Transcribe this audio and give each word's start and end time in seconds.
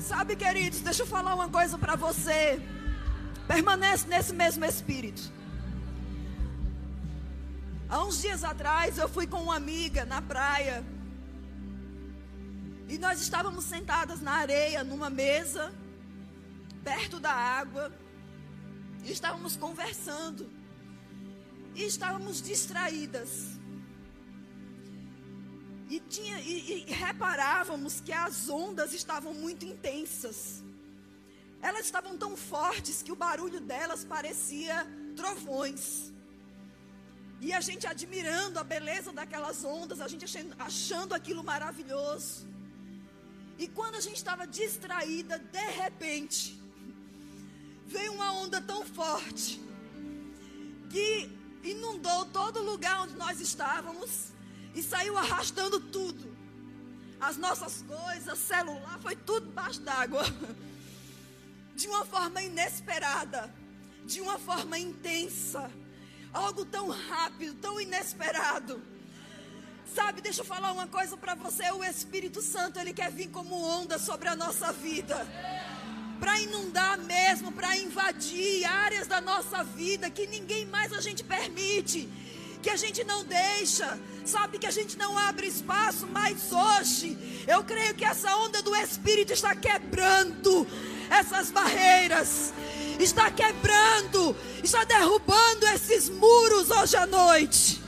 Sabe, 0.00 0.34
queridos, 0.34 0.80
deixa 0.80 1.02
eu 1.02 1.06
falar 1.06 1.34
uma 1.34 1.48
coisa 1.48 1.76
para 1.76 1.94
você. 1.94 2.60
Permanece 3.46 4.06
nesse 4.08 4.34
mesmo 4.34 4.64
espírito. 4.64 5.30
Há 7.88 8.02
uns 8.04 8.20
dias 8.20 8.42
atrás 8.42 8.96
eu 8.96 9.08
fui 9.08 9.26
com 9.26 9.42
uma 9.42 9.56
amiga 9.56 10.04
na 10.06 10.22
praia. 10.22 10.82
E 12.88 12.98
nós 12.98 13.20
estávamos 13.20 13.64
sentadas 13.64 14.20
na 14.20 14.32
areia, 14.32 14.82
numa 14.82 15.10
mesa, 15.10 15.72
perto 16.82 17.20
da 17.20 17.32
água. 17.32 17.92
E 19.04 19.12
estávamos 19.12 19.56
conversando. 19.56 20.50
E 21.74 21.84
estávamos 21.84 22.40
distraídas. 22.40 23.59
E, 25.90 25.98
tinha, 25.98 26.38
e, 26.38 26.84
e 26.88 26.92
reparávamos 26.92 28.00
que 28.00 28.12
as 28.12 28.48
ondas 28.48 28.94
estavam 28.94 29.34
muito 29.34 29.64
intensas. 29.64 30.62
Elas 31.60 31.84
estavam 31.84 32.16
tão 32.16 32.36
fortes 32.36 33.02
que 33.02 33.10
o 33.10 33.16
barulho 33.16 33.60
delas 33.60 34.04
parecia 34.04 34.86
trovões. 35.16 36.12
E 37.40 37.52
a 37.52 37.60
gente 37.60 37.88
admirando 37.88 38.60
a 38.60 38.62
beleza 38.62 39.12
daquelas 39.12 39.64
ondas, 39.64 40.00
a 40.00 40.06
gente 40.06 40.24
achando, 40.60 41.12
aquilo 41.12 41.42
maravilhoso. 41.42 42.46
E 43.58 43.66
quando 43.66 43.96
a 43.96 44.00
gente 44.00 44.16
estava 44.16 44.46
distraída, 44.46 45.40
de 45.40 45.66
repente, 45.82 46.62
veio 47.84 48.12
uma 48.12 48.32
onda 48.32 48.60
tão 48.60 48.86
forte 48.86 49.60
que 50.88 51.28
inundou 51.64 52.26
todo 52.26 52.62
lugar 52.62 53.02
onde 53.02 53.16
nós 53.16 53.40
estávamos 53.40 54.30
e 54.74 54.82
saiu 54.82 55.16
arrastando 55.16 55.80
tudo. 55.80 56.36
As 57.20 57.36
nossas 57.36 57.82
coisas, 57.82 58.38
celular, 58.38 58.98
foi 59.00 59.14
tudo 59.14 59.46
debaixo 59.46 59.80
d'água. 59.80 60.24
de 61.80 61.88
uma 61.88 62.04
forma 62.04 62.42
inesperada, 62.42 63.50
de 64.04 64.20
uma 64.20 64.38
forma 64.38 64.78
intensa, 64.78 65.70
algo 66.30 66.62
tão 66.64 66.90
rápido, 66.90 67.54
tão 67.54 67.80
inesperado. 67.80 68.82
Sabe, 69.94 70.20
deixa 70.20 70.42
eu 70.42 70.44
falar 70.44 70.72
uma 70.72 70.86
coisa 70.86 71.16
para 71.16 71.34
você: 71.34 71.70
o 71.72 71.82
Espírito 71.82 72.42
Santo, 72.42 72.78
ele 72.78 72.92
quer 72.92 73.10
vir 73.10 73.30
como 73.30 73.54
onda 73.54 73.98
sobre 73.98 74.28
a 74.28 74.36
nossa 74.36 74.72
vida. 74.72 75.26
Para 76.20 76.38
inundar 76.38 76.98
mesmo, 76.98 77.50
para 77.50 77.78
invadir 77.78 78.66
áreas 78.66 79.06
da 79.06 79.22
nossa 79.22 79.64
vida 79.64 80.10
que 80.10 80.26
ninguém 80.26 80.66
mais 80.66 80.92
a 80.92 81.00
gente 81.00 81.24
permite, 81.24 82.10
que 82.62 82.70
a 82.70 82.76
gente 82.76 83.02
não 83.04 83.24
deixa, 83.24 83.98
sabe, 84.24 84.58
que 84.58 84.66
a 84.66 84.70
gente 84.70 84.98
não 84.98 85.16
abre 85.16 85.46
espaço, 85.46 86.06
mas 86.06 86.52
hoje 86.52 87.16
eu 87.46 87.64
creio 87.64 87.94
que 87.94 88.04
essa 88.04 88.36
onda 88.36 88.62
do 88.62 88.74
Espírito 88.76 89.32
está 89.32 89.54
quebrando 89.54 90.66
essas 91.08 91.50
barreiras, 91.50 92.52
está 92.98 93.30
quebrando, 93.30 94.36
está 94.62 94.84
derrubando 94.84 95.66
esses 95.74 96.08
muros 96.08 96.70
hoje 96.70 96.96
à 96.96 97.06
noite. 97.06 97.80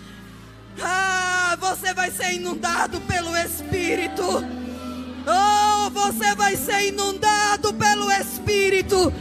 Ah, 0.80 1.56
você 1.60 1.92
vai 1.92 2.10
ser 2.10 2.32
inundado 2.32 3.00
pelo 3.02 3.36
Espírito. 3.36 4.24
Oh, 4.24 5.90
você 5.90 6.34
vai 6.34 6.56
ser 6.56 6.88
inundado 6.88 7.74
pelo 7.74 8.10
Espírito. 8.10 9.12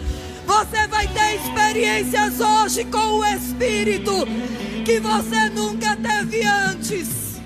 Você 0.46 0.88
vai 0.88 1.08
ter 1.08 1.36
experiências 1.36 2.40
hoje 2.40 2.86
com 2.86 3.20
o 3.20 3.26
Espírito 3.26 4.26
que 4.92 5.00
você 5.00 5.50
nunca 5.52 5.96
teve 5.96 6.44
antes. 6.44 7.40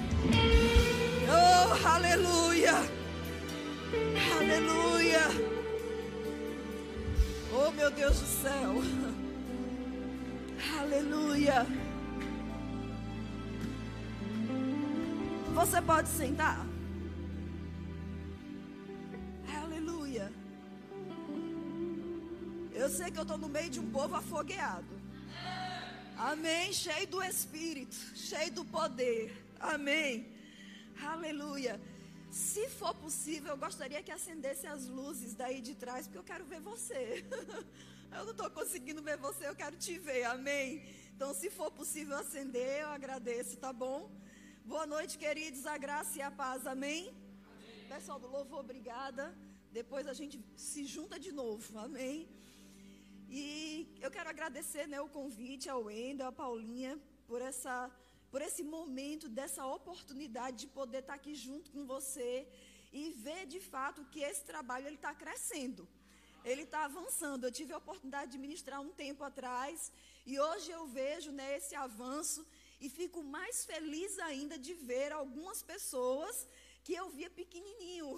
Oh, 1.29 1.87
aleluia. 1.87 2.73
Aleluia. 4.35 5.21
Oh, 7.53 7.69
meu 7.69 7.91
Deus 7.91 8.19
do 8.19 8.25
céu. 8.25 8.73
Aleluia. 10.79 11.67
Você 15.53 15.81
pode 15.83 16.09
sentar. 16.09 16.65
Aleluia. 19.61 20.31
Eu 22.73 22.89
sei 22.89 23.11
que 23.11 23.19
eu 23.19 23.21
estou 23.21 23.37
no 23.37 23.47
meio 23.47 23.69
de 23.69 23.79
um 23.79 23.91
povo 23.91 24.15
afogueado. 24.15 24.94
Amém. 26.17 26.71
Cheio 26.71 27.07
do 27.07 27.21
Espírito, 27.21 27.95
cheio 28.15 28.51
do 28.51 28.63
poder. 28.63 29.35
Amém. 29.59 30.33
Aleluia. 31.03 31.79
Se 32.31 32.69
for 32.69 32.93
possível, 32.95 33.51
eu 33.51 33.57
gostaria 33.57 34.01
que 34.01 34.11
acendesse 34.11 34.65
as 34.65 34.87
luzes 34.87 35.33
daí 35.33 35.61
de 35.61 35.75
trás, 35.75 36.07
porque 36.07 36.17
eu 36.17 36.23
quero 36.23 36.45
ver 36.45 36.61
você. 36.61 37.25
eu 38.11 38.23
não 38.23 38.31
estou 38.31 38.49
conseguindo 38.49 39.01
ver 39.01 39.17
você, 39.17 39.47
eu 39.47 39.55
quero 39.55 39.75
te 39.77 39.97
ver, 39.97 40.23
amém? 40.23 40.83
Então, 41.15 41.33
se 41.33 41.49
for 41.49 41.69
possível 41.71 42.17
acender, 42.17 42.81
eu 42.81 42.89
agradeço, 42.89 43.57
tá 43.57 43.71
bom? 43.71 44.09
Boa 44.65 44.85
noite, 44.85 45.17
queridos, 45.17 45.65
a 45.65 45.77
graça 45.77 46.17
e 46.17 46.21
a 46.21 46.31
paz, 46.31 46.65
amém? 46.65 47.09
amém. 47.09 47.87
Pessoal 47.89 48.19
do 48.19 48.27
louvor, 48.27 48.59
obrigada. 48.59 49.33
Depois 49.71 50.07
a 50.07 50.13
gente 50.13 50.39
se 50.55 50.85
junta 50.85 51.19
de 51.19 51.31
novo, 51.31 51.77
amém? 51.77 52.27
E 53.37 53.45
eu 54.05 54.09
quero 54.15 54.29
agradecer 54.29 54.87
né, 54.87 54.99
o 55.01 55.09
convite 55.09 55.65
ao 55.69 55.83
Wendel, 55.87 56.27
a 56.27 56.31
Paulinha, 56.31 56.93
por 57.27 57.41
essa 57.41 57.91
por 58.31 58.41
esse 58.41 58.63
momento, 58.63 59.25
dessa 59.37 59.65
oportunidade 59.65 60.57
de 60.63 60.67
poder 60.67 61.01
estar 61.01 61.15
aqui 61.19 61.33
junto 61.35 61.69
com 61.73 61.85
você 61.85 62.47
e 62.99 63.01
ver 63.25 63.45
de 63.45 63.59
fato 63.59 64.05
que 64.11 64.21
esse 64.29 64.43
trabalho 64.51 64.87
está 64.87 65.13
crescendo. 65.13 65.83
Ele 66.43 66.63
está 66.63 66.85
avançando. 66.85 67.45
Eu 67.45 67.51
tive 67.59 67.73
a 67.73 67.77
oportunidade 67.83 68.31
de 68.31 68.37
ministrar 68.45 68.79
um 68.81 68.93
tempo 69.03 69.21
atrás 69.23 69.91
e 70.25 70.39
hoje 70.47 70.71
eu 70.71 70.85
vejo 70.87 71.31
né, 71.39 71.57
esse 71.57 71.75
avanço 71.75 72.45
e 72.79 72.89
fico 72.89 73.21
mais 73.21 73.65
feliz 73.65 74.17
ainda 74.19 74.57
de 74.57 74.73
ver 74.73 75.11
algumas 75.11 75.61
pessoas 75.61 76.47
que 76.85 76.93
eu 76.93 77.09
via 77.09 77.31
pequenininho, 77.31 78.09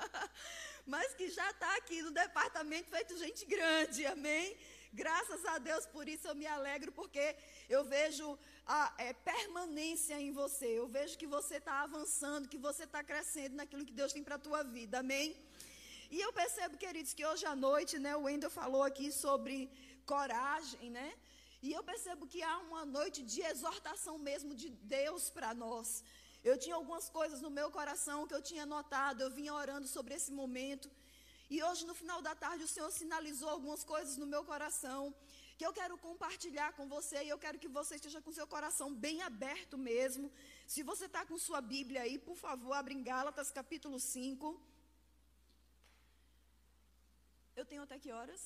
mas 0.86 1.14
que 1.14 1.28
já 1.28 1.50
está 1.50 1.70
aqui 1.76 2.00
no 2.02 2.10
departamento 2.10 2.90
feito 2.90 3.18
gente 3.18 3.44
grande, 3.44 4.06
amém? 4.06 4.56
Graças 4.92 5.44
a 5.52 5.58
Deus 5.58 5.84
por 5.94 6.08
isso 6.08 6.26
eu 6.28 6.34
me 6.34 6.46
alegro, 6.46 6.90
porque 6.92 7.24
eu 7.68 7.82
vejo 7.84 8.26
a 8.66 8.94
é, 8.96 9.12
permanência 9.12 10.18
em 10.26 10.32
você. 10.32 10.68
Eu 10.78 10.86
vejo 10.86 11.18
que 11.18 11.26
você 11.26 11.56
está 11.56 11.82
avançando, 11.82 12.48
que 12.48 12.60
você 12.68 12.84
está 12.84 13.02
crescendo 13.10 13.56
naquilo 13.56 13.84
que 13.84 13.92
Deus 14.00 14.12
tem 14.12 14.22
para 14.22 14.36
a 14.36 14.44
tua 14.46 14.62
vida. 14.62 15.00
Amém? 15.00 15.36
E 16.10 16.20
eu 16.20 16.32
percebo, 16.32 16.78
queridos, 16.84 17.12
que 17.12 17.26
hoje 17.26 17.44
à 17.44 17.56
noite, 17.68 17.98
né, 17.98 18.14
o 18.16 18.22
Wendel 18.22 18.50
falou 18.50 18.82
aqui 18.82 19.10
sobre 19.10 19.68
coragem, 20.06 20.88
né? 20.98 21.08
E 21.62 21.72
eu 21.72 21.82
percebo 21.82 22.28
que 22.32 22.42
há 22.42 22.58
uma 22.58 22.84
noite 22.84 23.22
de 23.22 23.40
exortação 23.42 24.16
mesmo 24.18 24.54
de 24.54 24.68
Deus 24.70 25.28
para 25.30 25.52
nós. 25.52 26.04
Eu 26.48 26.56
tinha 26.62 26.76
algumas 26.80 27.06
coisas 27.18 27.38
no 27.44 27.50
meu 27.58 27.68
coração 27.76 28.18
que 28.28 28.34
eu 28.36 28.42
tinha 28.50 28.64
notado, 28.74 29.20
eu 29.22 29.30
vinha 29.38 29.52
orando 29.62 29.86
sobre 29.94 30.12
esse 30.18 30.30
momento. 30.40 30.88
E 31.54 31.56
hoje, 31.66 31.82
no 31.88 31.94
final 32.00 32.20
da 32.26 32.34
tarde, 32.42 32.66
o 32.66 32.72
Senhor 32.74 32.90
sinalizou 32.98 33.48
algumas 33.54 33.82
coisas 33.92 34.14
no 34.20 34.26
meu 34.34 34.42
coração 34.50 35.00
que 35.58 35.66
eu 35.66 35.72
quero 35.78 35.96
compartilhar 36.06 36.70
com 36.78 36.86
você 36.94 37.16
e 37.24 37.30
eu 37.32 37.38
quero 37.44 37.58
que 37.62 37.70
você 37.78 37.94
esteja 37.96 38.20
com 38.24 38.36
seu 38.38 38.46
coração 38.54 38.88
bem 39.06 39.22
aberto 39.30 39.76
mesmo. 39.90 40.26
Se 40.74 40.82
você 40.90 41.06
está 41.06 41.22
com 41.30 41.38
sua 41.46 41.60
Bíblia 41.74 42.02
aí, 42.02 42.16
por 42.28 42.36
favor, 42.44 42.74
abre 42.74 42.94
em 42.94 43.02
Gálatas 43.10 43.50
capítulo 43.58 43.98
5. 43.98 44.60
Eu 47.60 47.66
tenho 47.72 47.82
até 47.86 47.98
que 47.98 48.12
horas? 48.18 48.42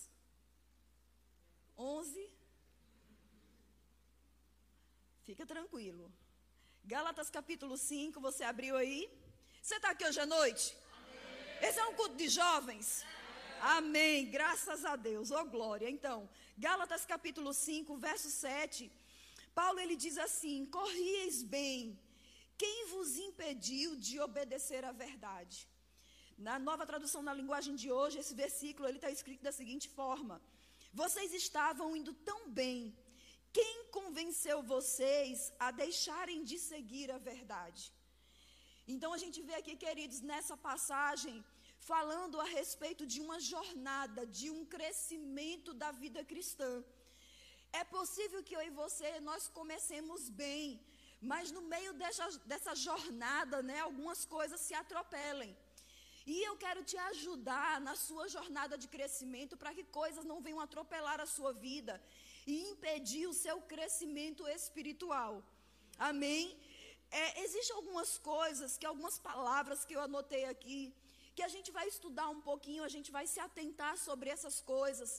11. 1.76 2.30
Fica 5.28 5.44
tranquilo. 5.54 6.06
Gálatas 6.84 7.30
capítulo 7.30 7.76
5, 7.76 8.20
você 8.20 8.42
abriu 8.42 8.76
aí? 8.76 9.08
Você 9.62 9.76
está 9.76 9.90
aqui 9.90 10.04
hoje 10.04 10.18
à 10.18 10.26
noite? 10.26 10.76
Amém. 10.96 11.68
Esse 11.68 11.78
é 11.78 11.84
um 11.86 11.94
culto 11.94 12.16
de 12.16 12.28
jovens? 12.28 13.04
Amém. 13.60 13.78
Amém. 13.78 14.30
Graças 14.30 14.84
a 14.84 14.96
Deus. 14.96 15.30
Oh, 15.30 15.44
glória. 15.44 15.88
Então, 15.88 16.28
Gálatas 16.58 17.04
capítulo 17.04 17.52
5, 17.52 17.96
verso 17.96 18.28
7. 18.30 18.90
Paulo 19.54 19.78
ele 19.78 19.94
diz 19.94 20.18
assim: 20.18 20.66
Corrieis 20.66 21.42
bem, 21.42 21.98
quem 22.56 22.86
vos 22.88 23.16
impediu 23.18 23.94
de 23.96 24.18
obedecer 24.18 24.84
à 24.84 24.92
verdade? 24.92 25.68
Na 26.36 26.58
nova 26.58 26.86
tradução 26.86 27.22
na 27.22 27.34
linguagem 27.34 27.74
de 27.76 27.92
hoje, 27.92 28.18
esse 28.18 28.34
versículo 28.34 28.88
ele 28.88 28.96
está 28.96 29.10
escrito 29.10 29.42
da 29.42 29.52
seguinte 29.52 29.88
forma: 29.88 30.40
Vocês 30.92 31.32
estavam 31.34 31.94
indo 31.94 32.14
tão 32.14 32.48
bem, 32.48 32.96
quem 33.58 33.74
convenceu 33.98 34.58
vocês 34.74 35.52
a 35.66 35.70
deixarem 35.84 36.40
de 36.50 36.58
seguir 36.70 37.08
a 37.16 37.18
verdade? 37.30 37.82
Então 38.94 39.10
a 39.16 39.18
gente 39.22 39.40
vê 39.48 39.54
aqui, 39.58 39.74
queridos, 39.84 40.20
nessa 40.30 40.56
passagem, 40.68 41.36
falando 41.90 42.40
a 42.44 42.46
respeito 42.58 43.04
de 43.12 43.20
uma 43.26 43.38
jornada, 43.52 44.22
de 44.38 44.48
um 44.56 44.62
crescimento 44.74 45.72
da 45.82 45.90
vida 46.02 46.22
cristã. 46.32 46.72
É 47.80 47.84
possível 47.96 48.42
que 48.46 48.56
eu 48.56 48.62
e 48.68 48.76
você 48.82 49.10
nós 49.30 49.42
comecemos 49.58 50.22
bem, 50.44 50.64
mas 51.30 51.52
no 51.56 51.62
meio 51.74 51.92
dessa, 52.02 52.26
dessa 52.52 52.74
jornada, 52.74 53.58
né, 53.70 53.78
algumas 53.80 54.24
coisas 54.36 54.60
se 54.66 54.74
atropelem. 54.82 55.52
E 56.26 56.36
eu 56.48 56.56
quero 56.64 56.82
te 56.90 56.96
ajudar 57.10 57.80
na 57.80 57.94
sua 58.06 58.26
jornada 58.34 58.76
de 58.82 58.88
crescimento 58.94 59.56
para 59.60 59.74
que 59.76 59.84
coisas 60.00 60.24
não 60.30 60.40
venham 60.46 60.60
atropelar 60.60 61.18
a 61.20 61.30
sua 61.36 61.52
vida 61.52 61.94
e 62.50 62.54
impedir 62.72 63.24
o 63.32 63.38
seu 63.44 63.56
crescimento 63.72 64.42
espiritual. 64.58 65.32
Amém? 66.10 66.42
É, 67.20 67.24
Existem 67.44 67.76
algumas 67.80 68.10
coisas, 68.32 68.78
que 68.78 68.86
algumas 68.92 69.18
palavras 69.30 69.84
que 69.86 69.94
eu 69.96 70.02
anotei 70.08 70.44
aqui, 70.54 70.80
que 71.36 71.44
a 71.48 71.52
gente 71.54 71.70
vai 71.78 71.86
estudar 71.94 72.28
um 72.36 72.40
pouquinho, 72.48 72.82
a 72.84 72.92
gente 72.94 73.10
vai 73.16 73.26
se 73.32 73.40
atentar 73.48 73.94
sobre 74.06 74.28
essas 74.34 74.56
coisas. 74.74 75.10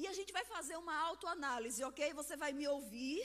E 0.00 0.06
a 0.12 0.14
gente 0.18 0.32
vai 0.38 0.44
fazer 0.54 0.76
uma 0.84 0.96
autoanálise, 1.08 1.82
ok? 1.90 2.12
Você 2.20 2.36
vai 2.44 2.52
me 2.60 2.66
ouvir 2.76 3.20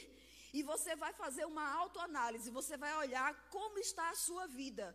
e 0.58 0.62
você 0.72 0.94
vai 1.04 1.14
fazer 1.24 1.46
uma 1.54 1.66
autoanálise. 1.82 2.58
Você 2.60 2.76
vai 2.84 2.94
olhar 3.04 3.30
como 3.56 3.80
está 3.88 4.06
a 4.10 4.22
sua 4.28 4.46
vida. 4.62 4.86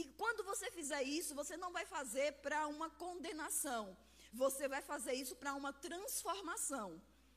E 0.00 0.04
quando 0.20 0.42
você 0.50 0.66
fizer 0.78 1.02
isso, 1.18 1.34
você 1.40 1.56
não 1.56 1.72
vai 1.78 1.84
fazer 1.96 2.28
para 2.44 2.60
uma 2.74 2.88
condenação. 3.04 3.84
Você 4.32 4.66
vai 4.74 4.82
fazer 4.92 5.14
isso 5.22 5.34
para 5.42 5.54
uma 5.60 5.72
transformação. 5.86 6.88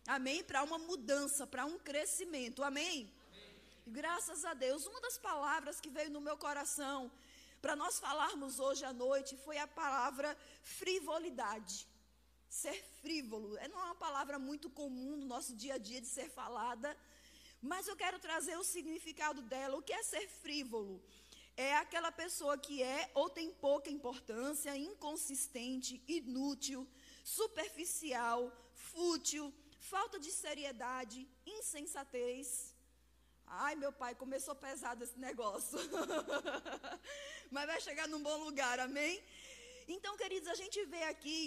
Amém? 0.05 0.43
Para 0.43 0.63
uma 0.63 0.77
mudança, 0.77 1.47
para 1.47 1.65
um 1.65 1.79
crescimento. 1.79 2.63
Amém? 2.63 3.09
Amém? 3.31 3.55
Graças 3.87 4.43
a 4.43 4.53
Deus. 4.53 4.85
Uma 4.85 4.99
das 5.01 5.17
palavras 5.17 5.79
que 5.79 5.89
veio 5.89 6.09
no 6.09 6.19
meu 6.21 6.37
coração 6.37 7.11
para 7.61 7.75
nós 7.75 7.99
falarmos 7.99 8.59
hoje 8.59 8.83
à 8.83 8.91
noite 8.91 9.37
foi 9.37 9.57
a 9.57 9.67
palavra 9.67 10.37
frivolidade. 10.61 11.87
Ser 12.49 12.83
frívolo. 13.01 13.57
É, 13.57 13.67
não 13.67 13.79
é 13.79 13.85
uma 13.85 13.95
palavra 13.95 14.37
muito 14.37 14.69
comum 14.69 15.15
no 15.15 15.25
nosso 15.25 15.55
dia 15.55 15.75
a 15.75 15.77
dia 15.77 16.01
de 16.01 16.07
ser 16.07 16.29
falada, 16.29 16.95
mas 17.61 17.87
eu 17.87 17.95
quero 17.95 18.19
trazer 18.19 18.57
o 18.57 18.63
significado 18.63 19.41
dela. 19.41 19.77
O 19.77 19.81
que 19.81 19.93
é 19.93 20.03
ser 20.03 20.27
frívolo? 20.27 21.01
é 21.55 21.75
aquela 21.75 22.11
pessoa 22.11 22.57
que 22.57 22.81
é 22.81 23.11
ou 23.13 23.29
tem 23.29 23.51
pouca 23.51 23.89
importância, 23.89 24.75
inconsistente, 24.75 26.01
inútil, 26.07 26.87
superficial, 27.23 28.51
fútil, 28.73 29.53
falta 29.91 30.17
de 30.25 30.31
seriedade, 30.31 31.17
insensatez. 31.55 32.47
Ai, 33.45 33.73
meu 33.75 33.91
pai, 34.01 34.13
começou 34.23 34.55
pesado 34.55 35.03
esse 35.03 35.17
negócio. 35.27 35.77
Mas 37.51 37.67
vai 37.71 37.79
chegar 37.87 38.07
num 38.07 38.23
bom 38.29 38.37
lugar, 38.47 38.79
amém? 38.79 39.13
Então, 39.95 40.15
queridos, 40.21 40.49
a 40.49 40.55
gente 40.55 40.79
vê 40.93 41.03
aqui 41.03 41.39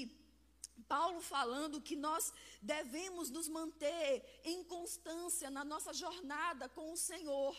Paulo 0.94 1.20
falando 1.20 1.80
que 1.88 1.96
nós 1.96 2.32
devemos 2.60 3.30
nos 3.36 3.48
manter 3.48 4.10
em 4.44 4.62
constância 4.74 5.48
na 5.50 5.64
nossa 5.64 5.92
jornada 6.02 6.68
com 6.68 6.92
o 6.92 7.02
Senhor. 7.10 7.56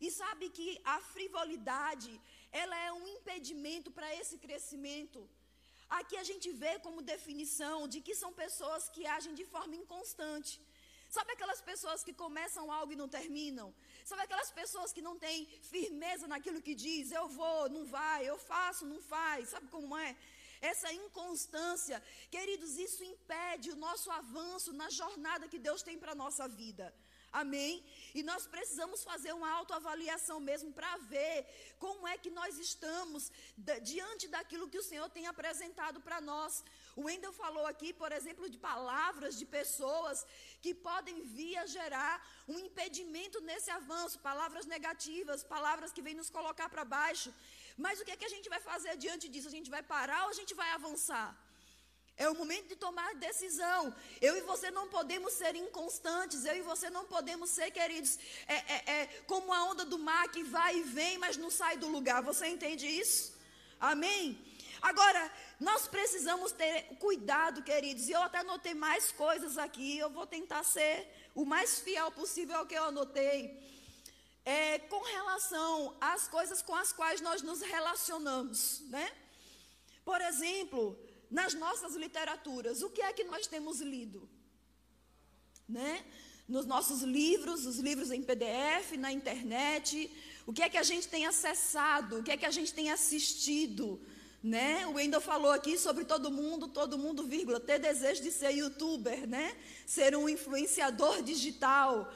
E 0.00 0.10
sabe 0.10 0.50
que 0.50 0.68
a 0.84 1.00
frivolidade, 1.00 2.20
ela 2.52 2.76
é 2.88 2.92
um 2.92 3.06
impedimento 3.16 3.90
para 3.90 4.14
esse 4.20 4.36
crescimento. 4.44 5.20
Aqui 5.88 6.16
a 6.16 6.24
gente 6.24 6.50
vê 6.52 6.78
como 6.78 7.02
definição 7.02 7.86
de 7.86 8.00
que 8.00 8.14
são 8.14 8.32
pessoas 8.32 8.88
que 8.88 9.06
agem 9.06 9.34
de 9.34 9.44
forma 9.44 9.76
inconstante. 9.76 10.60
Sabe 11.08 11.32
aquelas 11.32 11.60
pessoas 11.60 12.02
que 12.02 12.12
começam 12.12 12.72
algo 12.72 12.92
e 12.92 12.96
não 12.96 13.08
terminam? 13.08 13.72
Sabe 14.04 14.22
aquelas 14.22 14.50
pessoas 14.50 14.92
que 14.92 15.02
não 15.02 15.16
têm 15.16 15.46
firmeza 15.62 16.26
naquilo 16.26 16.60
que 16.60 16.74
diz? 16.74 17.12
Eu 17.12 17.28
vou, 17.28 17.68
não 17.68 17.84
vai, 17.84 18.28
eu 18.28 18.38
faço, 18.38 18.84
não 18.84 19.00
faz. 19.00 19.50
Sabe 19.50 19.68
como 19.68 19.96
é? 19.96 20.16
Essa 20.60 20.92
inconstância, 20.92 22.02
queridos, 22.30 22.78
isso 22.78 23.04
impede 23.04 23.70
o 23.70 23.76
nosso 23.76 24.10
avanço 24.10 24.72
na 24.72 24.88
jornada 24.90 25.46
que 25.46 25.58
Deus 25.58 25.82
tem 25.82 25.98
para 25.98 26.12
a 26.12 26.20
nossa 26.24 26.48
vida. 26.48 26.92
Amém? 27.42 27.72
E 28.18 28.20
nós 28.28 28.42
precisamos 28.54 29.00
fazer 29.08 29.32
uma 29.38 29.50
autoavaliação 29.58 30.36
mesmo 30.48 30.68
para 30.76 30.90
ver 31.12 31.36
como 31.84 32.06
é 32.12 32.16
que 32.24 32.30
nós 32.30 32.58
estamos 32.66 33.22
diante 33.90 34.28
daquilo 34.34 34.68
que 34.72 34.80
o 34.82 34.86
Senhor 34.90 35.08
tem 35.16 35.26
apresentado 35.26 36.00
para 36.06 36.20
nós. 36.20 36.62
O 36.94 37.02
Wendel 37.06 37.32
falou 37.32 37.66
aqui, 37.72 37.90
por 38.02 38.12
exemplo, 38.18 38.48
de 38.48 38.58
palavras 38.70 39.36
de 39.40 39.46
pessoas 39.58 40.24
que 40.62 40.72
podem 40.88 41.16
vir 41.36 41.56
a 41.62 41.66
gerar 41.66 42.14
um 42.46 42.58
impedimento 42.66 43.40
nesse 43.48 43.70
avanço, 43.80 44.24
palavras 44.30 44.66
negativas, 44.74 45.42
palavras 45.56 45.92
que 45.92 46.04
vêm 46.06 46.14
nos 46.20 46.30
colocar 46.38 46.68
para 46.68 46.84
baixo. 46.84 47.32
Mas 47.76 48.00
o 48.00 48.04
que 48.04 48.12
é 48.12 48.20
que 48.20 48.28
a 48.30 48.34
gente 48.36 48.48
vai 48.48 48.60
fazer 48.60 48.96
diante 48.96 49.28
disso? 49.28 49.48
A 49.48 49.56
gente 49.58 49.70
vai 49.76 49.82
parar 49.82 50.22
ou 50.24 50.30
a 50.30 50.38
gente 50.40 50.54
vai 50.62 50.70
avançar? 50.70 51.28
É 52.16 52.28
o 52.28 52.34
momento 52.34 52.68
de 52.68 52.76
tomar 52.76 53.14
decisão. 53.16 53.94
Eu 54.20 54.36
e 54.36 54.40
você 54.42 54.70
não 54.70 54.88
podemos 54.88 55.32
ser 55.32 55.56
inconstantes. 55.56 56.44
Eu 56.44 56.56
e 56.56 56.62
você 56.62 56.88
não 56.88 57.04
podemos 57.04 57.50
ser, 57.50 57.70
queridos, 57.72 58.18
é, 58.46 58.54
é, 58.54 58.92
é, 58.92 59.06
como 59.26 59.52
a 59.52 59.64
onda 59.64 59.84
do 59.84 59.98
mar 59.98 60.28
que 60.28 60.44
vai 60.44 60.78
e 60.78 60.82
vem, 60.82 61.18
mas 61.18 61.36
não 61.36 61.50
sai 61.50 61.76
do 61.76 61.88
lugar. 61.88 62.22
Você 62.22 62.46
entende 62.46 62.86
isso? 62.86 63.34
Amém? 63.80 64.38
Agora, 64.80 65.32
nós 65.58 65.88
precisamos 65.88 66.52
ter 66.52 66.84
cuidado, 67.00 67.62
queridos. 67.62 68.08
E 68.08 68.12
eu 68.12 68.22
até 68.22 68.38
anotei 68.38 68.74
mais 68.74 69.10
coisas 69.10 69.58
aqui. 69.58 69.98
Eu 69.98 70.10
vou 70.10 70.26
tentar 70.26 70.62
ser 70.62 71.08
o 71.34 71.44
mais 71.44 71.80
fiel 71.80 72.12
possível 72.12 72.58
ao 72.58 72.66
que 72.66 72.74
eu 72.74 72.84
anotei. 72.84 73.60
É, 74.44 74.78
com 74.78 75.02
relação 75.02 75.96
às 76.00 76.28
coisas 76.28 76.62
com 76.62 76.74
as 76.74 76.92
quais 76.92 77.20
nós 77.22 77.40
nos 77.42 77.62
relacionamos, 77.62 78.80
né? 78.90 79.10
Por 80.04 80.20
exemplo, 80.20 80.98
nas 81.30 81.54
nossas 81.54 81.94
literaturas, 81.94 82.82
o 82.82 82.90
que 82.90 83.02
é 83.02 83.12
que 83.12 83.24
nós 83.24 83.46
temos 83.46 83.80
lido? 83.80 84.28
Né? 85.68 86.04
Nos 86.48 86.66
nossos 86.66 87.02
livros, 87.02 87.66
os 87.66 87.78
livros 87.78 88.10
em 88.10 88.22
PDF, 88.22 88.92
na 88.98 89.10
internet, 89.10 90.10
o 90.46 90.52
que 90.52 90.62
é 90.62 90.68
que 90.68 90.76
a 90.76 90.82
gente 90.82 91.08
tem 91.08 91.26
acessado, 91.26 92.18
o 92.18 92.22
que 92.22 92.30
é 92.30 92.36
que 92.36 92.46
a 92.46 92.50
gente 92.50 92.72
tem 92.72 92.90
assistido, 92.90 94.00
né? 94.42 94.86
O 94.86 94.92
Wendel 94.92 95.22
falou 95.22 95.50
aqui 95.50 95.78
sobre 95.78 96.04
todo 96.04 96.30
mundo, 96.30 96.68
todo 96.68 96.98
mundo, 96.98 97.26
vírgula, 97.26 97.58
ter 97.58 97.78
desejo 97.78 98.22
de 98.22 98.30
ser 98.30 98.50
youtuber, 98.50 99.26
né? 99.26 99.56
Ser 99.86 100.14
um 100.14 100.28
influenciador 100.28 101.22
digital. 101.22 102.12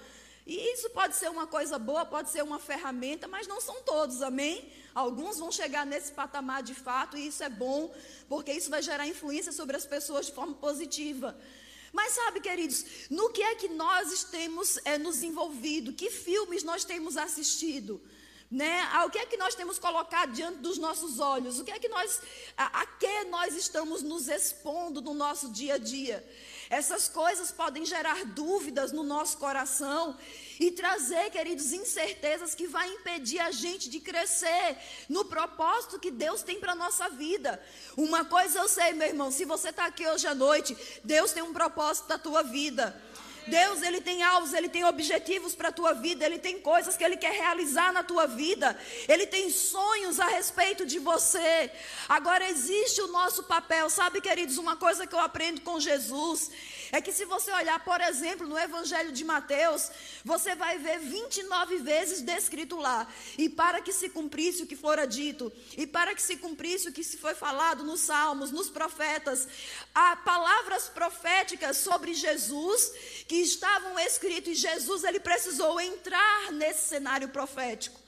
E 0.46 0.74
isso 0.74 0.90
pode 0.90 1.16
ser 1.16 1.30
uma 1.30 1.46
coisa 1.46 1.78
boa, 1.78 2.04
pode 2.04 2.28
ser 2.28 2.42
uma 2.42 2.58
ferramenta, 2.58 3.26
mas 3.26 3.46
não 3.46 3.62
são 3.62 3.82
todos, 3.82 4.20
amém? 4.20 4.70
Alguns 4.98 5.38
vão 5.38 5.52
chegar 5.52 5.86
nesse 5.86 6.10
patamar 6.10 6.60
de 6.60 6.74
fato, 6.74 7.16
e 7.16 7.28
isso 7.28 7.44
é 7.44 7.48
bom, 7.48 7.94
porque 8.28 8.52
isso 8.52 8.68
vai 8.68 8.82
gerar 8.82 9.06
influência 9.06 9.52
sobre 9.52 9.76
as 9.76 9.86
pessoas 9.86 10.26
de 10.26 10.32
forma 10.32 10.54
positiva. 10.54 11.38
Mas 11.92 12.14
sabe, 12.14 12.40
queridos, 12.40 12.84
no 13.08 13.30
que 13.30 13.40
é 13.40 13.54
que 13.54 13.68
nós 13.68 14.24
temos 14.24 14.76
é, 14.84 14.98
nos 14.98 15.22
envolvido? 15.22 15.92
Que 15.92 16.10
filmes 16.10 16.64
nós 16.64 16.84
temos 16.84 17.16
assistido? 17.16 18.02
Né? 18.50 18.80
Ao 18.92 19.08
que 19.08 19.18
é 19.18 19.26
que 19.26 19.36
nós 19.36 19.54
temos 19.54 19.78
colocado 19.78 20.32
diante 20.32 20.58
dos 20.58 20.78
nossos 20.78 21.20
olhos? 21.20 21.60
O 21.60 21.64
que 21.64 21.70
é 21.70 21.78
que 21.78 21.88
nós, 21.88 22.20
a, 22.56 22.80
a 22.80 22.86
que 22.86 23.22
nós 23.24 23.54
estamos 23.54 24.02
nos 24.02 24.26
expondo 24.26 25.00
no 25.00 25.14
nosso 25.14 25.48
dia 25.52 25.74
a 25.74 25.78
dia? 25.78 26.28
Essas 26.68 27.08
coisas 27.08 27.52
podem 27.52 27.86
gerar 27.86 28.24
dúvidas 28.24 28.90
no 28.90 29.04
nosso 29.04 29.38
coração 29.38 30.18
e 30.58 30.70
trazer, 30.70 31.30
queridos, 31.30 31.72
incertezas 31.72 32.54
que 32.54 32.66
vai 32.66 32.88
impedir 32.92 33.38
a 33.40 33.50
gente 33.50 33.88
de 33.88 34.00
crescer 34.00 34.76
no 35.08 35.24
propósito 35.24 35.98
que 35.98 36.10
Deus 36.10 36.42
tem 36.42 36.58
para 36.58 36.72
a 36.72 36.76
nossa 36.76 37.08
vida. 37.08 37.62
Uma 37.96 38.24
coisa 38.24 38.58
eu 38.58 38.68
sei, 38.68 38.92
meu 38.92 39.08
irmão, 39.08 39.30
se 39.30 39.44
você 39.44 39.68
está 39.68 39.86
aqui 39.86 40.06
hoje 40.06 40.26
à 40.26 40.34
noite, 40.34 40.76
Deus 41.04 41.32
tem 41.32 41.42
um 41.42 41.52
propósito 41.52 42.08
da 42.08 42.18
tua 42.18 42.42
vida. 42.42 43.00
Deus, 43.48 43.82
ele 43.82 44.00
tem 44.00 44.22
alvos, 44.22 44.52
ele 44.52 44.68
tem 44.68 44.84
objetivos 44.84 45.54
para 45.54 45.70
a 45.70 45.72
tua 45.72 45.92
vida, 45.92 46.24
ele 46.24 46.38
tem 46.38 46.60
coisas 46.60 46.96
que 46.96 47.04
ele 47.04 47.16
quer 47.16 47.32
realizar 47.32 47.92
na 47.92 48.02
tua 48.02 48.26
vida. 48.26 48.78
Ele 49.08 49.26
tem 49.26 49.50
sonhos 49.50 50.20
a 50.20 50.26
respeito 50.26 50.86
de 50.86 50.98
você. 50.98 51.70
Agora 52.08 52.48
existe 52.48 53.00
o 53.00 53.08
nosso 53.08 53.42
papel, 53.44 53.90
sabe, 53.90 54.20
queridos, 54.20 54.58
uma 54.58 54.76
coisa 54.76 55.06
que 55.06 55.14
eu 55.14 55.20
aprendo 55.20 55.60
com 55.62 55.80
Jesus 55.80 56.50
é 56.90 57.00
que 57.00 57.12
se 57.12 57.24
você 57.24 57.50
olhar, 57.52 57.78
por 57.84 58.00
exemplo, 58.00 58.46
no 58.46 58.58
Evangelho 58.58 59.12
de 59.12 59.24
Mateus, 59.24 59.90
você 60.24 60.54
vai 60.54 60.78
ver 60.78 60.98
29 60.98 61.78
vezes 61.78 62.22
descrito 62.22 62.76
lá. 62.76 63.06
E 63.36 63.48
para 63.48 63.80
que 63.80 63.92
se 63.92 64.08
cumprisse 64.08 64.62
o 64.62 64.66
que 64.66 64.76
fora 64.76 65.06
dito, 65.06 65.52
e 65.76 65.86
para 65.86 66.14
que 66.14 66.22
se 66.22 66.36
cumprisse 66.36 66.88
o 66.88 66.92
que 66.92 67.04
se 67.04 67.18
foi 67.18 67.34
falado 67.34 67.84
nos 67.84 68.00
Salmos, 68.00 68.50
nos 68.50 68.70
profetas, 68.70 69.46
há 69.94 70.16
palavras 70.16 70.88
proféticas 70.88 71.76
sobre 71.76 72.14
Jesus 72.14 72.92
que 73.26 73.37
estavam 73.42 73.98
escritas, 73.98 74.52
e 74.52 74.54
Jesus 74.54 75.04
ele 75.04 75.20
precisou 75.20 75.80
entrar 75.80 76.52
nesse 76.52 76.88
cenário 76.88 77.28
profético. 77.28 77.98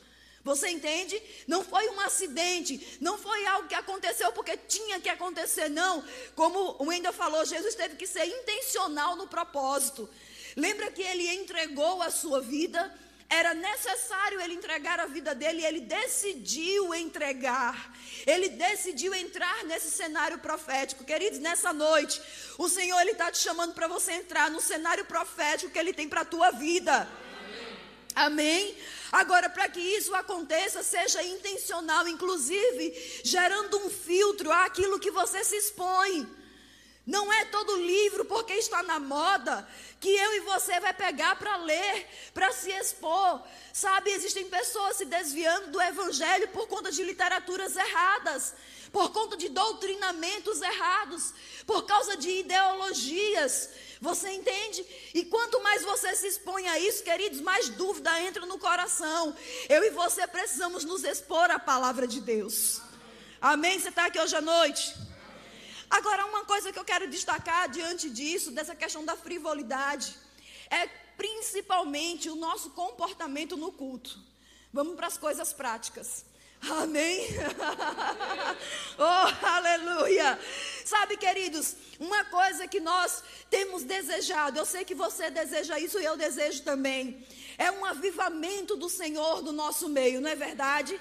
Você 0.42 0.68
entende? 0.70 1.20
Não 1.46 1.62
foi 1.62 1.88
um 1.90 2.00
acidente, 2.00 2.98
não 3.00 3.18
foi 3.18 3.44
algo 3.46 3.68
que 3.68 3.74
aconteceu 3.74 4.32
porque 4.32 4.56
tinha 4.56 4.98
que 4.98 5.08
acontecer, 5.08 5.68
não. 5.68 6.02
Como 6.34 6.76
o 6.78 6.86
Wendel 6.86 7.12
falou, 7.12 7.44
Jesus 7.44 7.74
teve 7.74 7.96
que 7.96 8.06
ser 8.06 8.24
intencional 8.24 9.16
no 9.16 9.26
propósito. 9.26 10.08
Lembra 10.56 10.90
que 10.90 11.02
ele 11.02 11.28
entregou 11.34 12.02
a 12.02 12.10
sua 12.10 12.40
vida? 12.40 12.92
Era 13.30 13.54
necessário 13.54 14.40
ele 14.40 14.54
entregar 14.54 14.98
a 14.98 15.06
vida 15.06 15.36
dele 15.36 15.60
e 15.60 15.64
ele 15.64 15.80
decidiu 15.80 16.92
entregar. 16.92 17.94
Ele 18.26 18.48
decidiu 18.48 19.14
entrar 19.14 19.64
nesse 19.64 19.88
cenário 19.88 20.38
profético. 20.38 21.04
Queridos, 21.04 21.38
nessa 21.38 21.72
noite, 21.72 22.20
o 22.58 22.68
Senhor 22.68 23.00
está 23.06 23.30
te 23.30 23.38
chamando 23.38 23.72
para 23.72 23.86
você 23.86 24.12
entrar 24.14 24.50
no 24.50 24.60
cenário 24.60 25.04
profético 25.04 25.70
que 25.70 25.78
ele 25.78 25.92
tem 25.92 26.08
para 26.08 26.22
a 26.22 26.24
tua 26.24 26.50
vida. 26.50 27.08
Amém? 28.16 28.76
Agora, 29.12 29.48
para 29.48 29.68
que 29.68 29.80
isso 29.80 30.12
aconteça, 30.14 30.82
seja 30.82 31.22
intencional, 31.22 32.08
inclusive 32.08 33.22
gerando 33.22 33.78
um 33.78 33.88
filtro 33.88 34.50
àquilo 34.50 34.98
que 34.98 35.12
você 35.12 35.44
se 35.44 35.56
expõe. 35.56 36.28
Não 37.06 37.32
é 37.32 37.46
todo 37.46 37.76
livro, 37.76 38.24
porque 38.26 38.52
está 38.52 38.82
na 38.82 38.98
moda, 38.98 39.66
que 39.98 40.08
eu 40.08 40.34
e 40.34 40.40
você 40.40 40.78
vai 40.80 40.92
pegar 40.92 41.34
para 41.36 41.56
ler, 41.56 42.06
para 42.34 42.52
se 42.52 42.70
expor. 42.70 43.42
Sabe, 43.72 44.10
existem 44.10 44.48
pessoas 44.48 44.96
se 44.98 45.06
desviando 45.06 45.70
do 45.70 45.80
evangelho 45.80 46.48
por 46.48 46.68
conta 46.68 46.92
de 46.92 47.02
literaturas 47.02 47.74
erradas, 47.74 48.54
por 48.92 49.10
conta 49.12 49.36
de 49.36 49.48
doutrinamentos 49.48 50.60
errados, 50.60 51.32
por 51.66 51.84
causa 51.86 52.16
de 52.16 52.30
ideologias. 52.30 53.70
Você 54.00 54.30
entende? 54.30 54.84
E 55.14 55.24
quanto 55.24 55.62
mais 55.62 55.82
você 55.82 56.14
se 56.14 56.26
expõe 56.26 56.68
a 56.68 56.78
isso, 56.78 57.02
queridos, 57.02 57.40
mais 57.40 57.68
dúvida 57.70 58.20
entra 58.20 58.44
no 58.44 58.58
coração. 58.58 59.34
Eu 59.68 59.82
e 59.84 59.90
você 59.90 60.26
precisamos 60.26 60.84
nos 60.84 61.02
expor 61.02 61.50
à 61.50 61.58
palavra 61.58 62.06
de 62.06 62.20
Deus. 62.20 62.80
Amém? 63.40 63.78
Você 63.78 63.88
está 63.88 64.06
aqui 64.06 64.20
hoje 64.20 64.36
à 64.36 64.40
noite? 64.40 65.09
Agora, 65.90 66.24
uma 66.26 66.44
coisa 66.44 66.72
que 66.72 66.78
eu 66.78 66.84
quero 66.84 67.08
destacar 67.08 67.68
diante 67.68 68.08
disso, 68.08 68.52
dessa 68.52 68.76
questão 68.76 69.04
da 69.04 69.16
frivolidade, 69.16 70.14
é 70.70 70.86
principalmente 71.16 72.30
o 72.30 72.36
nosso 72.36 72.70
comportamento 72.70 73.56
no 73.56 73.72
culto. 73.72 74.18
Vamos 74.72 74.94
para 74.94 75.08
as 75.08 75.18
coisas 75.18 75.52
práticas. 75.52 76.24
Amém? 76.62 77.26
oh, 78.98 79.46
aleluia! 79.46 80.38
Sabe, 80.84 81.16
queridos, 81.16 81.74
uma 81.98 82.24
coisa 82.26 82.68
que 82.68 82.78
nós 82.78 83.24
temos 83.48 83.82
desejado, 83.82 84.58
eu 84.58 84.66
sei 84.66 84.84
que 84.84 84.94
você 84.94 85.30
deseja 85.30 85.78
isso 85.78 85.98
e 85.98 86.04
eu 86.04 86.16
desejo 86.16 86.62
também, 86.62 87.26
é 87.56 87.70
um 87.70 87.84
avivamento 87.84 88.76
do 88.76 88.90
Senhor 88.90 89.42
no 89.42 89.52
nosso 89.52 89.88
meio, 89.88 90.20
não 90.20 90.30
é 90.30 90.36
verdade? 90.36 91.00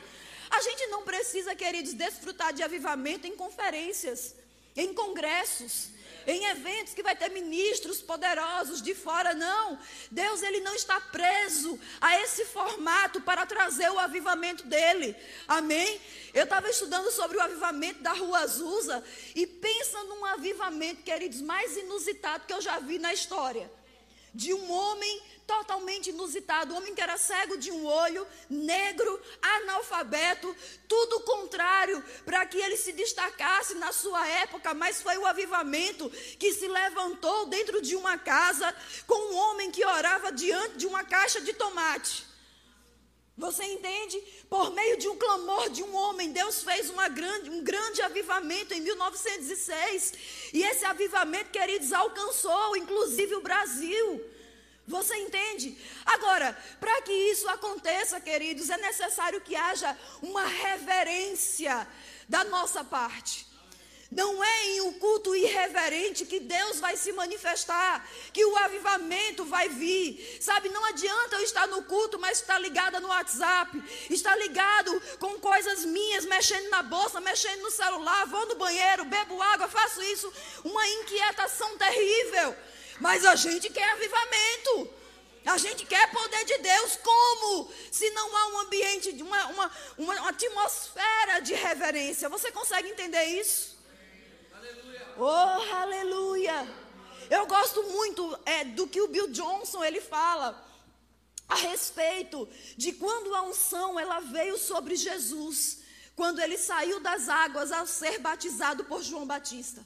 A 0.50 0.62
gente 0.62 0.88
não 0.88 1.04
precisa, 1.04 1.54
queridos, 1.54 1.94
desfrutar 1.94 2.54
de 2.54 2.64
avivamento 2.64 3.28
em 3.28 3.36
conferências, 3.36 4.36
em 4.80 4.94
congressos 4.94 5.90
em 6.28 6.46
eventos 6.46 6.94
que 6.94 7.02
vai 7.02 7.16
ter 7.16 7.30
ministros 7.30 8.02
poderosos 8.02 8.82
de 8.82 8.94
fora, 8.94 9.34
não. 9.34 9.80
Deus 10.12 10.44
ele 10.44 10.60
não 10.60 10.76
está 10.76 11.00
preso 11.02 11.80
a 12.00 12.22
esse 12.22 12.46
formato 12.46 13.20
para 13.22 13.46
trazer 13.46 13.90
o 13.90 14.00
avivamento 14.00 14.66
dele. 14.68 15.16
Amém? 15.48 16.00
Eu 16.34 16.44
estava 16.44 16.70
estudando 16.70 17.10
sobre 17.12 17.38
o 17.38 17.42
avivamento 17.42 18.02
da 18.04 18.14
Rua 18.14 18.40
Azusa 18.40 19.04
e 19.34 19.48
pensa 19.48 20.04
num 20.04 20.24
avivamento, 20.26 21.02
queridos, 21.04 21.42
mais 21.42 21.76
inusitado 21.78 22.46
que 22.46 22.54
eu 22.54 22.62
já 22.62 22.80
vi 22.80 23.00
na 23.00 23.14
história. 23.14 23.79
De 24.34 24.54
um 24.54 24.72
homem 24.72 25.22
totalmente 25.50 26.12
inusitado. 26.12 26.74
O 26.74 26.78
homem 26.78 26.94
que 26.94 27.02
era 27.02 27.18
cego 27.18 27.58
de 27.58 27.72
um 27.72 27.84
olho, 27.84 28.26
negro, 28.48 29.20
analfabeto, 29.42 30.56
tudo 30.88 31.22
contrário 31.22 32.04
para 32.24 32.46
que 32.46 32.60
ele 32.60 32.78
se 32.78 32.92
destacasse 32.92 33.74
na 33.74 33.92
sua 33.92 34.28
época, 34.28 34.76
mas 34.76 35.02
foi 35.02 35.18
o 35.18 35.26
avivamento 35.26 36.08
que 36.38 36.54
se 36.54 36.68
levantou 36.68 37.48
dentro 37.48 37.82
de 37.82 37.96
uma 37.96 38.16
casa 38.20 38.74
com 39.08 39.34
um 39.34 39.36
homem 39.36 39.72
que 39.72 39.84
orava 39.84 40.32
diante 40.32 40.78
de 40.78 40.86
uma 40.86 41.04
caixa 41.04 41.42
de 41.42 41.54
tomate. 41.54 42.29
Você 43.40 43.64
entende? 43.64 44.22
Por 44.50 44.72
meio 44.72 44.98
de 44.98 45.08
um 45.08 45.18
clamor 45.18 45.70
de 45.70 45.82
um 45.82 45.96
homem, 45.96 46.34
Deus 46.34 46.62
fez 46.62 46.92
grande, 47.08 47.50
um 47.50 47.64
grande 47.64 48.02
avivamento 48.02 48.74
em 48.74 48.82
1906. 48.82 50.14
E 50.54 50.62
esse 50.62 50.84
avivamento, 50.84 51.50
queridos, 51.50 51.94
alcançou 51.94 52.76
inclusive 52.76 53.36
o 53.36 53.42
Brasil. 53.42 54.22
Você 54.86 55.16
entende? 55.16 55.78
Agora, 56.06 56.52
para 56.82 57.02
que 57.04 57.14
isso 57.14 57.48
aconteça, 57.48 58.20
queridos, 58.20 58.70
é 58.70 58.78
necessário 58.78 59.40
que 59.40 59.56
haja 59.56 59.98
uma 60.22 60.46
reverência 60.46 61.88
da 62.28 62.44
nossa 62.44 62.84
parte. 62.84 63.49
Não 64.12 64.44
é 64.44 64.66
em 64.70 64.82
um 64.82 64.94
culto 64.94 65.36
irreverente 65.36 66.26
que 66.26 66.40
Deus 66.40 66.80
vai 66.80 66.98
se 66.98 67.12
manifestar, 67.12 68.10
que 68.34 68.44
o 68.44 68.58
avivamento 68.58 69.46
vai 69.46 69.70
vir. 69.70 70.40
Sabe, 70.42 70.68
não 70.70 70.84
adianta 70.86 71.36
eu 71.36 71.44
estar 71.44 71.68
no 71.68 71.84
culto, 71.84 72.18
mas 72.18 72.40
estar 72.40 72.58
ligada 72.58 73.00
no 73.00 73.10
WhatsApp, 73.10 73.82
estar 74.10 74.36
ligado 74.36 75.00
com 75.20 75.40
coisas 75.40 75.86
minhas, 75.86 76.26
mexendo 76.26 76.70
na 76.70 76.82
bolsa, 76.82 77.22
mexendo 77.22 77.62
no 77.62 77.70
celular, 77.70 78.26
vou 78.26 78.48
no 78.48 78.56
banheiro, 78.56 79.06
bebo 79.06 79.40
água, 79.44 79.68
faço 79.68 80.02
isso. 80.02 80.34
Uma 80.64 80.88
inquietação 80.88 81.78
terrível. 81.78 82.56
Mas 83.00 83.24
a 83.24 83.36
gente 83.36 83.70
quer 83.70 83.92
avivamento. 83.92 84.90
A 85.46 85.58
gente 85.58 85.86
quer 85.86 86.12
poder 86.12 86.46
de 86.46 86.58
Deus. 86.58 86.98
Como? 86.98 87.72
Se 87.92 88.10
não 88.10 88.36
há 88.36 88.48
um 88.48 88.60
ambiente, 88.62 89.12
uma, 89.22 89.46
uma, 89.48 89.72
uma 90.00 90.30
atmosfera 90.30 91.40
de 91.42 91.54
reverência. 91.54 92.28
Você 92.28 92.52
consegue 92.52 92.90
entender 92.90 93.24
isso? 93.24 93.79
Oh, 95.22 95.76
aleluia. 95.76 96.66
Eu 97.30 97.46
gosto 97.46 97.84
muito 97.84 98.40
é, 98.46 98.64
do 98.64 98.88
que 98.88 99.02
o 99.02 99.08
Bill 99.10 99.28
Johnson 99.28 99.84
ele 99.84 100.00
fala 100.00 100.66
a 101.50 101.56
respeito 101.56 102.48
de 102.78 102.94
quando 102.94 103.36
a 103.36 103.42
unção 103.42 104.00
ela 104.00 104.22
veio 104.22 104.58
sobre 104.58 104.96
Jesus, 104.96 105.80
quando 106.16 106.40
ele 106.40 106.58
saiu 106.58 107.02
das 107.02 107.28
águas 107.28 107.70
ao 107.70 107.86
ser 107.86 108.20
batizado 108.20 108.86
por 108.86 109.04
João 109.04 109.26
Batista. 109.26 109.86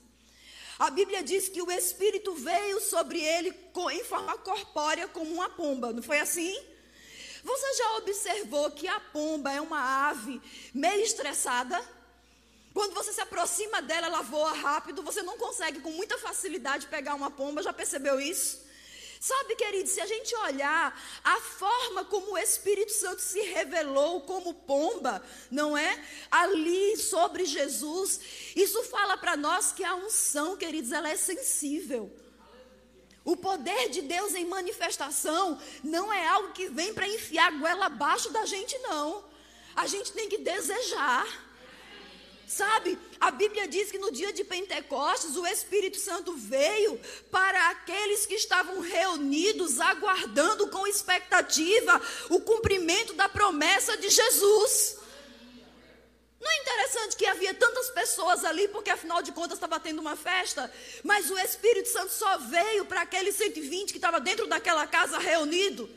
A 0.77 0.91
Bíblia 0.91 1.23
diz 1.23 1.49
que 1.49 1.63
o 1.63 1.71
Espírito 1.71 2.35
veio 2.35 2.79
sobre 2.79 3.19
ele 3.19 3.55
em 3.91 4.03
forma 4.03 4.37
corpórea 4.37 5.07
como 5.07 5.33
uma 5.33 5.49
pomba, 5.49 5.91
não 5.91 6.03
foi 6.03 6.19
assim? 6.19 6.55
Você 7.43 7.73
já 7.73 7.97
observou 7.97 8.69
que 8.69 8.87
a 8.87 8.99
pomba 8.99 9.51
é 9.51 9.59
uma 9.59 10.09
ave 10.09 10.39
meio 10.73 11.01
estressada? 11.01 11.83
Quando 12.73 12.93
você 12.93 13.13
se 13.13 13.21
aproxima 13.21 13.81
dela, 13.81 14.07
ela 14.07 14.21
voa 14.21 14.51
rápido, 14.53 15.03
você 15.03 15.21
não 15.21 15.37
consegue 15.37 15.79
com 15.79 15.91
muita 15.91 16.17
facilidade 16.17 16.87
pegar 16.87 17.13
uma 17.13 17.29
pomba, 17.29 17.61
já 17.61 17.71
percebeu 17.71 18.19
isso? 18.19 18.63
Sabe, 19.19 19.55
querido, 19.55 19.87
se 19.87 20.01
a 20.01 20.05
gente 20.05 20.35
olhar 20.35 21.01
a 21.23 21.39
forma 21.39 22.03
como 22.03 22.33
o 22.33 22.37
Espírito 22.37 22.91
Santo 22.91 23.21
se 23.21 23.39
revelou 23.39 24.19
como 24.21 24.53
pomba, 24.53 25.23
não 25.49 25.77
é? 25.77 26.03
Ali 26.29 26.97
sobre 26.97 27.45
Jesus, 27.45 28.19
isso 28.53 28.83
fala 28.83 29.15
para 29.15 29.37
nós 29.37 29.71
que 29.71 29.83
a 29.83 29.95
unção, 29.95 30.57
queridos, 30.57 30.91
ela 30.91 31.09
é 31.09 31.15
sensível. 31.15 32.11
O 33.23 33.37
poder 33.37 33.87
de 33.89 34.01
Deus 34.01 34.35
em 34.35 34.43
manifestação 34.43 35.57
não 35.81 36.11
é 36.11 36.27
algo 36.27 36.51
que 36.51 36.67
vem 36.67 36.93
para 36.93 37.07
enfiar 37.07 37.47
a 37.47 37.57
goela 37.57 37.85
abaixo 37.85 38.29
da 38.29 38.45
gente, 38.45 38.77
não. 38.79 39.23
A 39.73 39.87
gente 39.87 40.11
tem 40.11 40.27
que 40.27 40.39
desejar. 40.39 41.25
Sabe, 42.47 42.99
a 43.19 43.31
Bíblia 43.31 43.67
diz 43.67 43.89
que 43.89 43.97
no 43.97 44.11
dia 44.11 44.31
de 44.33 44.43
Pentecostes 44.43 45.35
o 45.35 45.47
Espírito 45.47 45.97
Santo 45.99 46.35
veio 46.35 46.99
para 47.31 47.69
aqueles 47.69 48.25
que 48.25 48.35
estavam 48.35 48.79
reunidos, 48.79 49.79
aguardando 49.79 50.67
com 50.69 50.85
expectativa 50.85 52.01
o 52.29 52.41
cumprimento 52.41 53.13
da 53.13 53.29
promessa 53.29 53.97
de 53.97 54.09
Jesus. 54.09 54.97
Não 56.39 56.51
é 56.51 56.57
interessante 56.57 57.15
que 57.15 57.25
havia 57.25 57.53
tantas 57.53 57.89
pessoas 57.91 58.43
ali, 58.43 58.67
porque 58.67 58.89
afinal 58.89 59.21
de 59.21 59.31
contas 59.31 59.57
estava 59.57 59.79
tendo 59.79 59.99
uma 59.99 60.17
festa, 60.17 60.71
mas 61.01 61.31
o 61.31 61.39
Espírito 61.39 61.87
Santo 61.87 62.11
só 62.11 62.37
veio 62.37 62.85
para 62.85 63.01
aqueles 63.01 63.35
120 63.35 63.91
que 63.91 63.97
estavam 63.97 64.19
dentro 64.19 64.45
daquela 64.45 64.85
casa 64.85 65.17
reunido. 65.17 65.89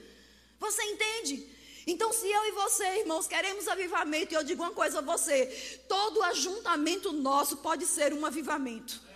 Você 0.60 0.82
entende? 0.84 1.55
Então, 1.87 2.12
se 2.12 2.28
eu 2.28 2.47
e 2.47 2.50
você, 2.50 2.85
irmãos, 2.99 3.28
queremos 3.28 3.69
avivamento, 3.69 4.35
e 4.35 4.37
eu 4.37 4.43
digo 4.43 4.62
uma 4.62 4.73
coisa 4.73 4.99
a 4.99 5.02
você: 5.02 5.47
todo 5.88 6.23
ajuntamento 6.25 7.12
nosso 7.12 7.59
pode 7.59 7.87
ser 7.87 8.12
um 8.12 8.26
avivamento. 8.26 9.07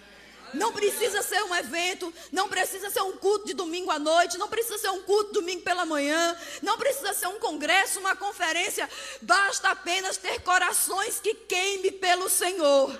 Não 0.54 0.72
precisa 0.72 1.22
ser 1.22 1.42
um 1.44 1.54
evento, 1.54 2.12
não 2.32 2.48
precisa 2.48 2.90
ser 2.90 3.02
um 3.02 3.16
culto 3.16 3.46
de 3.46 3.54
domingo 3.54 3.90
à 3.90 3.98
noite, 3.98 4.38
não 4.38 4.48
precisa 4.48 4.78
ser 4.78 4.90
um 4.90 5.02
culto 5.02 5.32
domingo 5.32 5.62
pela 5.62 5.84
manhã, 5.84 6.36
não 6.60 6.76
precisa 6.76 7.12
ser 7.12 7.28
um 7.28 7.38
congresso, 7.38 8.00
uma 8.00 8.16
conferência, 8.16 8.88
basta 9.22 9.70
apenas 9.70 10.16
ter 10.16 10.40
corações 10.42 11.20
que 11.20 11.34
queime 11.34 11.92
pelo 11.92 12.28
Senhor 12.28 12.98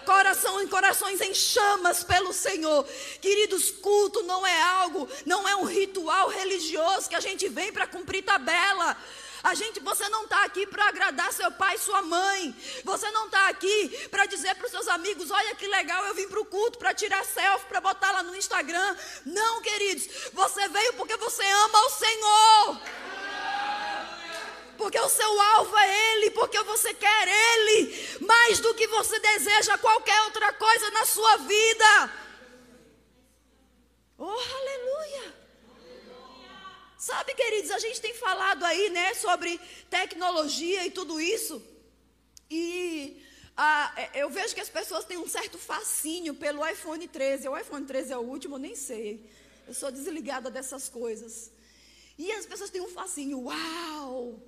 coração 0.00 0.60
em 0.62 0.66
corações 0.66 1.20
em 1.20 1.34
chamas 1.34 2.02
pelo 2.04 2.32
Senhor. 2.32 2.86
Queridos, 3.20 3.70
culto 3.70 4.22
não 4.22 4.46
é 4.46 4.62
algo, 4.62 5.08
não 5.24 5.48
é 5.48 5.56
um 5.56 5.64
ritual 5.64 6.28
religioso 6.28 7.08
que 7.08 7.16
a 7.16 7.20
gente 7.20 7.48
vem 7.48 7.72
para 7.72 7.86
cumprir 7.86 8.22
tabela. 8.22 8.96
A 9.42 9.54
gente, 9.54 9.80
você 9.80 10.06
não 10.10 10.24
está 10.24 10.44
aqui 10.44 10.66
para 10.66 10.86
agradar 10.86 11.32
seu 11.32 11.50
pai 11.52 11.76
e 11.76 11.78
sua 11.78 12.02
mãe. 12.02 12.54
Você 12.84 13.10
não 13.10 13.26
está 13.26 13.48
aqui 13.48 14.08
para 14.10 14.26
dizer 14.26 14.54
para 14.54 14.66
os 14.66 14.70
seus 14.70 14.88
amigos: 14.88 15.30
olha 15.30 15.54
que 15.54 15.66
legal, 15.66 16.04
eu 16.06 16.14
vim 16.14 16.28
para 16.28 16.40
o 16.40 16.44
culto 16.44 16.78
para 16.78 16.92
tirar 16.92 17.24
selfie, 17.24 17.66
para 17.66 17.80
botar 17.80 18.12
lá 18.12 18.22
no 18.22 18.36
Instagram. 18.36 18.96
Não, 19.24 19.62
queridos. 19.62 20.30
Você 20.32 20.68
veio 20.68 20.92
porque 20.94 21.16
você 21.16 21.42
ama 21.42 21.78
o 21.86 21.90
Senhor 21.90 23.09
porque 24.80 24.98
o 24.98 25.10
seu 25.10 25.40
alvo 25.40 25.76
é 25.76 26.12
Ele, 26.12 26.30
porque 26.30 26.58
você 26.62 26.94
quer 26.94 27.28
Ele, 27.28 27.94
mais 28.20 28.60
do 28.60 28.74
que 28.74 28.86
você 28.86 29.18
deseja 29.20 29.76
qualquer 29.76 30.18
outra 30.22 30.54
coisa 30.54 30.90
na 30.90 31.04
sua 31.04 31.36
vida. 31.36 31.90
Oh, 34.16 34.40
aleluia! 34.58 35.34
Sabe, 36.96 37.34
queridos, 37.34 37.70
a 37.70 37.78
gente 37.78 38.00
tem 38.00 38.14
falado 38.14 38.64
aí, 38.64 38.88
né, 38.88 39.12
sobre 39.12 39.60
tecnologia 39.90 40.86
e 40.86 40.90
tudo 40.90 41.20
isso. 41.20 41.62
E 42.50 43.22
ah, 43.54 43.92
eu 44.14 44.30
vejo 44.30 44.54
que 44.54 44.62
as 44.62 44.70
pessoas 44.70 45.04
têm 45.04 45.18
um 45.18 45.28
certo 45.28 45.58
fascínio 45.58 46.34
pelo 46.34 46.66
iPhone 46.66 47.06
13. 47.06 47.48
O 47.48 47.58
iPhone 47.58 47.84
13 47.84 48.14
é 48.14 48.16
o 48.16 48.22
último, 48.22 48.54
eu 48.54 48.58
nem 48.58 48.74
sei. 48.74 49.30
Eu 49.68 49.74
sou 49.74 49.90
desligada 49.90 50.50
dessas 50.50 50.88
coisas. 50.88 51.50
E 52.18 52.32
as 52.32 52.46
pessoas 52.46 52.70
têm 52.70 52.80
um 52.80 52.88
fascínio. 52.88 53.40
Uau! 53.40 54.40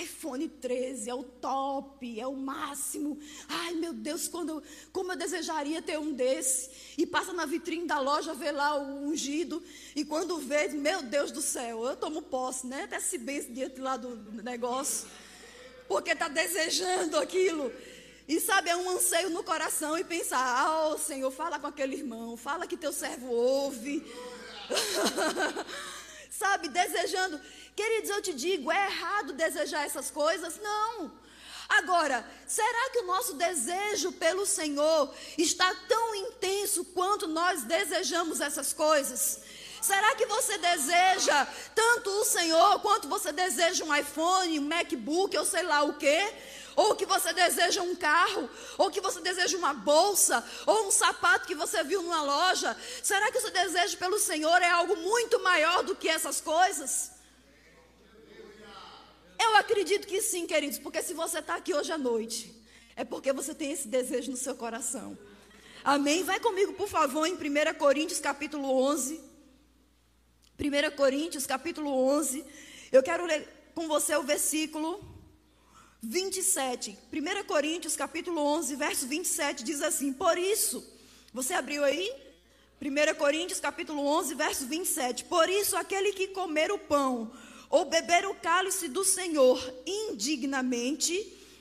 iPhone 0.00 0.48
13 0.48 1.10
é 1.10 1.14
o 1.14 1.22
top, 1.22 2.18
é 2.18 2.26
o 2.26 2.34
máximo. 2.34 3.18
Ai, 3.48 3.74
meu 3.74 3.92
Deus, 3.92 4.26
quando, 4.26 4.62
como 4.92 5.12
eu 5.12 5.16
desejaria 5.16 5.82
ter 5.82 5.98
um 5.98 6.12
desse. 6.12 6.70
E 6.96 7.06
passa 7.06 7.32
na 7.32 7.46
vitrine 7.46 7.86
da 7.86 8.00
loja, 8.00 8.34
vê 8.34 8.50
lá 8.50 8.76
o 8.76 9.06
ungido. 9.06 9.62
E 9.94 10.04
quando 10.04 10.38
vê, 10.38 10.68
meu 10.68 11.02
Deus 11.02 11.30
do 11.30 11.42
céu, 11.42 11.84
eu 11.84 11.96
tomo 11.96 12.22
posse, 12.22 12.66
né? 12.66 12.86
Desce 12.86 13.18
bem 13.18 13.42
diante 13.52 13.80
lá 13.80 13.96
do 13.96 14.16
negócio. 14.42 15.08
Porque 15.86 16.12
está 16.12 16.28
desejando 16.28 17.18
aquilo. 17.18 17.70
E 18.26 18.40
sabe, 18.40 18.70
é 18.70 18.76
um 18.76 18.88
anseio 18.88 19.28
no 19.28 19.44
coração 19.44 19.98
e 19.98 20.04
pensar: 20.04 20.38
ah, 20.38 20.88
oh, 20.88 20.98
Senhor, 20.98 21.30
fala 21.30 21.58
com 21.58 21.66
aquele 21.66 21.96
irmão, 21.96 22.36
fala 22.36 22.66
que 22.66 22.76
teu 22.76 22.92
servo 22.92 23.26
ouve. 23.26 24.02
sabe, 26.30 26.68
desejando. 26.68 27.38
Queridos, 27.74 28.10
eu 28.10 28.22
te 28.22 28.32
digo, 28.32 28.70
é 28.70 28.86
errado 28.86 29.32
desejar 29.32 29.84
essas 29.84 30.10
coisas? 30.10 30.58
Não. 30.60 31.10
Agora, 31.68 32.24
será 32.46 32.90
que 32.90 32.98
o 32.98 33.06
nosso 33.06 33.34
desejo 33.34 34.12
pelo 34.12 34.46
Senhor 34.46 35.12
está 35.36 35.74
tão 35.88 36.14
intenso 36.14 36.84
quanto 36.84 37.26
nós 37.26 37.64
desejamos 37.64 38.40
essas 38.40 38.72
coisas? 38.72 39.40
Será 39.80 40.14
que 40.14 40.24
você 40.26 40.56
deseja 40.56 41.46
tanto 41.74 42.10
o 42.10 42.24
Senhor 42.24 42.80
quanto 42.80 43.08
você 43.08 43.32
deseja 43.32 43.84
um 43.84 43.94
iPhone, 43.94 44.58
um 44.58 44.68
MacBook, 44.68 45.36
ou 45.36 45.44
sei 45.44 45.62
lá 45.62 45.82
o 45.82 45.94
quê? 45.94 46.32
Ou 46.76 46.94
que 46.94 47.06
você 47.06 47.32
deseja 47.32 47.82
um 47.82 47.94
carro, 47.94 48.48
ou 48.78 48.90
que 48.90 49.00
você 49.00 49.20
deseja 49.20 49.56
uma 49.56 49.74
bolsa, 49.74 50.44
ou 50.66 50.88
um 50.88 50.90
sapato 50.90 51.46
que 51.46 51.54
você 51.54 51.82
viu 51.84 52.02
numa 52.02 52.22
loja? 52.22 52.76
Será 53.02 53.30
que 53.30 53.38
o 53.38 53.40
seu 53.40 53.50
desejo 53.50 53.96
pelo 53.98 54.18
Senhor 54.18 54.60
é 54.62 54.70
algo 54.70 54.96
muito 54.96 55.40
maior 55.40 55.82
do 55.82 55.94
que 55.94 56.08
essas 56.08 56.40
coisas? 56.40 57.13
Eu 59.38 59.56
acredito 59.56 60.06
que 60.06 60.20
sim, 60.20 60.46
queridos, 60.46 60.78
porque 60.78 61.02
se 61.02 61.14
você 61.14 61.38
está 61.38 61.56
aqui 61.56 61.74
hoje 61.74 61.92
à 61.92 61.98
noite, 61.98 62.54
é 62.96 63.04
porque 63.04 63.32
você 63.32 63.54
tem 63.54 63.72
esse 63.72 63.88
desejo 63.88 64.30
no 64.30 64.36
seu 64.36 64.54
coração. 64.54 65.18
Amém? 65.82 66.22
Vai 66.22 66.40
comigo, 66.40 66.72
por 66.74 66.88
favor, 66.88 67.26
em 67.26 67.34
1 67.34 67.74
Coríntios 67.78 68.20
capítulo 68.20 68.70
11. 68.70 69.20
1 70.58 70.96
Coríntios 70.96 71.46
capítulo 71.46 71.90
11. 71.90 72.44
Eu 72.92 73.02
quero 73.02 73.26
ler 73.26 73.48
com 73.74 73.88
você 73.88 74.14
o 74.16 74.22
versículo 74.22 75.04
27. 76.00 76.96
1 77.12 77.44
Coríntios 77.44 77.96
capítulo 77.96 78.40
11, 78.40 78.76
verso 78.76 79.06
27 79.06 79.64
diz 79.64 79.82
assim: 79.82 80.12
Por 80.12 80.38
isso, 80.38 80.84
você 81.32 81.54
abriu 81.54 81.82
aí? 81.82 82.10
1 82.80 83.14
Coríntios 83.16 83.60
capítulo 83.60 84.06
11, 84.06 84.34
verso 84.34 84.66
27. 84.66 85.24
Por 85.24 85.48
isso, 85.48 85.76
aquele 85.76 86.12
que 86.12 86.28
comer 86.28 86.70
o 86.70 86.78
pão 86.78 87.32
ou 87.74 87.84
beber 87.84 88.24
o 88.24 88.36
cálice 88.36 88.86
do 88.86 89.04
Senhor 89.04 89.58
indignamente, 89.84 91.12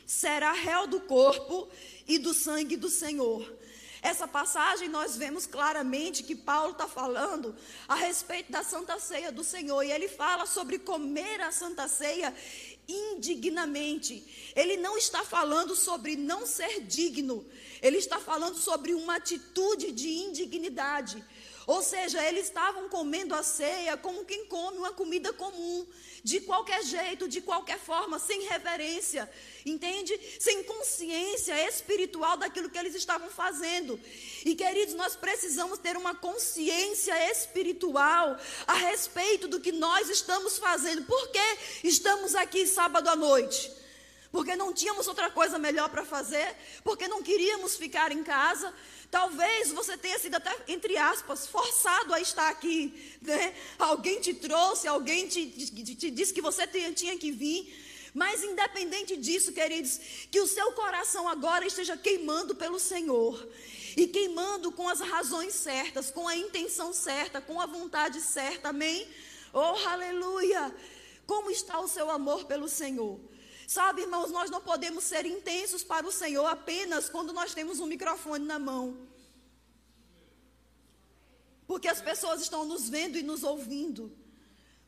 será 0.06 0.52
réu 0.52 0.86
do 0.86 1.00
corpo 1.00 1.68
e 2.08 2.20
do 2.20 2.36
sangue 2.36 2.78
do 2.78 2.88
Senhor. 2.88 3.52
Essa 4.00 4.28
passagem 4.28 4.88
nós 4.90 5.18
vemos 5.18 5.48
claramente 5.48 6.22
que 6.22 6.36
Paulo 6.36 6.74
está 6.74 6.88
falando 6.88 7.56
a 7.88 7.96
respeito 7.96 8.52
da 8.52 8.62
Santa 8.62 9.00
Ceia 9.00 9.32
do 9.32 9.44
Senhor. 9.44 9.82
E 9.82 9.92
ele 9.92 10.08
fala 10.08 10.46
sobre 10.46 10.78
comer 10.78 11.42
a 11.42 11.52
Santa 11.52 11.88
Ceia 11.88 12.32
indignamente. 12.88 14.52
Ele 14.56 14.78
não 14.78 14.96
está 14.96 15.24
falando 15.24 15.76
sobre 15.76 16.16
não 16.16 16.46
ser 16.46 16.82
digno. 16.82 17.44
Ele 17.82 17.98
está 17.98 18.20
falando 18.20 18.58
sobre 18.58 18.94
uma 18.94 19.16
atitude 19.16 19.92
de 19.92 20.10
indignidade. 20.10 21.26
Ou 21.66 21.82
seja, 21.82 22.24
eles 22.26 22.46
estavam 22.46 22.90
comendo 22.90 23.34
a 23.34 23.44
ceia 23.44 23.96
como 23.98 24.26
quem 24.26 24.46
come 24.46 24.78
uma 24.78 24.92
comida 24.92 25.32
comum, 25.32 25.88
de 26.24 26.40
qualquer 26.42 26.84
jeito, 26.84 27.28
de 27.28 27.42
qualquer 27.42 27.78
forma, 27.78 28.18
sem 28.18 28.44
reverência, 28.48 29.30
entende? 29.66 30.18
Sem 30.40 30.64
consciência 30.64 31.68
espiritual 31.68 32.38
daquilo 32.38 32.70
que 32.70 32.78
eles 32.78 32.96
estavam 32.96 33.30
fazendo. 33.30 34.00
E 34.46 34.56
queridos, 34.56 34.96
nós 34.96 35.16
precisamos 35.16 35.80
ter 35.80 35.98
uma 35.98 36.16
consciência 36.16 37.32
espiritual 37.32 38.38
a 38.66 38.74
respeito 38.74 39.48
do 39.48 39.60
que 39.60 39.72
nós 39.72 40.10
estamos 40.10 40.58
fazendo. 40.58 41.04
Por 41.04 41.30
que 41.30 41.58
estamos 41.84 42.36
aqui 42.36 42.66
sábado 42.66 43.10
à 43.10 43.16
noite? 43.16 43.83
Porque 44.34 44.54
não 44.58 44.74
tínhamos 44.74 45.08
outra 45.08 45.30
coisa 45.30 45.58
melhor 45.58 45.88
para 45.90 46.04
fazer, 46.04 46.58
porque 46.84 47.08
não 47.08 47.24
queríamos 47.24 47.78
ficar 47.78 48.12
em 48.12 48.24
casa, 48.24 48.74
Talvez 49.14 49.72
você 49.72 49.96
tenha 49.96 50.18
sido 50.18 50.34
até, 50.34 50.52
entre 50.68 50.98
aspas, 50.98 51.46
forçado 51.46 52.16
a 52.16 52.20
estar 52.20 52.50
aqui. 52.50 53.16
Né? 53.22 53.54
Alguém 53.78 54.20
te 54.20 54.34
trouxe, 54.34 54.88
alguém 54.88 55.28
te, 55.28 55.46
te, 55.46 55.96
te 55.96 56.10
disse 56.10 56.34
que 56.34 56.42
você 56.42 56.66
tinha, 56.66 57.16
que 57.16 57.32
vir. 57.32 58.10
Mas 58.12 58.44
independente 58.44 59.16
disso, 59.16 59.54
queridos, 59.54 60.00
que 60.32 60.42
o 60.42 60.48
seu 60.48 60.72
coração 60.72 61.30
agora 61.30 61.64
esteja 61.64 61.96
queimando 61.96 62.56
pelo 62.56 62.80
Senhor. 62.80 63.48
E 63.96 64.08
queimando 64.08 64.72
com 64.72 64.90
as 64.90 65.00
razões 65.00 65.54
certas, 65.54 66.10
com 66.10 66.28
a 66.28 66.36
intenção 66.36 66.92
certa, 66.92 67.40
com 67.40 67.62
a 67.62 67.68
vontade 67.68 68.20
certa, 68.20 68.70
amém? 68.70 69.08
Oh, 69.54 69.88
aleluia! 69.90 70.76
Como 71.28 71.52
está 71.52 71.80
o 71.80 71.88
seu 71.88 72.10
amor 72.10 72.46
pelo 72.46 72.68
Senhor? 72.68 73.20
Sabe, 73.68 74.02
irmãos, 74.02 74.32
nós 74.32 74.50
não 74.50 74.62
podemos 74.62 75.04
ser 75.04 75.26
intensos 75.26 75.84
para 75.84 76.06
o 76.06 76.12
Senhor 76.12 76.46
apenas 76.46 77.10
quando 77.10 77.34
nós 77.34 77.54
temos 77.54 77.80
um 77.80 77.86
microfone 77.86 78.46
na 78.46 78.60
mão. 78.60 78.98
Porque 81.66 81.88
as 81.88 82.02
pessoas 82.02 82.42
estão 82.42 82.66
nos 82.66 82.90
vendo 82.90 83.18
e 83.18 83.24
nos 83.24 83.44
ouvindo. 83.44 84.16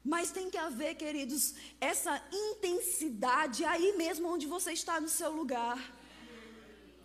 Mas 0.03 0.31
tem 0.31 0.51
que 0.51 0.57
haver, 0.57 0.95
queridos, 0.95 1.55
essa 1.81 2.21
intensidade 2.31 3.65
aí 3.65 3.97
mesmo 3.97 4.29
onde 4.29 4.45
você 4.45 4.71
está 4.71 4.99
no 4.99 5.09
seu 5.09 5.31
lugar. 5.31 5.79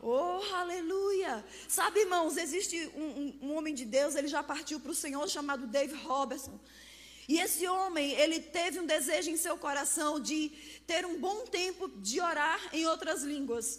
Oh, 0.02 0.40
aleluia! 0.54 1.44
Sabe, 1.68 2.00
irmãos, 2.00 2.36
existe 2.36 2.90
um, 2.94 3.00
um, 3.00 3.38
um 3.42 3.54
homem 3.56 3.74
de 3.74 3.84
Deus, 3.84 4.14
ele 4.14 4.28
já 4.28 4.42
partiu 4.42 4.80
para 4.80 4.90
o 4.90 4.94
Senhor, 4.94 5.26
chamado 5.28 5.66
Dave 5.66 5.94
Robertson. 5.94 6.58
E 7.30 7.38
esse 7.38 7.64
homem, 7.68 8.10
ele 8.22 8.40
teve 8.40 8.80
um 8.80 8.86
desejo 8.94 9.30
em 9.30 9.36
seu 9.36 9.56
coração 9.56 10.18
de 10.18 10.50
ter 10.84 11.06
um 11.06 11.16
bom 11.16 11.44
tempo 11.46 11.88
de 11.88 12.20
orar 12.20 12.60
em 12.72 12.84
outras 12.88 13.22
línguas. 13.22 13.78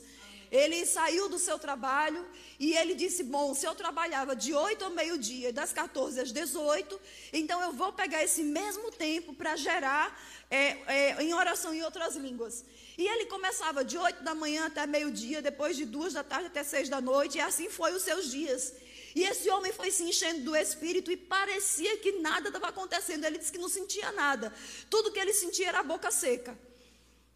Ele 0.49 0.85
saiu 0.85 1.27
do 1.27 1.37
seu 1.37 1.59
trabalho 1.59 2.25
e 2.57 2.71
ele 2.77 2.95
disse: 2.95 3.23
Bom, 3.23 3.53
se 3.53 3.65
eu 3.65 3.75
trabalhava 3.75 4.37
de 4.37 4.53
8 4.53 4.85
ao 4.85 4.91
meio-dia, 4.91 5.51
das 5.51 5.73
14 5.73 6.21
às 6.21 6.31
18, 6.31 6.97
então 7.33 7.61
eu 7.61 7.73
vou 7.73 7.91
pegar 7.91 8.23
esse 8.23 8.41
mesmo 8.41 8.89
tempo 8.89 9.33
para 9.33 9.57
gerar 9.57 10.17
é, 10.49 10.61
é, 10.87 11.21
em 11.21 11.33
oração 11.33 11.73
em 11.73 11.83
outras 11.83 12.15
línguas. 12.15 12.63
E 12.97 13.05
ele 13.05 13.25
começava 13.25 13.83
de 13.83 13.97
8 13.97 14.23
da 14.23 14.33
manhã 14.33 14.67
até 14.67 14.87
meio-dia, 14.87 15.41
depois 15.41 15.75
de 15.75 15.83
2 15.83 16.13
da 16.13 16.23
tarde 16.23 16.47
até 16.47 16.63
6 16.63 16.87
da 16.87 17.01
noite, 17.01 17.37
e 17.37 17.41
assim 17.41 17.69
foi 17.69 17.91
os 17.93 18.03
seus 18.03 18.31
dias. 18.31 18.73
E 19.15 19.24
esse 19.24 19.50
homem 19.50 19.74
foi 19.74 19.91
se 19.91 20.04
enchendo 20.04 20.41
do 20.41 20.56
espírito 20.56 21.12
e 21.12 21.17
parecia 21.17 21.97
que 21.97 22.13
nada 22.13 22.47
estava 22.47 22.69
acontecendo. 22.69 23.26
Ele 23.26 23.38
disse 23.38 23.52
que 23.52 23.58
não 23.58 23.69
sentia 23.69 24.12
nada. 24.12 24.54
Tudo 24.89 25.12
que 25.12 25.19
ele 25.19 25.34
sentia 25.34 25.67
era 25.67 25.80
a 25.80 25.84
boca 25.84 26.10
seca. 26.12 26.58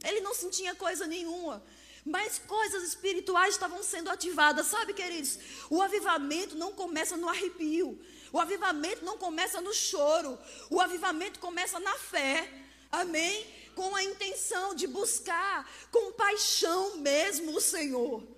Ele 0.03 0.21
não 0.21 0.33
sentia 0.33 0.75
coisa 0.75 1.05
nenhuma. 1.05 1.63
Mas 2.05 2.37
coisas 2.37 2.83
espirituais 2.83 3.55
estavam 3.55 3.81
sendo 3.83 4.09
ativadas. 4.09 4.67
Sabe, 4.67 4.93
queridos? 4.93 5.39
O 5.69 5.81
avivamento 5.81 6.55
não 6.55 6.71
começa 6.71 7.17
no 7.17 7.27
arrepio. 7.27 7.99
O 8.31 8.39
avivamento 8.39 9.03
não 9.03 9.17
começa 9.17 9.59
no 9.59 9.73
choro. 9.73 10.37
O 10.69 10.79
avivamento 10.79 11.39
começa 11.39 11.79
na 11.79 11.95
fé. 11.95 12.47
Amém? 12.91 13.45
Com 13.75 13.95
a 13.95 14.03
intenção 14.03 14.75
de 14.75 14.87
buscar 14.87 15.69
com 15.91 16.13
paixão 16.13 16.97
mesmo 16.97 17.57
o 17.57 17.61
Senhor. 17.61 18.34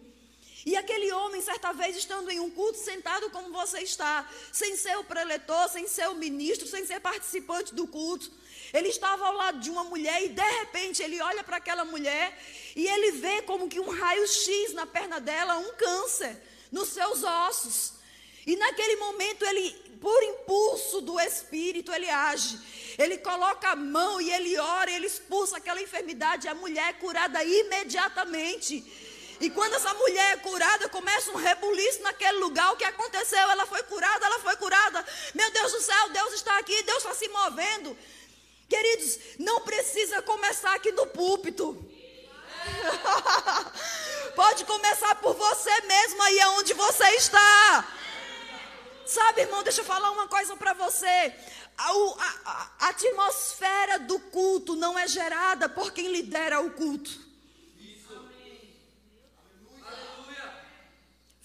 E 0.67 0.75
aquele 0.75 1.10
homem, 1.13 1.41
certa 1.41 1.71
vez, 1.71 1.95
estando 1.95 2.30
em 2.30 2.41
um 2.41 2.49
culto, 2.49 2.77
sentado 2.77 3.30
como 3.30 3.53
você 3.53 3.80
está, 3.80 4.30
sem 4.51 4.75
ser 4.75 4.97
o 4.97 5.03
preletor, 5.06 5.69
sem 5.69 5.88
ser 5.88 6.10
o 6.10 6.15
ministro, 6.15 6.67
sem 6.67 6.86
ser 6.86 6.99
participante 6.99 7.73
do 7.73 7.88
culto, 7.88 8.30
ele 8.73 8.89
estava 8.89 9.27
ao 9.27 9.34
lado 9.34 9.62
de 9.62 9.69
uma 9.69 9.86
mulher 9.86 10.21
e 10.25 10.27
de 10.27 10.49
repente 10.60 11.01
ele 11.01 11.21
olha 11.21 11.41
para 11.41 11.56
aquela 11.56 11.86
mulher 11.86 12.38
e 12.75 12.86
ele 12.86 13.13
vê 13.13 13.41
como 13.43 13.69
que 13.69 13.80
um 13.80 13.88
raio-x 13.88 14.73
na 14.73 14.86
perna 14.86 15.21
dela, 15.21 15.58
um 15.58 15.71
câncer 15.75 16.36
nos 16.69 16.89
seus 16.89 17.23
ossos. 17.23 17.93
E 18.45 18.58
naquele 18.58 18.97
momento 18.97 19.45
ele, 19.45 19.71
por 20.01 20.21
impulso 20.21 20.99
do 20.99 21.17
Espírito, 21.17 21.93
ele 21.93 22.10
age. 22.10 22.60
Ele 22.97 23.17
coloca 23.19 23.69
a 23.69 23.75
mão 23.77 24.19
e 24.19 24.30
ele 24.34 24.58
ora, 24.58 24.91
ele 24.91 25.08
expulsa 25.08 25.58
aquela 25.58 25.82
enfermidade. 25.82 26.49
A 26.49 26.53
mulher 26.53 26.89
é 26.89 26.93
curada 26.93 27.41
imediatamente. 27.41 29.07
E 29.39 29.50
quando 29.50 29.73
essa 29.73 29.93
mulher 29.93 30.34
é 30.34 30.38
curada, 30.38 30.89
começa 30.89 31.32
um 31.32 31.36
rebuliço 31.36 32.02
naquele 32.02 32.39
lugar. 32.39 32.73
O 32.73 32.78
que 32.78 32.84
aconteceu? 32.84 33.39
Ela 33.52 33.65
foi 33.65 33.84
curada, 33.84 34.26
ela 34.26 34.39
foi 34.39 34.56
curada. 34.56 35.06
Meu 35.36 35.52
Deus 35.52 35.71
do 35.71 35.82
céu, 35.82 36.10
Deus 36.10 36.34
está 36.34 36.58
aqui, 36.58 36.84
Deus 36.84 36.97
está 36.97 37.13
se 37.13 37.28
movendo. 37.30 37.97
Queridos, 38.67 39.19
não 39.39 39.62
precisa 39.62 40.21
começar 40.21 40.73
aqui 40.76 40.91
no 40.91 41.08
púlpito. 41.08 41.78
Pode 44.36 44.65
começar 44.65 45.15
por 45.15 45.34
você 45.36 45.82
mesmo 45.82 46.21
aí 46.23 46.39
onde 46.58 46.73
você 46.73 47.08
está. 47.12 47.88
Sabe, 49.06 49.41
irmão, 49.41 49.63
deixa 49.63 49.82
eu 49.82 49.86
falar 49.86 50.12
uma 50.12 50.28
coisa 50.28 50.56
para 50.58 50.73
você. 50.73 51.34
A, 51.78 51.91
a, 51.91 52.69
a, 52.80 52.89
atmosfera 52.89 54.00
do 54.00 54.19
culto 54.19 54.76
não 54.76 54.97
é 54.97 55.08
gerada 55.08 55.69
por 55.69 55.91
quem 55.91 56.12
lidera 56.12 56.60
o 56.60 56.71
culto. 56.71 57.26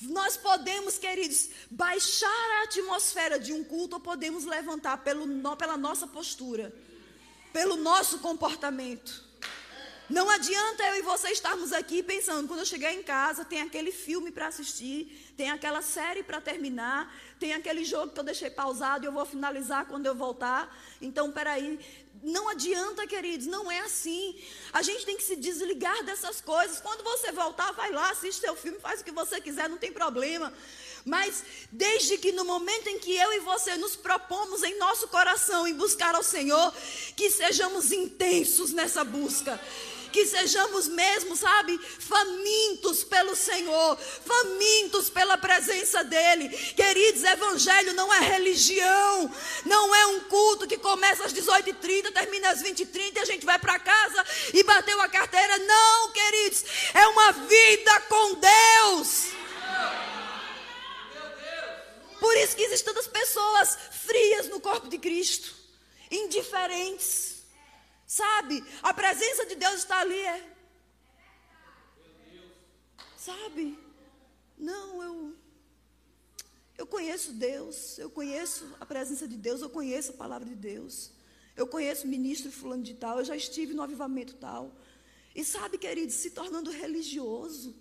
Nós 0.09 0.37
podemos, 0.37 0.99
queridos, 0.99 1.51
baixar 1.71 2.51
a 2.61 2.65
atmosfera 2.65 3.39
de 3.39 3.53
um 3.53 3.63
culto 3.63 3.97
ou 3.97 4.01
podemos 4.01 4.45
levantar 4.45 4.99
pelo, 4.99 5.27
pela 5.57 5.77
nossa 5.77 6.07
postura, 6.07 6.75
pelo 7.53 7.77
nosso 7.77 8.19
comportamento. 8.19 9.33
Não 10.11 10.29
adianta 10.29 10.83
eu 10.89 10.97
e 10.97 11.03
você 11.03 11.31
estarmos 11.31 11.73
aqui 11.73 12.03
pensando, 12.03 12.47
quando 12.47 12.61
eu 12.61 12.67
chegar 12.67 12.93
em 12.93 13.03
casa, 13.03 13.45
tem 13.45 13.63
aquele 13.63 13.91
filme 13.91 14.31
para 14.31 14.49
assistir, 14.49 15.33
tem 15.37 15.51
aquela 15.51 15.81
série 15.81 16.23
para 16.23 16.41
terminar, 16.41 17.15
tem 17.43 17.55
aquele 17.55 17.85
jogo 17.85 18.13
que 18.13 18.21
eu 18.21 18.23
deixei 18.23 18.49
pausado 18.49 19.05
e 19.05 19.09
eu 19.09 19.13
vou 19.13 19.27
finalizar 19.27 19.85
quando 19.87 20.07
eu 20.07 20.15
voltar. 20.15 20.73
Então, 21.01 21.33
peraí. 21.33 21.77
Não 22.23 22.49
adianta, 22.49 23.05
queridos, 23.05 23.49
não 23.49 23.69
é 23.69 23.81
assim. 23.81 24.41
A 24.73 24.81
gente 24.81 25.05
tem 25.05 25.17
que 25.17 25.25
se 25.25 25.35
desligar 25.35 26.05
dessas 26.05 26.41
coisas. 26.41 26.79
Quando 26.81 27.03
você 27.03 27.33
voltar, 27.33 27.73
vai 27.73 27.91
lá, 27.91 28.11
assiste 28.11 28.43
seu 28.43 28.55
filme, 28.55 28.79
faz 28.79 29.01
o 29.01 29.05
que 29.05 29.11
você 29.11 29.41
quiser, 29.41 29.69
não 29.69 29.77
tem 29.77 29.93
problema. 29.93 30.53
Mas 31.05 31.43
desde 31.73 32.17
que 32.17 32.31
no 32.31 32.45
momento 32.45 32.87
em 32.87 33.01
que 33.01 33.13
eu 33.13 33.33
e 33.33 33.41
você 33.41 33.77
nos 33.77 33.97
propomos 33.97 34.63
em 34.63 34.79
nosso 34.79 35.09
coração 35.09 35.67
em 35.67 35.75
buscar 35.75 36.15
ao 36.15 36.23
Senhor, 36.23 36.73
que 37.17 37.29
sejamos 37.29 37.91
intensos 37.91 38.73
nessa 38.73 39.03
busca 39.03 39.61
que 40.13 40.27
sejamos 40.27 40.87
mesmo, 40.87 41.35
sabe, 41.35 41.81
famintos 41.99 43.03
pelo 43.03 43.35
Senhor, 43.35 43.97
famintos 43.97 45.11
pela 45.11 45.39
presença 45.39 46.05
dEle. 46.05 46.49
Queridos, 46.51 47.25
Evangelho 47.25 47.95
não 47.95 48.13
é 48.13 48.21
religião, 48.21 49.35
não 49.65 49.95
é 49.95 50.07
um 50.07 50.21
culto 50.21 50.69
que 50.69 50.77
começa 50.77 51.25
às 51.25 51.33
18h30, 51.33 52.13
termina 52.13 52.51
às 52.51 52.63
20h30 52.63 53.17
e 53.17 53.19
a 53.19 53.25
gente 53.25 53.47
vai 53.47 53.59
para 53.59 53.79
casa 53.79 54.25
e 54.53 54.63
bateu 54.63 55.01
a 55.01 55.09
carteira. 55.09 55.59
Não, 55.59 56.13
queridos, 56.13 56.65
é 56.95 57.07
uma 57.09 57.33
vida 57.33 58.01
com 58.03 58.35
Deus. 58.35 59.33
Por 62.21 62.37
isso 62.37 62.55
que 62.55 62.63
existem 62.63 62.95
tantas 62.95 63.09
pessoas 63.09 63.77
frias 64.07 64.49
no 64.49 64.61
corpo 64.61 64.89
de 64.89 64.99
Cristo, 64.99 65.53
indiferentes. 66.09 67.32
Sabe? 68.13 68.63
A 68.83 68.93
presença 68.93 69.47
de 69.47 69.55
Deus 69.55 69.77
está 69.77 70.01
ali. 70.01 70.19
É. 70.19 70.55
Sabe? 73.17 73.79
Não, 74.59 75.03
eu. 75.03 75.35
Eu 76.77 76.87
conheço 76.87 77.33
Deus, 77.33 77.99
eu 77.99 78.11
conheço 78.11 78.69
a 78.79 78.85
presença 78.85 79.27
de 79.27 79.37
Deus, 79.37 79.63
eu 79.63 79.71
conheço 79.71 80.11
a 80.11 80.15
palavra 80.15 80.47
de 80.47 80.55
Deus. 80.55 81.13
Eu 81.57 81.67
conheço 81.67 82.05
o 82.07 82.11
ministro 82.11 82.53
fulano 82.53 82.83
de 82.83 82.93
tal, 82.93 83.19
eu 83.19 83.25
já 83.25 83.35
estive 83.35 83.73
no 83.73 83.83
avivamento 83.83 84.35
tal. 84.35 84.77
E 85.35 85.43
sabe, 85.43 85.79
querido, 85.79 86.13
se 86.13 86.33
tornando 86.33 86.71
religioso. 86.71 87.75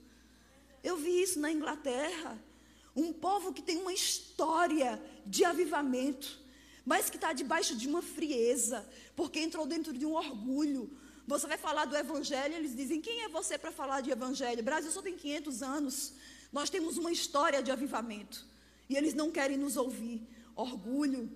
Eu 0.81 0.95
vi 0.95 1.21
isso 1.21 1.41
na 1.41 1.51
Inglaterra. 1.51 2.41
Um 2.95 3.11
povo 3.11 3.51
que 3.51 3.61
tem 3.61 3.77
uma 3.77 3.93
história 3.93 5.01
de 5.25 5.43
avivamento 5.43 6.40
mas 6.85 7.09
que 7.09 7.17
está 7.17 7.33
debaixo 7.33 7.75
de 7.75 7.87
uma 7.87 8.01
frieza, 8.01 8.87
porque 9.15 9.39
entrou 9.39 9.65
dentro 9.65 9.93
de 9.93 10.05
um 10.05 10.13
orgulho. 10.13 10.91
Você 11.27 11.47
vai 11.47 11.57
falar 11.57 11.85
do 11.85 11.95
evangelho, 11.95 12.55
eles 12.55 12.75
dizem: 12.75 12.99
quem 12.99 13.21
é 13.23 13.29
você 13.29 13.57
para 13.57 13.71
falar 13.71 14.01
de 14.01 14.11
evangelho? 14.11 14.63
Brasil 14.63 14.91
só 14.91 15.01
tem 15.01 15.15
500 15.15 15.61
anos. 15.61 16.13
Nós 16.51 16.69
temos 16.69 16.97
uma 16.97 17.11
história 17.11 17.61
de 17.63 17.71
avivamento. 17.71 18.45
E 18.89 18.97
eles 18.97 19.13
não 19.13 19.31
querem 19.31 19.57
nos 19.57 19.77
ouvir. 19.77 20.21
Orgulho. 20.55 21.31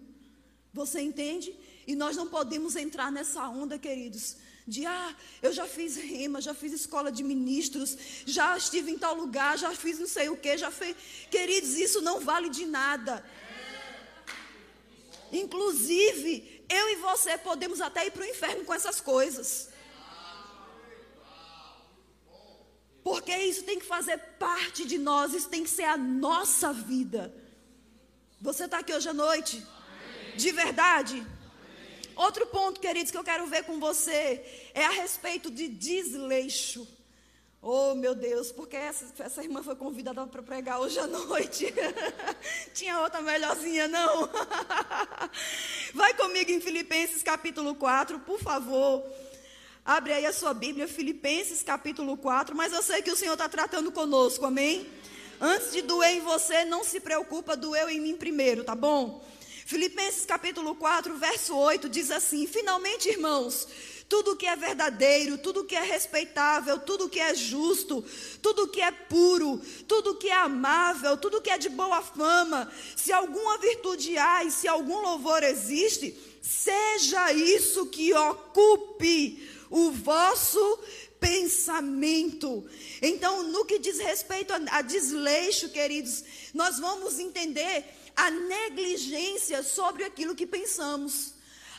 Você 0.74 1.00
entende? 1.00 1.56
E 1.88 1.96
nós 1.96 2.18
não 2.18 2.28
podemos 2.28 2.76
entrar 2.76 3.12
nessa 3.12 3.48
onda, 3.48 3.80
queridos, 3.80 4.36
de 4.68 4.86
ah, 4.86 5.16
eu 5.42 5.54
já 5.54 5.66
fiz 5.66 5.96
rima, 5.96 6.42
já 6.42 6.54
fiz 6.54 6.74
escola 6.74 7.12
de 7.12 7.24
ministros, 7.24 7.96
já 8.26 8.58
estive 8.58 8.92
em 8.92 8.98
tal 8.98 9.16
lugar, 9.16 9.58
já 9.58 9.72
fiz 9.74 10.00
não 10.00 10.08
sei 10.08 10.28
o 10.28 10.36
que, 10.36 10.58
já 10.58 10.72
fez. 10.72 10.96
Queridos, 11.30 11.76
isso 11.76 12.02
não 12.02 12.20
vale 12.20 12.50
de 12.50 12.66
nada. 12.66 13.24
Inclusive, 15.32 16.66
eu 16.70 16.90
e 16.90 16.96
você 16.98 17.38
podemos 17.38 17.82
até 17.82 18.06
ir 18.06 18.12
para 18.12 18.24
o 18.24 18.26
inferno 18.26 18.66
com 18.66 18.74
essas 18.74 19.02
coisas. 19.02 19.70
Porque 23.04 23.36
isso 23.38 23.64
tem 23.64 23.78
que 23.78 23.86
fazer 23.86 24.18
parte 24.40 24.84
de 24.84 24.98
nós, 24.98 25.34
isso 25.34 25.50
tem 25.50 25.64
que 25.64 25.70
ser 25.70 25.84
a 25.84 25.98
nossa 25.98 26.74
vida. 26.74 27.34
Você 28.42 28.66
está 28.66 28.80
aqui 28.80 28.94
hoje 28.94 29.08
à 29.08 29.14
noite? 29.14 29.64
De 30.36 30.52
verdade? 30.52 31.26
Outro 32.16 32.48
ponto, 32.48 32.80
queridos, 32.80 33.12
que 33.12 33.18
eu 33.18 33.24
quero 33.24 33.46
ver 33.46 33.64
com 33.64 33.80
você 33.80 34.44
é 34.74 34.86
a 34.86 34.90
respeito 34.90 35.52
de 35.52 35.68
desleixo. 35.68 36.88
Oh, 37.68 37.96
meu 37.96 38.14
Deus, 38.14 38.52
porque 38.52 38.76
essa, 38.76 39.08
essa 39.18 39.44
irmã 39.44 39.64
foi 39.64 39.76
convidada 39.76 40.28
para 40.28 40.44
pregar 40.44 40.80
hoje 40.80 41.00
à 41.00 41.08
noite. 41.08 41.74
Tinha 42.76 43.00
outra 43.00 43.24
melhorzinha, 43.24 43.88
não? 43.88 44.30
Vai 45.92 46.14
comigo 46.14 46.52
em 46.52 46.62
Filipenses 46.62 47.24
capítulo 47.24 47.74
4, 47.74 48.20
por 48.20 48.40
favor. 48.40 49.04
Abre 49.84 50.14
aí 50.14 50.28
a 50.28 50.32
sua 50.32 50.54
Bíblia, 50.54 50.88
Filipenses 50.88 51.64
capítulo 51.64 52.16
4. 52.18 52.56
Mas 52.56 52.72
eu 52.72 52.84
sei 52.84 53.02
que 53.02 53.10
o 53.10 53.16
Senhor 53.16 53.34
está 53.34 53.50
tratando 53.50 53.92
conosco, 53.92 54.46
amém? 54.46 54.88
Antes 55.42 55.72
de 55.72 55.82
doer 55.82 56.18
em 56.18 56.22
você, 56.22 56.66
não 56.66 56.84
se 56.84 57.00
preocupa, 57.00 57.58
doeu 57.58 57.90
em 57.90 58.00
mim 58.00 58.16
primeiro, 58.16 58.64
tá 58.64 58.76
bom? 58.76 59.26
Filipenses 59.66 60.24
capítulo 60.24 60.76
4, 60.76 61.18
verso 61.18 61.58
8 61.58 61.90
diz 61.90 62.12
assim: 62.12 62.46
Finalmente, 62.46 63.10
irmãos 63.10 63.68
tudo 64.08 64.36
que 64.36 64.46
é 64.46 64.56
verdadeiro, 64.56 65.38
tudo 65.38 65.64
que 65.64 65.76
é 65.76 65.82
respeitável, 65.82 66.80
tudo 66.80 67.10
que 67.10 67.20
é 67.20 67.34
justo, 67.34 68.04
tudo 68.42 68.68
que 68.68 68.80
é 68.80 68.92
puro, 68.92 69.60
tudo 69.88 70.16
que 70.16 70.30
é 70.30 70.36
amável, 70.36 71.18
tudo 71.18 71.42
que 71.42 71.50
é 71.50 71.58
de 71.58 71.70
boa 71.70 72.02
fama, 72.02 72.72
se 72.96 73.12
alguma 73.12 73.58
virtude 73.58 74.18
há 74.18 74.44
e 74.44 74.52
se 74.52 74.68
algum 74.68 75.02
louvor 75.02 75.44
existe, 75.44 76.16
seja 76.42 77.34
isso 77.34 77.88
que 77.88 78.14
ocupe 78.14 79.50
o 79.72 79.92
vosso 79.92 80.80
pensamento. 81.20 82.64
Então, 83.02 83.42
no 83.44 83.66
que 83.66 83.80
diz 83.80 83.98
respeito 83.98 84.54
a, 84.54 84.62
a 84.78 84.82
desleixo, 84.84 85.70
queridos, 85.70 86.24
nós 86.54 86.80
vamos 86.80 87.18
entender 87.18 87.84
a 88.16 88.30
negligência 88.30 89.64
sobre 89.64 90.04
aquilo 90.04 90.36
que 90.36 90.46
pensamos 90.46 91.35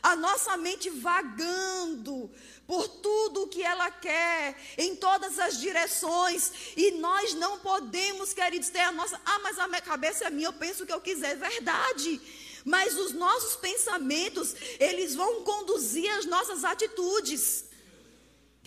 a 0.07 0.15
nossa 0.15 0.57
mente 0.57 0.89
vagando 0.89 2.31
por 2.65 2.87
tudo 2.87 3.43
o 3.43 3.49
que 3.49 3.61
ela 3.61 3.91
quer, 3.91 4.57
em 4.79 4.95
todas 4.95 5.37
as 5.37 5.59
direções, 5.59 6.53
e 6.77 6.93
nós 6.93 7.35
não 7.35 7.59
podemos, 7.59 8.33
queridos, 8.33 8.69
ter 8.69 8.81
a 8.81 8.93
nossa, 8.93 9.21
ah, 9.25 9.41
mas 9.41 9.59
a 9.59 9.67
minha 9.67 9.81
cabeça 9.81 10.27
é 10.27 10.31
minha, 10.31 10.47
eu 10.47 10.53
penso 10.53 10.85
o 10.85 10.87
que 10.87 10.93
eu 10.93 11.01
quiser, 11.01 11.33
é 11.33 11.35
verdade. 11.35 12.21
Mas 12.65 12.97
os 12.97 13.13
nossos 13.13 13.57
pensamentos, 13.57 14.55
eles 14.79 15.17
vão 15.17 15.43
conduzir 15.43 16.09
as 16.13 16.25
nossas 16.25 16.63
atitudes. 16.63 17.65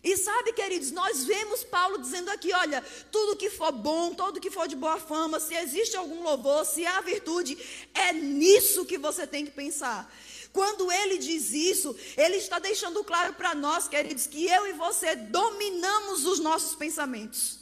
E 0.03 0.17
sabe, 0.17 0.51
queridos, 0.51 0.91
nós 0.91 1.23
vemos 1.23 1.63
Paulo 1.63 1.97
dizendo 1.99 2.29
aqui: 2.29 2.53
olha, 2.53 2.83
tudo 3.11 3.35
que 3.35 3.49
for 3.49 3.71
bom, 3.71 4.13
tudo 4.13 4.39
que 4.39 4.51
for 4.51 4.67
de 4.67 4.75
boa 4.75 4.97
fama, 4.97 5.39
se 5.39 5.53
existe 5.53 5.95
algum 5.95 6.23
louvor, 6.23 6.65
se 6.65 6.85
há 6.85 7.01
virtude, 7.01 7.57
é 7.93 8.13
nisso 8.13 8.85
que 8.85 8.97
você 8.97 9.27
tem 9.27 9.45
que 9.45 9.51
pensar. 9.51 10.09
Quando 10.51 10.91
ele 10.91 11.17
diz 11.17 11.51
isso, 11.51 11.95
ele 12.17 12.37
está 12.37 12.59
deixando 12.59 13.03
claro 13.03 13.33
para 13.33 13.53
nós, 13.53 13.87
queridos, 13.87 14.25
que 14.25 14.45
eu 14.45 14.67
e 14.67 14.73
você 14.73 15.15
dominamos 15.15 16.25
os 16.25 16.39
nossos 16.39 16.75
pensamentos. 16.75 17.59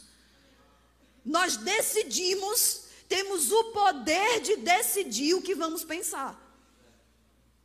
Nós 1.24 1.56
decidimos, 1.58 2.84
temos 3.06 3.52
o 3.52 3.64
poder 3.72 4.40
de 4.40 4.56
decidir 4.56 5.34
o 5.34 5.42
que 5.42 5.54
vamos 5.54 5.84
pensar. 5.84 6.40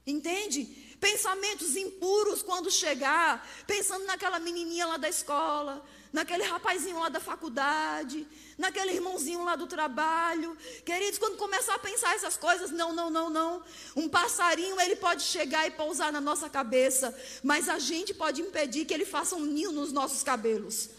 Entende? 0.06 0.66
Pensamentos 1.00 1.76
impuros 1.78 2.42
quando 2.42 2.70
chegar, 2.70 3.48
pensando 3.66 4.06
naquela 4.06 4.40
menininha 4.40 4.86
lá 4.86 4.98
da 4.98 5.08
escola, 5.08 5.84
naquele 6.14 6.44
rapazinho 6.44 7.00
lá 7.00 7.10
da 7.10 7.20
faculdade, 7.20 8.28
naquele 8.56 8.94
irmãozinho 8.94 9.44
lá 9.44 9.56
do 9.56 9.66
trabalho. 9.66 10.56
Queridos, 10.86 11.18
quando 11.18 11.38
começar 11.38 11.74
a 11.74 11.80
pensar 11.80 12.14
essas 12.14 12.38
coisas, 12.38 12.70
não, 12.70 12.94
não, 12.94 13.10
não, 13.10 13.32
não. 13.32 13.64
Um 13.96 14.08
passarinho, 14.08 14.80
ele 14.80 14.96
pode 14.96 15.24
chegar 15.24 15.68
e 15.68 15.72
pousar 15.72 16.14
na 16.14 16.22
nossa 16.22 16.48
cabeça, 16.48 17.14
mas 17.44 17.68
a 17.68 17.80
gente 17.80 18.14
pode 18.14 18.42
impedir 18.42 18.86
que 18.86 18.94
ele 18.94 19.06
faça 19.06 19.36
um 19.36 19.44
ninho 19.44 19.72
nos 19.72 19.92
nossos 19.92 20.22
cabelos. 20.22 20.92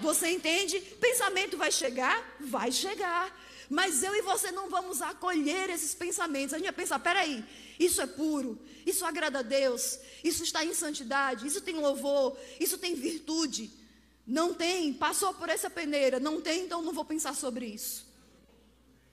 Você 0.00 0.28
entende? 0.28 0.78
Pensamento 1.00 1.56
vai 1.56 1.72
chegar? 1.72 2.36
Vai 2.38 2.70
chegar. 2.70 3.34
Mas 3.70 4.02
eu 4.02 4.14
e 4.14 4.20
você 4.20 4.52
não 4.52 4.68
vamos 4.68 5.00
acolher 5.00 5.70
esses 5.70 5.94
pensamentos. 5.94 6.52
A 6.52 6.58
gente 6.58 6.66
vai 6.66 6.74
pensar: 6.74 6.98
peraí, 6.98 7.42
isso 7.78 8.02
é 8.02 8.06
puro, 8.06 8.58
isso 8.84 9.06
agrada 9.06 9.38
a 9.38 9.42
Deus, 9.42 9.98
isso 10.22 10.42
está 10.42 10.62
em 10.62 10.74
santidade, 10.74 11.46
isso 11.46 11.62
tem 11.62 11.76
louvor, 11.76 12.36
isso 12.60 12.76
tem 12.76 12.94
virtude. 12.94 13.81
Não 14.32 14.54
tem, 14.54 14.94
passou 14.94 15.34
por 15.34 15.50
essa 15.50 15.68
peneira, 15.68 16.18
não 16.18 16.40
tem, 16.40 16.64
então 16.64 16.80
não 16.80 16.94
vou 16.94 17.04
pensar 17.04 17.34
sobre 17.34 17.66
isso. 17.66 18.06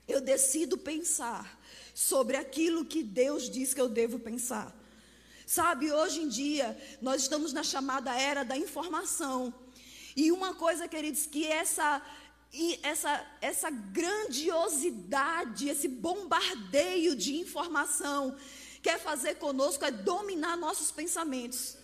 Eu 0.08 0.18
decido 0.18 0.78
pensar 0.78 1.60
sobre 1.94 2.38
aquilo 2.38 2.86
que 2.86 3.02
Deus 3.02 3.50
diz 3.50 3.74
que 3.74 3.80
eu 3.82 3.86
devo 3.86 4.18
pensar. 4.18 4.74
Sabe, 5.44 5.92
hoje 5.92 6.22
em 6.22 6.28
dia, 6.28 6.74
nós 7.02 7.20
estamos 7.20 7.52
na 7.52 7.62
chamada 7.62 8.18
era 8.18 8.44
da 8.44 8.56
informação. 8.56 9.52
E 10.16 10.32
uma 10.32 10.54
coisa, 10.54 10.88
queridos, 10.88 11.26
que 11.26 11.46
essa 11.46 12.00
essa, 12.82 13.22
essa 13.42 13.68
grandiosidade, 13.68 15.68
esse 15.68 15.86
bombardeio 15.86 17.14
de 17.14 17.36
informação 17.36 18.34
quer 18.80 18.98
fazer 18.98 19.34
conosco 19.34 19.84
é 19.84 19.90
dominar 19.90 20.56
nossos 20.56 20.90
pensamentos. 20.90 21.76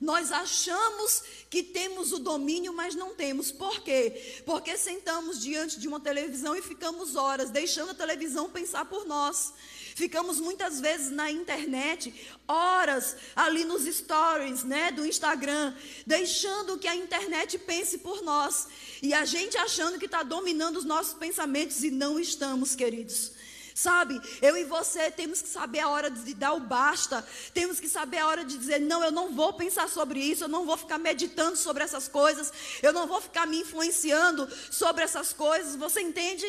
Nós 0.00 0.32
achamos 0.32 1.22
que 1.50 1.62
temos 1.62 2.10
o 2.12 2.18
domínio, 2.18 2.72
mas 2.72 2.94
não 2.94 3.14
temos. 3.14 3.52
Por 3.52 3.80
quê? 3.80 4.42
Porque 4.46 4.74
sentamos 4.78 5.38
diante 5.38 5.78
de 5.78 5.86
uma 5.86 6.00
televisão 6.00 6.56
e 6.56 6.62
ficamos 6.62 7.16
horas, 7.16 7.50
deixando 7.50 7.90
a 7.90 7.94
televisão 7.94 8.48
pensar 8.48 8.86
por 8.86 9.04
nós. 9.04 9.52
Ficamos 9.94 10.40
muitas 10.40 10.80
vezes 10.80 11.10
na 11.10 11.30
internet, 11.30 12.14
horas 12.48 13.14
ali 13.36 13.66
nos 13.66 13.84
stories, 13.84 14.64
né, 14.64 14.90
do 14.90 15.04
Instagram, 15.04 15.74
deixando 16.06 16.78
que 16.78 16.88
a 16.88 16.96
internet 16.96 17.58
pense 17.58 17.98
por 17.98 18.22
nós. 18.22 18.68
E 19.02 19.12
a 19.12 19.26
gente 19.26 19.58
achando 19.58 19.98
que 19.98 20.06
está 20.06 20.22
dominando 20.22 20.78
os 20.78 20.84
nossos 20.84 21.12
pensamentos 21.12 21.84
e 21.84 21.90
não 21.90 22.18
estamos, 22.18 22.74
queridos. 22.74 23.32
Sabe, 23.80 24.20
eu 24.42 24.58
e 24.58 24.64
você 24.64 25.10
temos 25.10 25.40
que 25.40 25.48
saber 25.48 25.78
a 25.78 25.88
hora 25.88 26.10
de 26.10 26.34
dar 26.34 26.52
o 26.52 26.60
basta, 26.60 27.26
temos 27.54 27.80
que 27.80 27.88
saber 27.88 28.18
a 28.18 28.26
hora 28.26 28.44
de 28.44 28.58
dizer: 28.58 28.78
não, 28.78 29.02
eu 29.02 29.10
não 29.10 29.34
vou 29.34 29.54
pensar 29.54 29.88
sobre 29.88 30.20
isso, 30.20 30.44
eu 30.44 30.48
não 30.48 30.66
vou 30.66 30.76
ficar 30.76 30.98
meditando 30.98 31.56
sobre 31.56 31.82
essas 31.82 32.06
coisas, 32.06 32.52
eu 32.82 32.92
não 32.92 33.06
vou 33.06 33.22
ficar 33.22 33.46
me 33.46 33.58
influenciando 33.58 34.46
sobre 34.70 35.02
essas 35.02 35.32
coisas. 35.32 35.76
Você 35.76 36.02
entende? 36.02 36.44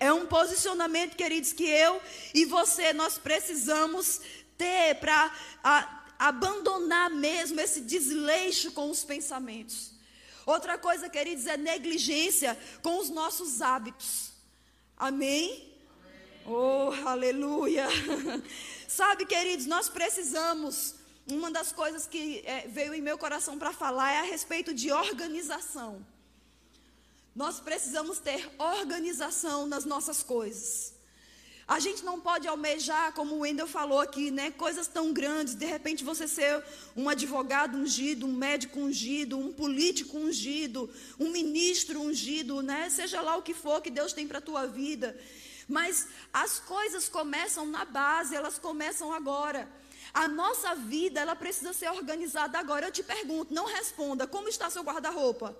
É 0.00 0.10
um 0.10 0.24
posicionamento, 0.24 1.16
queridos, 1.16 1.52
que 1.52 1.64
eu 1.64 2.00
e 2.32 2.46
você 2.46 2.94
nós 2.94 3.18
precisamos 3.18 4.22
ter 4.56 4.94
para 5.00 5.30
abandonar 6.18 7.10
mesmo 7.10 7.60
esse 7.60 7.82
desleixo 7.82 8.72
com 8.72 8.90
os 8.90 9.04
pensamentos. 9.04 9.92
Outra 10.46 10.78
coisa, 10.78 11.10
queridos, 11.10 11.46
é 11.46 11.58
negligência 11.58 12.58
com 12.82 12.98
os 13.00 13.10
nossos 13.10 13.60
hábitos. 13.60 14.32
Amém? 14.96 15.71
Oh, 16.44 16.92
aleluia! 17.06 17.86
Sabe, 18.88 19.24
queridos, 19.26 19.66
nós 19.66 19.88
precisamos. 19.88 20.96
Uma 21.30 21.52
das 21.52 21.70
coisas 21.70 22.04
que 22.06 22.42
é, 22.44 22.66
veio 22.66 22.92
em 22.94 23.00
meu 23.00 23.16
coração 23.16 23.56
para 23.56 23.72
falar 23.72 24.12
é 24.12 24.18
a 24.18 24.24
respeito 24.24 24.74
de 24.74 24.90
organização. 24.90 26.04
Nós 27.34 27.60
precisamos 27.60 28.18
ter 28.18 28.50
organização 28.58 29.66
nas 29.66 29.84
nossas 29.84 30.22
coisas. 30.22 30.94
A 31.66 31.78
gente 31.78 32.04
não 32.04 32.20
pode 32.20 32.48
almejar, 32.48 33.12
como 33.14 33.36
o 33.36 33.38
Wendel 33.38 33.68
falou 33.68 34.00
aqui, 34.00 34.30
né, 34.30 34.50
coisas 34.50 34.88
tão 34.88 35.12
grandes. 35.12 35.54
De 35.54 35.64
repente 35.64 36.02
você 36.02 36.26
ser 36.26 36.62
um 36.96 37.08
advogado 37.08 37.78
ungido, 37.78 38.26
um 38.26 38.32
médico 38.32 38.80
ungido, 38.80 39.38
um 39.38 39.52
político 39.52 40.18
ungido, 40.18 40.90
um 41.18 41.30
ministro 41.30 42.00
ungido, 42.00 42.60
né, 42.62 42.90
seja 42.90 43.20
lá 43.22 43.36
o 43.36 43.42
que 43.42 43.54
for 43.54 43.80
que 43.80 43.90
Deus 43.90 44.12
tem 44.12 44.26
para 44.26 44.38
a 44.38 44.42
tua 44.42 44.66
vida. 44.66 45.16
Mas 45.72 46.06
as 46.30 46.60
coisas 46.60 47.08
começam 47.08 47.64
na 47.64 47.86
base, 47.86 48.36
elas 48.36 48.58
começam 48.58 49.10
agora. 49.10 49.66
A 50.12 50.28
nossa 50.28 50.74
vida, 50.74 51.18
ela 51.18 51.34
precisa 51.34 51.72
ser 51.72 51.88
organizada 51.90 52.58
agora. 52.58 52.88
Eu 52.88 52.92
te 52.92 53.02
pergunto, 53.02 53.54
não 53.54 53.64
responda, 53.64 54.26
como 54.26 54.50
está 54.50 54.68
seu 54.68 54.82
guarda-roupa? 54.82 55.56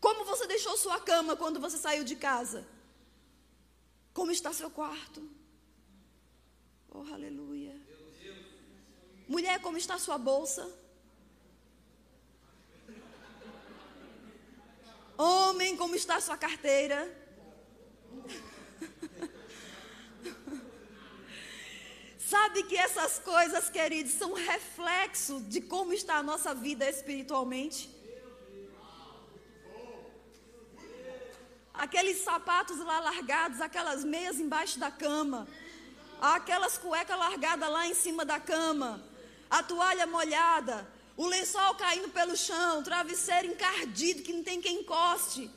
Como 0.00 0.24
você 0.24 0.46
deixou 0.46 0.74
sua 0.78 0.98
cama 0.98 1.36
quando 1.36 1.60
você 1.60 1.76
saiu 1.76 2.02
de 2.02 2.16
casa? 2.16 2.66
Como 4.14 4.32
está 4.32 4.54
seu 4.54 4.70
quarto? 4.70 5.20
Oh, 6.90 7.04
aleluia. 7.12 7.78
Mulher, 9.28 9.60
como 9.60 9.76
está 9.76 9.98
sua 9.98 10.16
bolsa? 10.16 10.66
Homem, 15.18 15.76
como 15.76 15.94
está 15.94 16.18
sua 16.18 16.38
carteira? 16.38 17.19
Sabe 22.18 22.62
que 22.62 22.76
essas 22.76 23.18
coisas, 23.18 23.68
queridos, 23.68 24.12
são 24.12 24.32
reflexo 24.34 25.40
de 25.48 25.60
como 25.60 25.92
está 25.92 26.16
a 26.16 26.22
nossa 26.22 26.54
vida 26.54 26.88
espiritualmente? 26.88 27.90
Aqueles 31.74 32.18
sapatos 32.18 32.78
lá 32.78 33.00
largados, 33.00 33.60
aquelas 33.60 34.04
meias 34.04 34.38
embaixo 34.38 34.78
da 34.78 34.90
cama, 34.90 35.48
aquelas 36.20 36.76
cuecas 36.76 37.18
largadas 37.18 37.70
lá 37.70 37.86
em 37.86 37.94
cima 37.94 38.24
da 38.24 38.38
cama, 38.38 39.02
a 39.48 39.62
toalha 39.62 40.06
molhada, 40.06 40.86
o 41.16 41.26
lençol 41.26 41.74
caindo 41.74 42.10
pelo 42.10 42.36
chão, 42.36 42.82
travesseiro 42.82 43.46
encardido 43.48 44.22
que 44.22 44.32
não 44.32 44.44
tem 44.44 44.60
quem 44.60 44.80
encoste. 44.80 45.50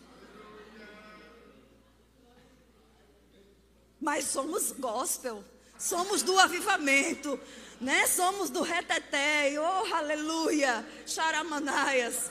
Mas 4.04 4.26
somos 4.26 4.74
gospel, 4.74 5.42
somos 5.80 6.22
do 6.22 6.38
avivamento, 6.38 7.40
né? 7.80 8.06
Somos 8.06 8.50
do 8.50 8.62
reteté, 8.62 9.58
oh 9.58 9.96
aleluia, 9.96 10.86
charamanaias. 11.08 12.30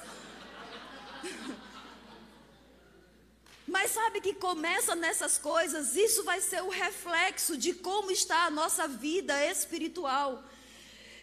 Mas 3.67 3.93
sabe 3.93 4.21
que 4.21 4.35
começa 4.35 4.95
nessas 4.95 5.39
coisas, 5.39 5.97
isso 5.97 6.23
vai 6.25 6.43
ser 6.43 6.63
o 6.63 6.69
reflexo 6.69 7.57
de 7.57 7.73
como 7.73 8.11
está 8.11 8.45
a 8.45 8.51
nossa 8.51 8.87
vida 8.87 9.43
espiritual. 9.47 10.45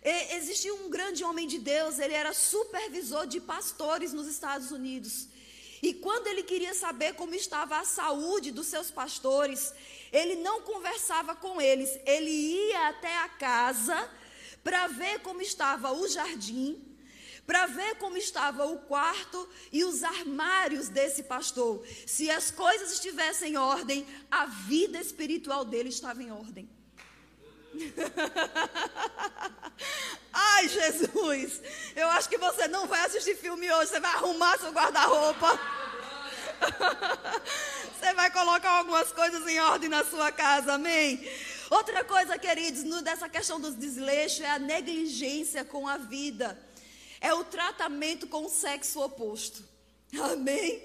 E, 0.03 0.33
existiu 0.35 0.73
um 0.83 0.89
grande 0.89 1.23
homem 1.23 1.47
de 1.47 1.59
Deus, 1.59 1.99
ele 1.99 2.15
era 2.15 2.33
supervisor 2.33 3.27
de 3.27 3.39
pastores 3.39 4.13
nos 4.13 4.25
Estados 4.25 4.71
Unidos. 4.71 5.27
E 5.81 5.93
quando 5.93 6.27
ele 6.27 6.43
queria 6.43 6.73
saber 6.73 7.13
como 7.15 7.33
estava 7.33 7.79
a 7.79 7.85
saúde 7.85 8.51
dos 8.51 8.67
seus 8.67 8.91
pastores, 8.91 9.73
ele 10.11 10.35
não 10.35 10.61
conversava 10.61 11.35
com 11.35 11.61
eles, 11.61 11.97
ele 12.05 12.29
ia 12.29 12.89
até 12.89 13.17
a 13.19 13.29
casa 13.29 14.09
para 14.63 14.87
ver 14.87 15.19
como 15.19 15.41
estava 15.41 15.91
o 15.91 16.07
jardim, 16.07 16.83
para 17.45 17.65
ver 17.65 17.95
como 17.95 18.17
estava 18.17 18.65
o 18.65 18.79
quarto 18.79 19.47
e 19.71 19.83
os 19.83 20.03
armários 20.03 20.89
desse 20.89 21.23
pastor. 21.23 21.83
Se 22.05 22.29
as 22.29 22.51
coisas 22.51 22.91
estivessem 22.91 23.53
em 23.53 23.57
ordem, 23.57 24.05
a 24.29 24.45
vida 24.45 24.99
espiritual 24.99 25.65
dele 25.65 25.89
estava 25.89 26.21
em 26.21 26.31
ordem. 26.31 26.69
Ai, 30.31 30.67
Jesus, 30.67 31.61
eu 31.95 32.07
acho 32.09 32.29
que 32.29 32.37
você 32.37 32.67
não 32.67 32.87
vai 32.87 33.05
assistir 33.05 33.35
filme 33.35 33.71
hoje, 33.71 33.91
você 33.91 33.99
vai 33.99 34.11
arrumar 34.11 34.57
seu 34.57 34.71
guarda-roupa. 34.71 35.59
Você 37.99 38.13
vai 38.13 38.31
colocar 38.31 38.77
algumas 38.77 39.11
coisas 39.11 39.45
em 39.45 39.59
ordem 39.59 39.89
na 39.89 40.05
sua 40.05 40.31
casa, 40.31 40.73
amém? 40.73 41.21
Outra 41.69 42.03
coisa, 42.03 42.37
queridos, 42.37 42.83
no, 42.83 43.01
dessa 43.01 43.29
questão 43.29 43.59
dos 43.59 43.75
desleixos 43.75 44.41
é 44.41 44.49
a 44.49 44.59
negligência 44.59 45.65
com 45.65 45.87
a 45.87 45.97
vida. 45.97 46.57
É 47.21 47.33
o 47.33 47.43
tratamento 47.43 48.27
com 48.27 48.45
o 48.45 48.49
sexo 48.49 49.01
oposto. 49.01 49.63
Amém? 50.31 50.81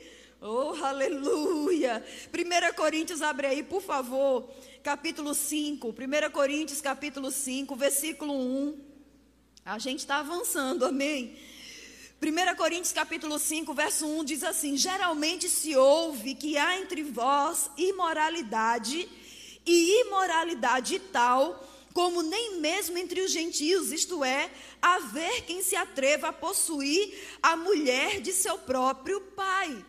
Oh, 0.47 0.75
aleluia. 0.85 2.05
1 2.31 2.75
Coríntios, 2.75 3.23
abre 3.23 3.47
aí, 3.47 3.63
por 3.63 3.81
favor. 3.81 4.47
Capítulo 4.83 5.33
5. 5.33 5.89
1 5.89 6.31
Coríntios, 6.31 6.83
capítulo 6.83 7.31
5, 7.31 7.75
versículo 7.75 8.35
1. 8.35 8.79
A 9.65 9.79
gente 9.79 10.01
está 10.01 10.17
avançando, 10.17 10.85
amém? 10.85 11.35
1 12.23 12.57
Coríntios 12.57 12.93
capítulo 12.93 13.39
5, 13.39 13.73
verso 13.73 14.07
1 14.07 14.23
diz 14.23 14.45
assim: 14.45 14.77
Geralmente 14.77 15.49
se 15.49 15.75
ouve 15.75 16.35
que 16.35 16.59
há 16.59 16.79
entre 16.79 17.03
vós 17.03 17.71
imoralidade, 17.79 19.09
e 19.65 20.03
imoralidade 20.03 20.99
tal 21.11 21.67
como 21.95 22.23
nem 22.23 22.61
mesmo 22.61 22.99
entre 22.99 23.23
os 23.23 23.31
gentios, 23.31 23.93
isto 23.93 24.23
é, 24.23 24.51
haver 24.83 25.47
quem 25.47 25.63
se 25.63 25.75
atreva 25.75 26.29
a 26.29 26.33
possuir 26.35 27.39
a 27.41 27.57
mulher 27.57 28.21
de 28.21 28.33
seu 28.33 28.59
próprio 28.59 29.23
pai. 29.23 29.83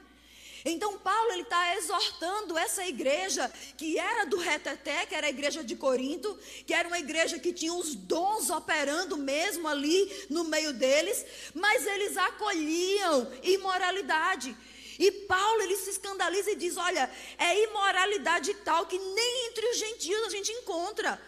Então 0.68 0.98
Paulo 0.98 1.32
ele 1.32 1.44
está 1.44 1.78
exortando 1.78 2.58
essa 2.58 2.84
igreja 2.88 3.54
que 3.78 4.00
era 4.00 4.26
do 4.26 4.38
reteté, 4.38 5.06
que 5.06 5.14
era 5.14 5.28
a 5.28 5.30
igreja 5.30 5.64
de 5.64 5.76
Corinto, 5.76 6.36
que 6.66 6.74
era 6.74 6.88
uma 6.88 6.98
igreja 6.98 7.38
que 7.38 7.54
tinha 7.54 7.72
os 7.72 7.94
dons 7.94 8.50
operando 8.50 9.16
mesmo 9.16 9.68
ali 9.68 10.26
no 10.28 10.44
meio 10.46 10.74
deles, 10.74 11.24
mas 11.54 11.86
eles 11.86 12.18
acolhiam 12.18 13.32
imoralidade. 13.44 14.58
E 14.98 15.12
Paulo 15.12 15.62
ele 15.62 15.78
se 15.78 15.92
escandaliza 15.92 16.50
e 16.50 16.56
diz: 16.56 16.78
olha, 16.78 17.12
é 17.38 17.64
imoralidade 17.66 18.52
tal 18.56 18.88
que 18.88 18.98
nem 18.98 19.48
entre 19.48 19.70
os 19.70 19.78
gentios 19.78 20.24
a 20.24 20.30
gente 20.30 20.52
encontra. 20.52 21.22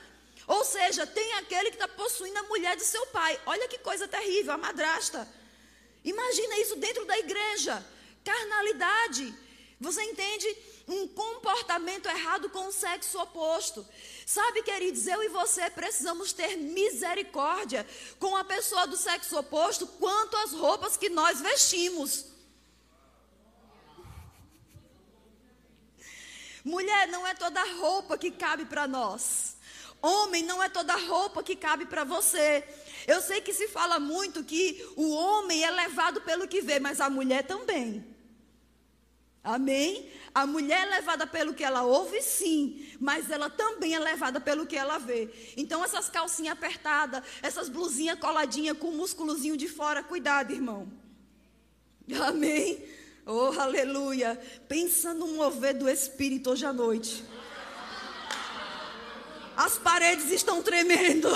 Ou 0.48 0.66
seja, 0.66 1.06
tem 1.06 1.34
aquele 1.34 1.70
que 1.70 1.76
está 1.76 1.88
possuindo 1.88 2.40
a 2.40 2.44
mulher 2.44 2.76
de 2.76 2.86
seu 2.86 3.06
pai. 3.08 3.40
Olha 3.46 3.68
que 3.68 3.78
coisa 3.78 4.08
terrível, 4.08 4.54
a 4.54 4.58
madrasta. 4.58 5.28
Imagina 6.04 6.58
isso 6.60 6.76
dentro 6.78 7.06
da 7.06 7.20
igreja 7.20 7.86
carnalidade. 8.28 9.34
Você 9.80 10.02
entende? 10.04 10.48
Um 10.88 11.08
comportamento 11.08 12.08
errado 12.08 12.50
com 12.50 12.68
o 12.68 12.72
sexo 12.72 13.20
oposto. 13.22 13.86
Sabe, 14.26 14.64
queridos, 14.64 15.06
eu 15.08 15.22
e 15.24 15.30
você 15.30 15.70
precisamos 15.70 16.34
ter 16.34 16.58
misericórdia 16.58 17.88
com 18.20 18.36
a 18.36 18.44
pessoa 18.44 18.86
do 18.88 18.98
sexo 18.98 19.38
oposto 19.38 19.88
quanto 19.88 20.36
às 20.38 20.52
roupas 20.52 20.98
que 20.98 21.10
nós 21.10 21.40
vestimos. 21.40 22.26
Mulher, 26.66 27.08
não 27.08 27.26
é 27.26 27.34
toda 27.34 27.64
roupa 27.76 28.18
que 28.18 28.32
cabe 28.32 28.66
para 28.66 28.88
nós. 28.88 29.56
Homem, 30.02 30.44
não 30.44 30.62
é 30.62 30.68
toda 30.68 30.96
roupa 30.96 31.42
que 31.42 31.56
cabe 31.56 31.86
para 31.86 32.04
você. 32.04 32.68
Eu 33.08 33.22
sei 33.22 33.40
que 33.40 33.54
se 33.54 33.70
fala 33.70 34.00
muito 34.00 34.44
que 34.44 34.86
o 34.98 35.12
homem 35.12 35.64
é 35.64 35.72
levado 35.72 36.20
pelo 36.22 36.48
que 36.48 36.62
vê, 36.62 36.80
mas 36.80 37.00
a 37.00 37.10
mulher 37.10 37.44
também. 37.44 38.17
Amém? 39.48 40.12
A 40.36 40.46
mulher 40.46 40.86
é 40.86 40.90
levada 40.98 41.26
pelo 41.26 41.54
que 41.54 41.64
ela 41.64 41.84
ouve, 41.84 42.22
sim, 42.22 42.86
mas 43.00 43.32
ela 43.32 43.50
também 43.50 43.96
é 43.96 44.00
levada 44.00 44.42
pelo 44.42 44.66
que 44.66 44.76
ela 44.76 44.98
vê. 44.98 45.30
Então, 45.56 45.82
essas 45.86 46.10
calcinhas 46.10 46.52
apertadas, 46.52 47.24
essas 47.42 47.70
blusinhas 47.70 48.20
coladinhas 48.20 48.78
com 48.78 48.90
o 48.90 48.98
músculozinho 48.98 49.56
de 49.56 49.70
fora, 49.70 50.04
cuidado, 50.04 50.52
irmão. 50.52 50.92
Amém? 52.28 52.86
Oh, 53.26 53.58
aleluia. 53.58 54.38
Pensa 54.68 55.14
no 55.14 55.28
mover 55.28 55.76
do 55.76 55.88
Espírito 55.88 56.50
hoje 56.50 56.66
à 56.66 56.74
noite. 56.74 57.24
As 59.56 59.78
paredes 59.78 60.30
estão 60.30 60.62
tremendo. 60.62 61.30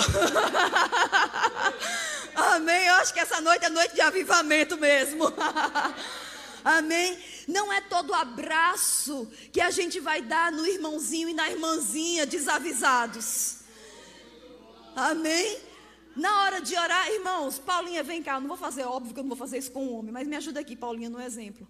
Amém? 2.36 2.86
Eu 2.88 2.94
acho 2.96 3.14
que 3.14 3.20
essa 3.20 3.40
noite 3.40 3.64
é 3.64 3.70
noite 3.70 3.94
de 3.94 4.02
avivamento 4.02 4.76
mesmo. 4.76 5.24
Amém? 6.64 7.18
Não 7.48 7.72
é 7.72 7.80
todo 7.80 8.14
abraço 8.14 9.28
que 9.52 9.60
a 9.60 9.70
gente 9.70 9.98
vai 10.00 10.22
dar 10.22 10.52
no 10.52 10.66
irmãozinho 10.66 11.28
e 11.28 11.34
na 11.34 11.50
irmãzinha 11.50 12.24
desavisados. 12.24 13.58
Amém? 14.94 15.58
Na 16.14 16.42
hora 16.42 16.60
de 16.60 16.76
orar, 16.76 17.08
irmãos, 17.08 17.58
Paulinha, 17.58 18.02
vem 18.02 18.22
cá. 18.22 18.34
Eu 18.34 18.40
não 18.40 18.48
vou 18.48 18.56
fazer, 18.56 18.84
óbvio 18.84 19.14
que 19.14 19.20
eu 19.20 19.24
não 19.24 19.30
vou 19.30 19.38
fazer 19.38 19.58
isso 19.58 19.72
com 19.72 19.86
um 19.86 19.94
homem, 19.94 20.12
mas 20.12 20.28
me 20.28 20.36
ajuda 20.36 20.60
aqui, 20.60 20.76
Paulinha, 20.76 21.08
no 21.08 21.20
exemplo. 21.20 21.66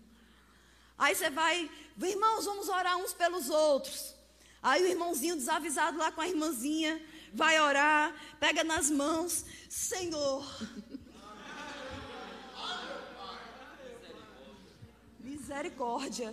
Aí 0.98 1.14
você 1.14 1.30
vai, 1.30 1.70
irmãos, 2.02 2.44
vamos 2.44 2.68
orar 2.68 2.96
uns 2.96 3.12
pelos 3.12 3.48
outros. 3.50 4.14
Aí 4.62 4.82
o 4.82 4.86
irmãozinho 4.86 5.36
desavisado 5.36 5.98
lá 5.98 6.12
com 6.12 6.20
a 6.20 6.28
irmãzinha 6.28 7.00
vai 7.32 7.60
orar, 7.60 8.14
pega 8.38 8.62
nas 8.62 8.90
mãos, 8.90 9.44
Senhor, 9.68 10.44
Misericórdia. 15.52 16.32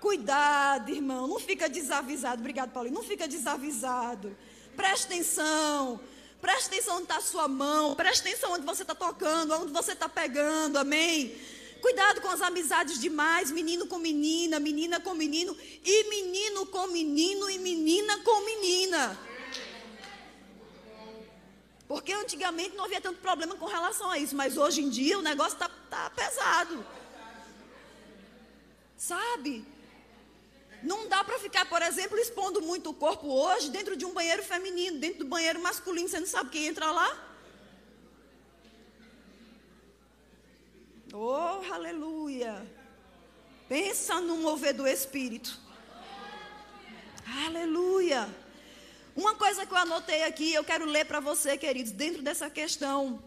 Cuidado, 0.00 0.90
irmão. 0.90 1.28
Não 1.28 1.38
fica 1.38 1.68
desavisado. 1.68 2.40
Obrigado, 2.40 2.72
Paulinho. 2.72 2.96
Não 2.96 3.04
fica 3.04 3.28
desavisado. 3.28 4.36
Preste 4.74 5.04
atenção. 5.04 6.00
Preste 6.40 6.66
atenção 6.66 6.94
onde 6.96 7.04
está 7.04 7.18
a 7.18 7.20
sua 7.20 7.46
mão. 7.46 7.94
Preste 7.94 8.22
atenção 8.22 8.52
onde 8.52 8.66
você 8.66 8.82
está 8.82 8.96
tocando, 8.96 9.54
onde 9.54 9.72
você 9.72 9.92
está 9.92 10.08
pegando. 10.08 10.76
Amém? 10.76 11.36
Cuidado 11.80 12.20
com 12.20 12.28
as 12.28 12.42
amizades 12.42 12.98
demais, 13.00 13.52
menino 13.52 13.86
com 13.86 13.98
menina, 13.98 14.58
menina 14.58 14.98
com 14.98 15.14
menino, 15.14 15.56
e 15.84 16.10
menino 16.10 16.66
com 16.66 16.88
menino, 16.88 17.48
e 17.48 17.58
menina 17.58 18.18
com 18.18 18.44
menina. 18.44 19.18
Porque 21.86 22.12
antigamente 22.12 22.76
não 22.76 22.84
havia 22.84 23.00
tanto 23.00 23.20
problema 23.20 23.54
com 23.54 23.66
relação 23.66 24.10
a 24.10 24.18
isso, 24.18 24.34
mas 24.34 24.56
hoje 24.56 24.82
em 24.82 24.90
dia 24.90 25.18
o 25.18 25.22
negócio 25.22 25.54
está 25.54 25.70
tá 25.88 26.10
pesado. 26.10 26.84
Sabe? 29.00 29.64
Não 30.82 31.08
dá 31.08 31.24
para 31.24 31.38
ficar, 31.38 31.66
por 31.66 31.80
exemplo, 31.80 32.18
expondo 32.18 32.60
muito 32.60 32.90
o 32.90 32.94
corpo 32.94 33.28
hoje 33.28 33.70
dentro 33.70 33.96
de 33.96 34.04
um 34.04 34.12
banheiro 34.12 34.42
feminino, 34.42 34.98
dentro 34.98 35.20
do 35.20 35.24
banheiro 35.24 35.58
masculino. 35.62 36.06
Você 36.06 36.20
não 36.20 36.26
sabe 36.26 36.50
quem 36.50 36.66
entra 36.66 36.90
lá? 36.90 37.10
Oh, 41.14 41.72
aleluia. 41.72 42.62
Pensa 43.70 44.20
no 44.20 44.36
mover 44.36 44.74
do 44.74 44.86
Espírito. 44.86 45.58
Aleluia. 47.46 48.28
Uma 49.16 49.34
coisa 49.34 49.64
que 49.64 49.72
eu 49.72 49.78
anotei 49.78 50.24
aqui, 50.24 50.52
eu 50.52 50.62
quero 50.62 50.84
ler 50.84 51.06
para 51.06 51.20
você, 51.20 51.56
queridos, 51.56 51.90
dentro 51.90 52.20
dessa 52.20 52.50
questão 52.50 53.24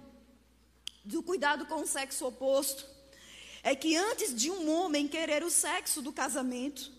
do 1.03 1.23
cuidado 1.23 1.65
com 1.65 1.81
o 1.81 1.87
sexo 1.87 2.27
oposto 2.27 2.92
é 3.63 3.73
que 3.73 3.95
antes 3.95 4.35
de 4.35 4.51
um 4.51 4.69
homem 4.69 5.07
querer 5.07 5.41
o 5.41 5.49
sexo 5.49 6.01
do 6.01 6.11
casamento, 6.11 6.91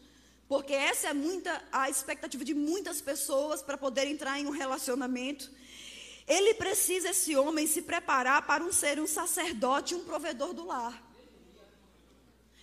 porque 0.49 0.73
essa 0.73 1.09
é 1.09 1.13
muita 1.13 1.63
a 1.71 1.91
expectativa 1.91 2.45
de 2.45 2.55
muitas 2.55 3.03
pessoas 3.03 3.63
para 3.63 3.77
poder 3.77 4.07
entrar 4.07 4.41
em 4.41 4.47
um 4.47 4.51
relacionamento, 4.51 5.51
ele 6.27 6.55
precisa 6.55 7.11
esse 7.11 7.37
homem 7.37 7.67
se 7.67 7.83
preparar 7.83 8.47
para 8.47 8.65
um 8.65 8.73
ser 8.73 8.99
um 8.99 9.07
sacerdote, 9.07 9.95
um 9.95 10.05
provedor 10.05 10.55
do 10.55 10.65
lar. 10.65 11.03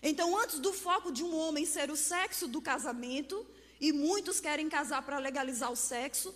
Então, 0.01 0.35
antes 0.35 0.59
do 0.59 0.73
foco 0.73 1.11
de 1.11 1.23
um 1.23 1.35
homem 1.35 1.63
ser 1.63 1.91
o 1.91 1.95
sexo 1.95 2.47
do 2.47 2.59
casamento, 2.59 3.45
e 3.79 3.91
muitos 3.91 4.39
querem 4.39 4.67
casar 4.67 5.03
para 5.03 5.19
legalizar 5.19 5.71
o 5.71 5.75
sexo, 5.75 6.33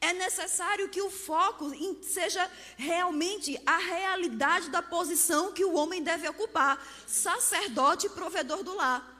é 0.00 0.12
necessário 0.12 0.88
que 0.88 1.00
o 1.00 1.10
foco 1.10 1.72
seja 2.02 2.50
realmente 2.76 3.60
a 3.64 3.78
realidade 3.78 4.70
da 4.70 4.82
posição 4.82 5.52
que 5.52 5.64
o 5.64 5.74
homem 5.74 6.02
deve 6.02 6.28
ocupar 6.28 6.84
sacerdote 7.06 8.06
e 8.06 8.10
provedor 8.10 8.62
do 8.62 8.74
lar. 8.74 9.14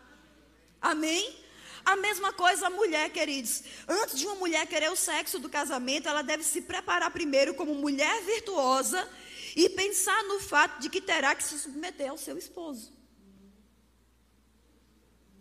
Amém? 0.81 1.45
A 1.85 1.97
mesma 1.97 2.33
coisa 2.33 2.67
a 2.67 2.71
mulher, 2.71 3.11
queridos. 3.11 3.63
Antes 3.89 4.19
de 4.19 4.27
uma 4.27 4.35
mulher 4.35 4.67
querer 4.67 4.91
o 4.91 4.97
sexo 4.97 5.39
do 5.39 5.49
casamento, 5.49 6.09
ela 6.09 6.23
deve 6.23 6.43
se 6.43 6.61
preparar 6.61 7.11
primeiro 7.11 7.55
como 7.55 7.75
mulher 7.75 8.23
virtuosa 8.23 9.09
e 9.55 9.69
pensar 9.71 10.23
no 10.25 10.41
fato 10.41 10.81
de 10.81 10.91
que 10.91 11.01
terá 11.01 11.35
que 11.35 11.45
se 11.45 11.59
submeter 11.59 12.11
ao 12.11 12.19
seu 12.19 12.37
esposo. 12.37 12.93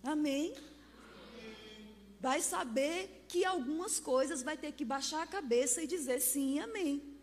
Amém? 0.04 0.56
Vai 2.20 2.42
saber 2.42 3.26
que 3.28 3.46
algumas 3.46 4.00
coisas 4.00 4.42
vai 4.42 4.58
ter 4.58 4.72
que 4.72 4.86
baixar 4.86 5.22
a 5.24 5.28
cabeça 5.28 5.82
e 5.82 5.88
dizer 5.88 6.20
sim, 6.20 6.60
amém. 6.60 7.16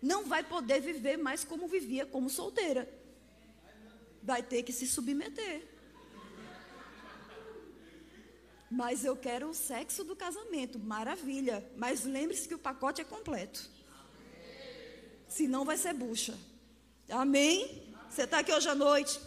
Não 0.00 0.24
vai 0.24 0.42
poder 0.42 0.80
viver 0.80 1.16
mais 1.16 1.44
como 1.44 1.66
vivia 1.66 2.04
como 2.04 2.28
solteira. 2.28 2.88
Vai 4.22 4.42
ter 4.42 4.62
que 4.62 4.72
se 4.72 4.86
submeter. 4.86 5.66
Mas 8.70 9.04
eu 9.04 9.16
quero 9.16 9.48
o 9.48 9.54
sexo 9.54 10.02
do 10.04 10.16
casamento, 10.16 10.78
maravilha. 10.78 11.64
Mas 11.76 12.04
lembre-se 12.04 12.48
que 12.48 12.54
o 12.54 12.58
pacote 12.58 13.00
é 13.00 13.04
completo. 13.04 13.70
Senão 15.28 15.64
vai 15.64 15.76
ser 15.76 15.94
bucha. 15.94 16.36
Amém? 17.08 17.94
Você 18.10 18.22
está 18.22 18.40
aqui 18.40 18.52
hoje 18.52 18.68
à 18.68 18.74
noite? 18.74 19.20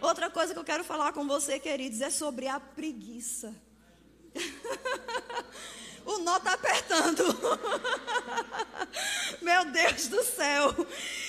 Outra 0.00 0.30
coisa 0.30 0.52
que 0.52 0.58
eu 0.58 0.64
quero 0.64 0.82
falar 0.82 1.12
com 1.12 1.26
você, 1.26 1.58
queridos, 1.58 2.00
é 2.00 2.10
sobre 2.10 2.48
a 2.48 2.58
preguiça. 2.58 3.54
o 6.04 6.18
nó 6.18 6.36
está 6.36 6.54
apertando. 6.54 7.24
Meu 9.40 9.64
Deus 9.66 10.08
do 10.08 10.24
céu. 10.24 10.74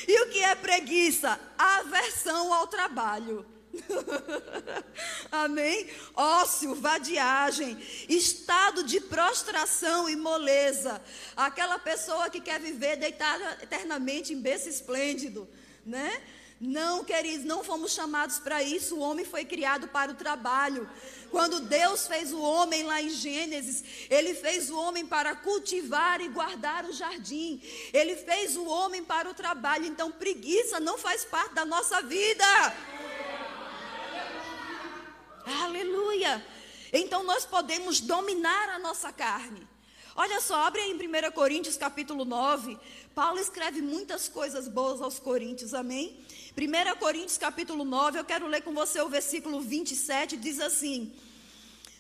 E 0.08 0.22
o 0.24 0.30
que 0.30 0.44
é 0.44 0.56
preguiça? 0.56 1.40
Aversão 1.58 2.54
ao 2.54 2.68
trabalho. 2.68 3.46
Amém? 5.32 5.90
Ócio, 6.16 6.76
vadiagem, 6.76 7.78
estado 8.10 8.84
de 8.84 9.00
prostração 9.00 10.10
e 10.10 10.16
moleza. 10.16 11.02
Aquela 11.36 11.80
pessoa 11.80 12.30
que 12.30 12.42
quer 12.42 12.60
viver 12.60 12.98
deitada 12.98 13.60
eternamente 13.62 14.34
em 14.34 14.42
berço 14.42 14.68
esplêndido, 14.68 15.48
né? 15.86 16.22
Não, 16.64 17.04
queridos, 17.04 17.44
não 17.44 17.64
fomos 17.64 17.92
chamados 17.92 18.38
para 18.38 18.62
isso. 18.62 18.96
O 18.96 19.00
homem 19.00 19.26
foi 19.26 19.44
criado 19.44 19.88
para 19.88 20.12
o 20.12 20.14
trabalho. 20.14 20.88
Quando 21.32 21.62
Deus 21.62 22.06
fez 22.06 22.32
o 22.32 22.40
homem 22.40 22.84
lá 22.84 23.02
em 23.02 23.10
Gênesis, 23.10 23.84
Ele 24.12 24.36
fez 24.36 24.70
o 24.70 24.78
homem 24.78 25.04
para 25.04 25.36
cultivar 25.36 26.22
e 26.22 26.28
guardar 26.28 26.86
o 26.86 26.94
jardim. 26.94 27.60
Ele 27.92 28.16
fez 28.16 28.56
o 28.56 28.66
homem 28.66 29.04
para 29.04 29.28
o 29.28 29.34
trabalho. 29.34 29.88
Então, 29.88 30.12
preguiça 30.12 30.80
não 30.80 31.00
faz 31.00 31.26
parte 31.26 31.56
da 31.56 31.66
nossa 31.66 32.00
vida. 32.04 32.46
Aleluia! 35.64 36.46
Então 36.94 37.24
nós 37.24 37.46
podemos 37.46 38.02
dominar 38.02 38.70
a 38.70 38.78
nossa 38.78 39.12
carne. 39.12 39.68
Olha 40.16 40.42
só, 40.42 40.56
abre 40.66 40.82
aí 40.82 40.92
em 40.92 40.96
1 40.96 41.32
Coríntios 41.32 41.78
capítulo 41.78 42.26
9. 42.26 42.78
Paulo 43.16 43.40
escreve 43.40 43.82
muitas 43.82 44.28
coisas 44.28 44.68
boas 44.68 45.02
aos 45.02 45.20
Coríntios, 45.20 45.74
amém? 45.74 46.20
1 46.58 47.00
Coríntios 47.00 47.38
capítulo 47.38 47.86
9, 47.86 48.20
eu 48.20 48.26
quero 48.26 48.46
ler 48.46 48.62
com 48.62 48.74
você 48.74 49.00
o 49.02 49.08
versículo 49.08 49.62
27, 49.62 50.36
diz 50.36 50.60
assim: 50.60 51.14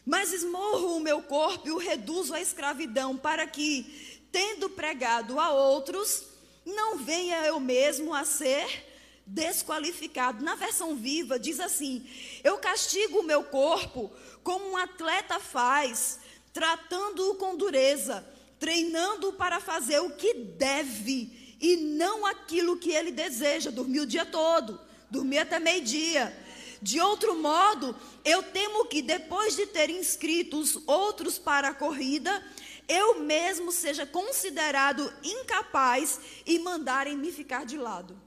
Mas 0.06 0.34
esmorro 0.34 0.98
o 0.98 1.00
meu 1.00 1.22
corpo 1.22 1.70
e 1.70 1.72
o 1.72 1.78
reduzo 1.78 2.34
à 2.34 2.42
escravidão, 2.42 3.16
para 3.16 3.48
que, 3.48 4.20
tendo 4.30 4.70
pregado 4.70 5.40
a 5.40 5.52
outros, 5.52 6.26
não 6.66 6.98
venha 6.98 7.46
eu 7.46 7.62
mesmo 7.62 8.14
a 8.14 8.26
ser 8.26 8.92
desqualificado. 9.26 10.44
Na 10.44 10.56
versão 10.56 10.98
viva, 10.98 11.40
diz 11.40 11.62
assim: 11.62 12.06
Eu 12.44 12.58
castigo 12.58 13.20
o 13.20 13.24
meu 13.24 13.46
corpo 13.46 14.12
como 14.44 14.72
um 14.72 14.78
atleta 14.78 15.40
faz, 15.40 16.20
tratando-o 16.54 17.36
com 17.36 17.56
dureza, 17.56 18.26
treinando-o 18.60 19.34
para 19.34 19.60
fazer 19.60 20.00
o 20.00 20.12
que 20.12 20.34
deve 20.34 21.58
e 21.60 21.78
não 21.78 22.26
aquilo 22.26 22.78
que 22.78 22.92
ele 22.92 23.12
deseja. 23.12 23.72
Dormir 23.72 24.02
o 24.02 24.06
dia 24.06 24.26
todo, 24.26 24.80
dormir 25.10 25.40
até 25.40 25.60
meio-dia. 25.60 26.36
De 26.82 27.00
outro 27.00 27.36
modo, 27.36 27.96
eu 28.26 28.42
temo 28.42 28.86
que 28.86 29.02
depois 29.02 29.56
de 29.56 29.68
ter 29.68 29.90
inscrito 29.90 30.60
os 30.60 30.76
outros 30.88 31.38
para 31.38 31.70
a 31.70 31.74
corrida, 31.74 32.44
eu 32.88 33.20
mesmo 33.20 33.72
seja 33.72 34.06
considerado 34.06 35.14
incapaz 35.24 36.20
e 36.46 36.58
mandarem 36.58 37.16
me 37.16 37.32
ficar 37.32 37.66
de 37.66 37.78
lado. 37.78 38.20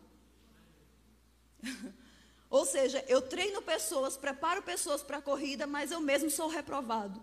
Ou 2.48 2.64
seja, 2.64 3.04
eu 3.08 3.20
treino 3.20 3.60
pessoas, 3.60 4.16
preparo 4.16 4.62
pessoas 4.62 5.02
para 5.02 5.18
a 5.18 5.22
corrida, 5.22 5.66
mas 5.66 5.90
eu 5.90 6.00
mesmo 6.00 6.30
sou 6.30 6.46
reprovado. 6.46 7.20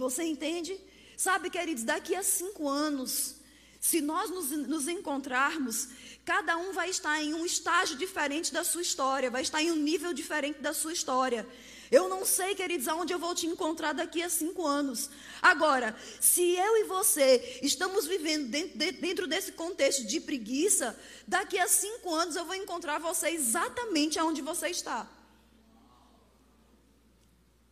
Você 0.00 0.22
entende? 0.22 0.80
Sabe, 1.14 1.50
queridos, 1.50 1.84
daqui 1.84 2.16
a 2.16 2.22
cinco 2.22 2.66
anos, 2.66 3.34
se 3.78 4.00
nós 4.00 4.30
nos, 4.30 4.50
nos, 4.50 4.88
encontrarmos, 4.88 5.88
cada 6.24 6.56
um 6.56 6.72
vai 6.72 6.88
estar 6.88 7.22
em 7.22 7.34
um 7.34 7.44
estágio 7.44 7.98
diferente 7.98 8.50
da 8.50 8.64
sua 8.64 8.80
história, 8.80 9.30
vai 9.30 9.42
estar 9.42 9.62
em 9.62 9.70
um 9.70 9.76
nível 9.76 10.14
diferente 10.14 10.58
da 10.58 10.72
sua 10.72 10.94
história. 10.94 11.46
Eu 11.90 12.08
não 12.08 12.24
sei, 12.24 12.54
queridos, 12.54 12.88
aonde 12.88 13.12
eu 13.12 13.18
vou 13.18 13.34
te 13.34 13.46
encontrar 13.46 13.92
daqui 13.92 14.22
a 14.22 14.30
cinco 14.30 14.66
anos. 14.66 15.10
Agora, 15.42 15.94
se 16.18 16.40
eu 16.56 16.78
e 16.78 16.84
você 16.84 17.58
estamos 17.62 18.06
vivendo 18.06 18.48
dentro, 18.48 19.00
dentro 19.02 19.26
desse 19.26 19.52
contexto 19.52 20.06
de 20.06 20.18
preguiça, 20.18 20.98
daqui 21.28 21.58
a 21.58 21.68
cinco 21.68 22.14
anos 22.14 22.36
eu 22.36 22.46
vou 22.46 22.54
encontrar 22.54 22.98
você 22.98 23.28
exatamente 23.28 24.18
aonde 24.18 24.40
você 24.40 24.70
está. 24.70 25.06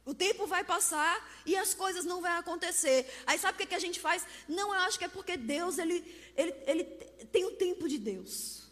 O 0.08 0.14
tempo 0.14 0.46
vai 0.46 0.64
passar 0.64 1.14
e 1.44 1.54
as 1.54 1.74
coisas 1.74 2.06
não 2.06 2.22
vão 2.22 2.32
acontecer. 2.38 3.06
Aí 3.26 3.38
sabe 3.38 3.56
o 3.56 3.58
que, 3.58 3.66
que 3.66 3.74
a 3.74 3.78
gente 3.78 4.00
faz? 4.00 4.24
Não, 4.48 4.74
eu 4.74 4.80
acho 4.80 4.98
que 4.98 5.04
é 5.04 5.08
porque 5.08 5.36
Deus, 5.36 5.76
ele, 5.76 6.02
ele, 6.34 6.54
ele 6.66 6.84
tem 7.30 7.44
o 7.44 7.50
tempo 7.50 7.86
de 7.86 7.98
Deus. 7.98 8.62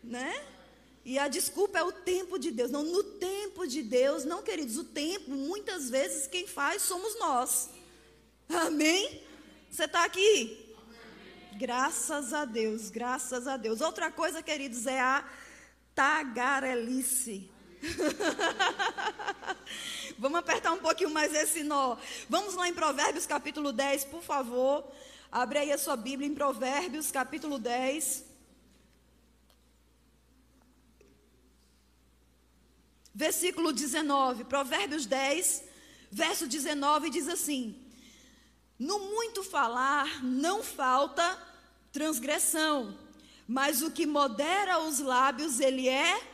Né? 0.00 0.32
E 1.04 1.18
a 1.18 1.26
desculpa 1.26 1.80
é 1.80 1.82
o 1.82 1.90
tempo 1.90 2.38
de 2.38 2.52
Deus. 2.52 2.70
Não, 2.70 2.84
no 2.84 3.02
tempo 3.02 3.66
de 3.66 3.82
Deus, 3.82 4.24
não, 4.24 4.44
queridos, 4.44 4.76
o 4.76 4.84
tempo, 4.84 5.32
muitas 5.32 5.90
vezes, 5.90 6.28
quem 6.28 6.46
faz 6.46 6.82
somos 6.82 7.18
nós. 7.18 7.70
Amém? 8.48 9.24
Você 9.72 9.86
está 9.86 10.04
aqui? 10.04 10.72
Graças 11.58 12.32
a 12.32 12.44
Deus, 12.44 12.90
graças 12.90 13.48
a 13.48 13.56
Deus. 13.56 13.80
Outra 13.80 14.08
coisa, 14.08 14.40
queridos, 14.40 14.86
é 14.86 15.00
a 15.00 15.28
tagarelice. 15.96 17.51
Vamos 20.18 20.38
apertar 20.38 20.72
um 20.72 20.78
pouquinho 20.78 21.10
mais 21.10 21.34
esse 21.34 21.64
nó. 21.64 21.96
Vamos 22.28 22.54
lá 22.54 22.68
em 22.68 22.74
Provérbios 22.74 23.26
capítulo 23.26 23.72
10, 23.72 24.04
por 24.04 24.22
favor. 24.22 24.86
Abre 25.30 25.58
aí 25.58 25.72
a 25.72 25.78
sua 25.78 25.96
Bíblia 25.96 26.28
em 26.28 26.34
Provérbios 26.34 27.10
capítulo 27.10 27.58
10. 27.58 28.30
Versículo 33.14 33.74
19, 33.74 34.44
Provérbios 34.44 35.04
10, 35.04 35.64
verso 36.10 36.46
19 36.46 37.10
diz 37.10 37.28
assim: 37.28 37.78
No 38.78 39.00
muito 39.00 39.42
falar 39.42 40.24
não 40.24 40.62
falta 40.62 41.38
transgressão, 41.92 42.96
mas 43.46 43.82
o 43.82 43.90
que 43.90 44.06
modera 44.06 44.78
os 44.78 44.98
lábios, 44.98 45.60
ele 45.60 45.90
é 45.90 46.31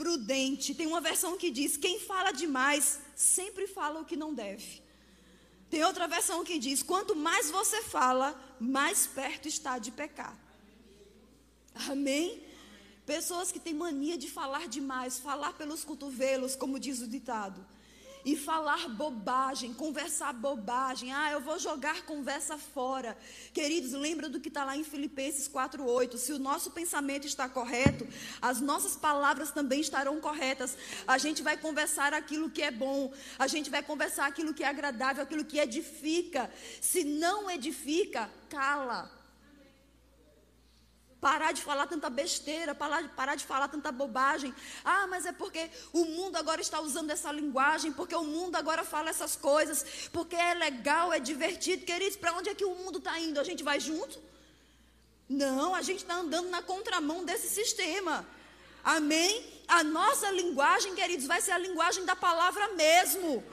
prudente. 0.00 0.74
Tem 0.74 0.86
uma 0.86 1.00
versão 1.00 1.36
que 1.36 1.50
diz: 1.50 1.76
quem 1.76 2.00
fala 2.10 2.32
demais 2.32 3.00
sempre 3.14 3.66
fala 3.66 4.00
o 4.00 4.04
que 4.04 4.16
não 4.16 4.32
deve. 4.32 4.82
Tem 5.68 5.84
outra 5.84 6.08
versão 6.08 6.44
que 6.48 6.58
diz: 6.58 6.82
quanto 6.82 7.14
mais 7.14 7.50
você 7.50 7.82
fala, 7.82 8.28
mais 8.58 9.06
perto 9.06 9.46
está 9.46 9.78
de 9.78 9.90
pecar. 9.90 10.36
Amém? 11.88 12.42
Pessoas 13.04 13.52
que 13.52 13.60
têm 13.60 13.74
mania 13.74 14.16
de 14.16 14.28
falar 14.38 14.66
demais, 14.68 15.18
falar 15.18 15.52
pelos 15.60 15.84
cotovelos, 15.84 16.56
como 16.56 16.80
diz 16.86 17.00
o 17.00 17.08
ditado 17.16 17.60
e 18.24 18.36
falar 18.36 18.88
bobagem, 18.88 19.72
conversar 19.72 20.32
bobagem. 20.32 21.12
Ah, 21.12 21.32
eu 21.32 21.40
vou 21.40 21.58
jogar 21.58 22.02
conversa 22.02 22.58
fora. 22.58 23.16
Queridos, 23.52 23.92
lembra 23.92 24.28
do 24.28 24.40
que 24.40 24.48
está 24.48 24.64
lá 24.64 24.76
em 24.76 24.84
Filipenses 24.84 25.48
4:8. 25.48 26.18
Se 26.18 26.32
o 26.32 26.38
nosso 26.38 26.70
pensamento 26.70 27.26
está 27.26 27.48
correto, 27.48 28.06
as 28.40 28.60
nossas 28.60 28.96
palavras 28.96 29.50
também 29.50 29.80
estarão 29.80 30.20
corretas. 30.20 30.76
A 31.06 31.18
gente 31.18 31.42
vai 31.42 31.56
conversar 31.56 32.12
aquilo 32.14 32.50
que 32.50 32.62
é 32.62 32.70
bom, 32.70 33.12
a 33.38 33.46
gente 33.46 33.70
vai 33.70 33.82
conversar 33.82 34.26
aquilo 34.26 34.54
que 34.54 34.62
é 34.62 34.68
agradável, 34.68 35.22
aquilo 35.22 35.44
que 35.44 35.58
edifica. 35.58 36.50
Se 36.80 37.04
não 37.04 37.50
edifica, 37.50 38.30
cala. 38.48 39.19
Parar 41.20 41.52
de 41.52 41.60
falar 41.62 41.86
tanta 41.86 42.08
besteira, 42.08 42.74
parar, 42.74 43.06
parar 43.10 43.34
de 43.34 43.44
falar 43.44 43.68
tanta 43.68 43.92
bobagem. 43.92 44.54
Ah, 44.82 45.06
mas 45.06 45.26
é 45.26 45.32
porque 45.32 45.70
o 45.92 46.04
mundo 46.06 46.36
agora 46.36 46.62
está 46.62 46.80
usando 46.80 47.10
essa 47.10 47.30
linguagem, 47.30 47.92
porque 47.92 48.14
o 48.14 48.24
mundo 48.24 48.56
agora 48.56 48.84
fala 48.84 49.10
essas 49.10 49.36
coisas, 49.36 50.08
porque 50.12 50.34
é 50.34 50.54
legal, 50.54 51.12
é 51.12 51.20
divertido. 51.20 51.84
Queridos, 51.84 52.16
para 52.16 52.32
onde 52.32 52.48
é 52.48 52.54
que 52.54 52.64
o 52.64 52.74
mundo 52.74 52.98
está 52.98 53.18
indo? 53.18 53.38
A 53.38 53.44
gente 53.44 53.62
vai 53.62 53.78
junto? 53.78 54.18
Não, 55.28 55.74
a 55.74 55.82
gente 55.82 55.98
está 55.98 56.14
andando 56.14 56.48
na 56.48 56.62
contramão 56.62 57.24
desse 57.24 57.48
sistema. 57.48 58.26
Amém? 58.82 59.62
A 59.68 59.84
nossa 59.84 60.30
linguagem, 60.30 60.94
queridos, 60.94 61.26
vai 61.26 61.40
ser 61.42 61.52
a 61.52 61.58
linguagem 61.58 62.04
da 62.04 62.16
palavra 62.16 62.66
mesmo. 62.68 63.44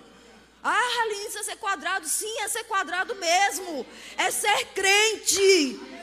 Ah, 0.63 1.01
Aline, 1.03 1.27
isso 1.27 1.37
é 1.37 1.43
ser 1.43 1.57
quadrado. 1.57 2.07
Sim, 2.07 2.39
é 2.39 2.47
ser 2.47 2.63
quadrado 2.63 3.13
mesmo. 3.15 3.85
É 4.17 4.31
ser 4.31 4.65
crente. 4.73 5.96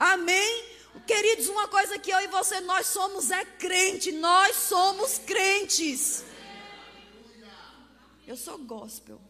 Amém? 0.00 0.64
Queridos, 1.06 1.46
uma 1.48 1.68
coisa 1.68 1.98
que 1.98 2.10
eu 2.10 2.18
e 2.22 2.26
você, 2.28 2.58
nós 2.62 2.86
somos 2.86 3.30
é 3.30 3.44
crente, 3.44 4.10
nós 4.12 4.56
somos 4.56 5.18
crentes. 5.18 6.24
Eu 8.26 8.34
sou 8.34 8.56
gospel. 8.56 9.20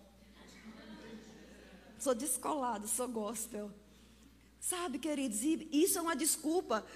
Sou 1.98 2.14
descolado, 2.14 2.86
sou 2.86 3.08
gospel. 3.08 3.72
Sabe, 4.60 5.00
queridos, 5.00 5.40
isso 5.72 5.98
é 5.98 6.02
uma 6.02 6.14
desculpa 6.14 6.86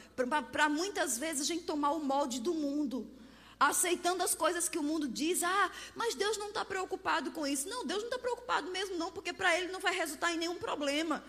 para 0.53 0.69
muitas 0.69 1.19
vezes 1.19 1.43
a 1.43 1.45
gente 1.45 1.65
tomar 1.65 1.91
o 1.91 1.99
molde 1.99 2.39
do 2.39 2.55
mundo. 2.55 3.11
Aceitando 3.59 4.23
as 4.23 4.37
coisas 4.37 4.69
que 4.69 4.79
o 4.79 4.85
mundo 4.85 5.09
diz, 5.09 5.43
ah, 5.43 5.71
mas 5.97 6.15
Deus 6.15 6.39
não 6.39 6.49
está 6.49 6.65
preocupado 6.65 7.33
com 7.33 7.45
isso. 7.45 7.69
Não, 7.69 7.85
Deus 7.85 8.03
não 8.03 8.09
está 8.09 8.21
preocupado 8.21 8.71
mesmo, 8.71 8.97
não, 8.97 9.11
porque 9.11 9.33
para 9.33 9.59
Ele 9.59 9.73
não 9.73 9.81
vai 9.81 9.95
resultar 9.95 10.33
em 10.33 10.39
nenhum 10.39 10.59
problema. 10.61 11.25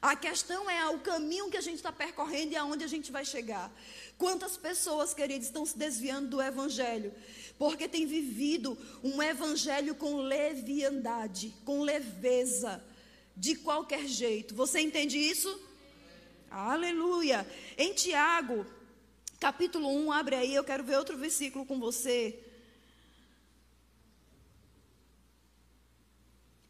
A 0.00 0.14
questão 0.14 0.70
é 0.70 0.88
o 0.88 1.00
caminho 1.00 1.50
que 1.50 1.56
a 1.56 1.60
gente 1.60 1.76
está 1.76 1.90
percorrendo 1.90 2.52
e 2.52 2.56
aonde 2.56 2.84
a 2.84 2.88
gente 2.88 3.10
vai 3.10 3.24
chegar. 3.24 3.72
Quantas 4.16 4.56
pessoas, 4.56 5.12
queridos, 5.12 5.48
estão 5.48 5.66
se 5.66 5.76
desviando 5.76 6.28
do 6.28 6.42
Evangelho? 6.42 7.12
Porque 7.58 7.88
têm 7.88 8.06
vivido 8.06 8.78
um 9.02 9.20
Evangelho 9.20 9.96
com 9.96 10.16
leviandade, 10.16 11.52
com 11.64 11.82
leveza, 11.82 12.82
de 13.36 13.56
qualquer 13.56 14.06
jeito. 14.06 14.54
Você 14.54 14.80
entende 14.80 15.18
isso? 15.18 15.60
Aleluia. 16.48 17.46
Em 17.76 17.92
Tiago, 17.92 18.64
capítulo 19.40 19.88
1, 19.88 20.12
abre 20.12 20.36
aí, 20.36 20.54
eu 20.54 20.62
quero 20.62 20.84
ver 20.84 20.96
outro 20.96 21.16
versículo 21.18 21.66
com 21.66 21.80
você. 21.80 22.38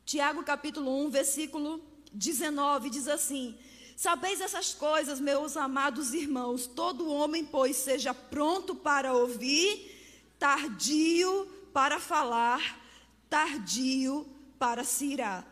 Tiago, 0.07 0.43
capítulo 0.43 1.05
1, 1.05 1.11
versículo 1.11 1.88
19 2.13 2.91
diz 2.91 3.09
assim: 3.09 3.59
Sabeis 3.97 4.41
essas 4.41 4.73
coisas, 4.73 5.19
meus 5.21 5.57
amados 5.57 6.15
irmãos, 6.15 6.67
todo 6.67 7.13
homem, 7.13 7.45
pois, 7.45 7.77
seja 7.77 8.15
pronto 8.15 8.75
para 8.75 9.13
ouvir, 9.13 10.33
tardio 10.39 11.47
para 11.73 11.99
falar, 11.99 12.81
tardio 13.29 14.27
para 14.59 14.85
se 14.85 15.07
irar. 15.07 15.47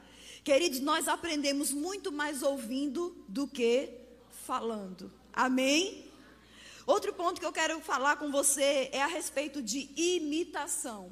Queridos, 0.45 0.79
nós 0.79 1.09
aprendemos 1.09 1.73
muito 1.73 2.13
mais 2.13 2.43
ouvindo 2.43 3.17
do 3.27 3.49
que 3.49 3.91
falando. 4.47 5.13
Amém? 5.33 6.07
Outro 6.87 7.13
ponto 7.13 7.41
que 7.41 7.47
eu 7.47 7.53
quero 7.53 7.81
falar 7.81 8.15
com 8.17 8.31
você 8.31 8.89
é 8.93 9.03
a 9.03 9.09
respeito 9.09 9.61
de 9.61 9.91
imitação. 9.97 11.11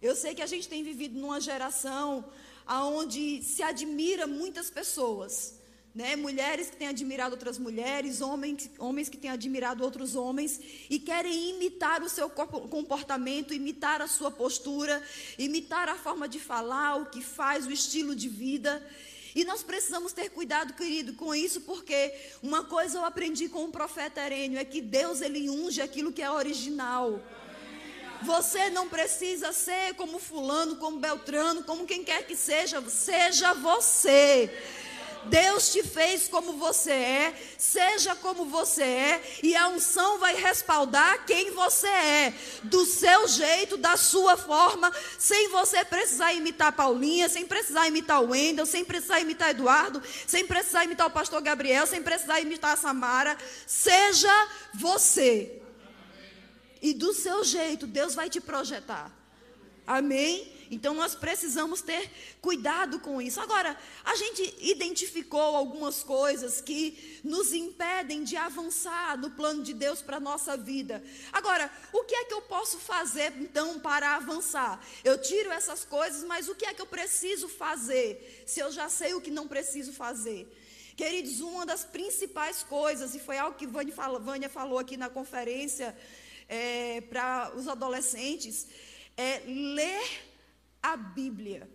Eu 0.00 0.14
sei 0.14 0.32
que 0.32 0.42
a 0.42 0.46
gente 0.46 0.68
tem 0.68 0.84
vivido 0.84 1.18
numa 1.18 1.40
geração 1.40 2.24
onde 2.68 3.42
se 3.42 3.62
admira 3.62 4.26
muitas 4.26 4.70
pessoas. 4.70 5.58
Né? 5.94 6.14
Mulheres 6.14 6.70
que 6.70 6.76
têm 6.76 6.88
admirado 6.88 7.34
outras 7.34 7.58
mulheres, 7.58 8.20
homens, 8.20 8.70
homens 8.78 9.08
que 9.08 9.16
têm 9.16 9.30
admirado 9.30 9.82
outros 9.82 10.14
homens 10.14 10.60
e 10.88 10.98
querem 10.98 11.50
imitar 11.50 12.02
o 12.02 12.08
seu 12.08 12.28
comportamento, 12.28 13.54
imitar 13.54 14.00
a 14.02 14.06
sua 14.06 14.30
postura, 14.30 15.02
imitar 15.38 15.88
a 15.88 15.96
forma 15.96 16.28
de 16.28 16.38
falar, 16.38 16.96
o 16.96 17.06
que 17.06 17.22
faz, 17.22 17.66
o 17.66 17.72
estilo 17.72 18.14
de 18.14 18.28
vida. 18.28 18.86
E 19.34 19.44
nós 19.44 19.62
precisamos 19.62 20.12
ter 20.12 20.30
cuidado, 20.30 20.74
querido, 20.74 21.14
com 21.14 21.34
isso, 21.34 21.62
porque 21.62 22.14
uma 22.42 22.64
coisa 22.64 22.98
eu 22.98 23.04
aprendi 23.04 23.48
com 23.48 23.64
o 23.64 23.72
profeta 23.72 24.20
Herênio 24.20 24.58
é 24.58 24.64
que 24.64 24.80
Deus 24.80 25.20
ele 25.20 25.48
unge 25.48 25.80
aquilo 25.80 26.12
que 26.12 26.22
é 26.22 26.30
original. 26.30 27.20
Você 28.22 28.70
não 28.70 28.88
precisa 28.88 29.52
ser 29.52 29.94
como 29.94 30.18
fulano, 30.18 30.76
como 30.76 30.98
Beltrano, 30.98 31.62
como 31.62 31.86
quem 31.86 32.02
quer 32.02 32.26
que 32.26 32.34
seja, 32.34 32.82
seja 32.88 33.54
você. 33.54 34.50
Deus 35.24 35.72
te 35.72 35.82
fez 35.82 36.28
como 36.28 36.54
você 36.54 36.90
é, 36.90 37.34
seja 37.58 38.14
como 38.16 38.44
você 38.46 38.82
é, 38.82 39.22
e 39.42 39.54
a 39.54 39.68
unção 39.68 40.18
vai 40.18 40.34
respaldar 40.34 41.24
quem 41.26 41.50
você 41.50 41.88
é, 41.88 42.34
do 42.62 42.84
seu 42.84 43.26
jeito, 43.28 43.76
da 43.76 43.96
sua 43.96 44.36
forma, 44.36 44.92
sem 45.18 45.48
você 45.48 45.84
precisar 45.84 46.32
imitar 46.32 46.72
Paulinha, 46.72 47.28
sem 47.28 47.46
precisar 47.46 47.88
imitar 47.88 48.22
o 48.22 48.30
Wendel, 48.30 48.66
sem 48.66 48.84
precisar 48.84 49.20
imitar 49.20 49.50
Eduardo, 49.50 50.02
sem 50.26 50.46
precisar 50.46 50.84
imitar 50.84 51.06
o 51.06 51.10
pastor 51.10 51.40
Gabriel, 51.40 51.86
sem 51.86 52.02
precisar 52.02 52.40
imitar 52.40 52.72
a 52.72 52.76
Samara. 52.76 53.36
Seja 53.66 54.48
você. 54.74 55.67
E 56.80 56.94
do 56.94 57.12
seu 57.12 57.44
jeito, 57.44 57.86
Deus 57.86 58.14
vai 58.14 58.30
te 58.30 58.40
projetar. 58.40 59.12
Amém? 59.86 60.52
Então 60.70 60.92
nós 60.92 61.14
precisamos 61.14 61.80
ter 61.80 62.10
cuidado 62.42 63.00
com 63.00 63.22
isso. 63.22 63.40
Agora, 63.40 63.74
a 64.04 64.14
gente 64.16 64.54
identificou 64.60 65.40
algumas 65.40 66.02
coisas 66.02 66.60
que 66.60 67.20
nos 67.24 67.54
impedem 67.54 68.22
de 68.22 68.36
avançar 68.36 69.16
no 69.16 69.30
plano 69.30 69.62
de 69.62 69.72
Deus 69.72 70.02
para 70.02 70.18
a 70.18 70.20
nossa 70.20 70.58
vida. 70.58 71.02
Agora, 71.32 71.70
o 71.90 72.04
que 72.04 72.14
é 72.14 72.24
que 72.24 72.34
eu 72.34 72.42
posso 72.42 72.78
fazer 72.78 73.32
então 73.40 73.80
para 73.80 74.16
avançar? 74.16 74.78
Eu 75.02 75.16
tiro 75.16 75.50
essas 75.50 75.86
coisas, 75.86 76.22
mas 76.24 76.48
o 76.48 76.54
que 76.54 76.66
é 76.66 76.74
que 76.74 76.82
eu 76.82 76.86
preciso 76.86 77.48
fazer 77.48 78.44
se 78.46 78.60
eu 78.60 78.70
já 78.70 78.90
sei 78.90 79.14
o 79.14 79.22
que 79.22 79.30
não 79.30 79.48
preciso 79.48 79.92
fazer? 79.94 80.46
Queridos, 80.96 81.40
uma 81.40 81.64
das 81.64 81.84
principais 81.84 82.62
coisas, 82.62 83.14
e 83.14 83.20
foi 83.20 83.38
algo 83.38 83.56
que 83.56 83.66
Vânia 83.66 84.50
falou, 84.50 84.78
aqui 84.78 84.96
na 84.96 85.08
conferência 85.08 85.96
é, 86.48 87.00
para 87.02 87.52
os 87.54 87.68
adolescentes, 87.68 88.66
é 89.16 89.42
ler 89.46 90.22
a 90.82 90.96
Bíblia. 90.96 91.68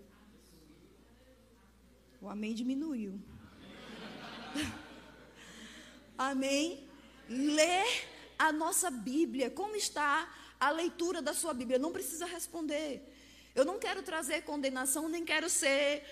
O 2.21 2.27
amém 2.27 2.53
diminuiu. 2.53 3.19
amém? 6.17 6.87
Ler 7.29 8.07
a 8.39 8.51
nossa 8.51 8.89
Bíblia. 8.89 9.49
Como 9.49 9.75
está 9.75 10.33
a 10.59 10.71
leitura 10.71 11.21
da 11.21 11.33
sua 11.33 11.53
Bíblia? 11.53 11.77
Não 11.77 11.91
precisa 11.91 12.25
responder. 12.25 13.13
Eu 13.53 13.65
não 13.65 13.77
quero 13.77 14.01
trazer 14.01 14.41
condenação, 14.43 15.07
nem 15.07 15.23
quero 15.23 15.49
ser 15.49 16.03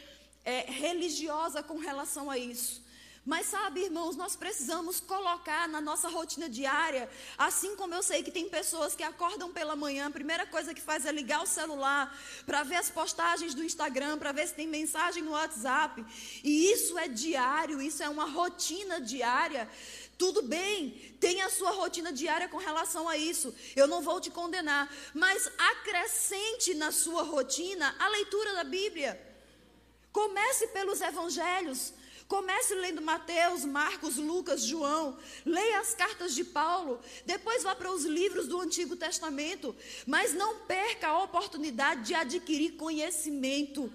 é, 0.46 0.70
religiosa 0.70 1.64
com 1.64 1.78
relação 1.78 2.30
a 2.30 2.38
isso. 2.38 2.84
Mas 3.24 3.46
sabe, 3.46 3.82
irmãos, 3.82 4.16
nós 4.16 4.36
precisamos 4.36 5.00
colocar 5.00 5.68
na 5.68 5.80
nossa 5.80 6.10
rotina 6.10 6.50
diária, 6.50 7.08
assim 7.38 7.76
como 7.76 7.94
eu 7.94 8.02
sei 8.02 8.24
que 8.24 8.32
tem 8.32 8.50
pessoas 8.50 8.96
que 8.96 9.04
acordam 9.04 9.52
pela 9.52 9.76
manhã, 9.76 10.08
a 10.08 10.12
primeira 10.12 10.48
coisa 10.48 10.74
que 10.74 10.82
faz 10.82 11.06
é 11.06 11.12
ligar 11.12 11.44
o 11.44 11.46
celular 11.46 12.18
para 12.48 12.64
ver 12.64 12.78
as 12.78 12.90
postagens 12.90 13.54
do 13.54 13.64
Instagram, 13.64 14.18
para 14.18 14.32
ver 14.32 14.48
se 14.48 14.56
tem 14.56 14.68
mensagem 14.68 15.22
no 15.22 15.32
WhatsApp. 15.32 16.04
E 16.44 16.72
isso 16.72 16.98
é 16.98 17.08
diário, 17.08 17.80
isso 17.80 18.02
é 18.02 18.10
uma 18.10 18.26
rotina 18.26 19.00
diária. 19.00 19.70
Tudo 20.18 20.42
bem, 20.42 21.16
tem 21.20 21.44
a 21.44 21.50
sua 21.50 21.70
rotina 21.70 22.12
diária 22.12 22.50
com 22.50 22.58
relação 22.58 23.08
a 23.08 23.18
isso. 23.18 23.54
Eu 23.76 23.86
não 23.86 24.02
vou 24.02 24.20
te 24.20 24.32
condenar, 24.32 24.92
mas 25.14 25.48
acrescente 25.60 26.74
na 26.74 26.92
sua 26.92 27.22
rotina 27.22 27.96
a 28.00 28.08
leitura 28.08 28.56
da 28.56 28.64
Bíblia. 28.64 29.22
Comece 30.12 30.68
pelos 30.70 31.02
evangelhos. 31.02 31.94
Comece 32.32 32.74
lendo 32.76 33.02
Mateus, 33.02 33.66
Marcos, 33.66 34.16
Lucas, 34.16 34.64
João. 34.64 35.18
Leia 35.46 35.82
as 35.82 35.94
cartas 35.94 36.34
de 36.34 36.46
Paulo. 36.46 36.98
Depois 37.26 37.62
vá 37.62 37.76
para 37.76 37.92
os 37.92 38.06
livros 38.06 38.48
do 38.48 38.62
Antigo 38.62 38.96
Testamento. 38.96 39.76
Mas 40.08 40.34
não 40.34 40.60
perca 40.60 41.10
a 41.10 41.24
oportunidade 41.24 42.04
de 42.04 42.14
adquirir 42.14 42.78
conhecimento. 42.78 43.92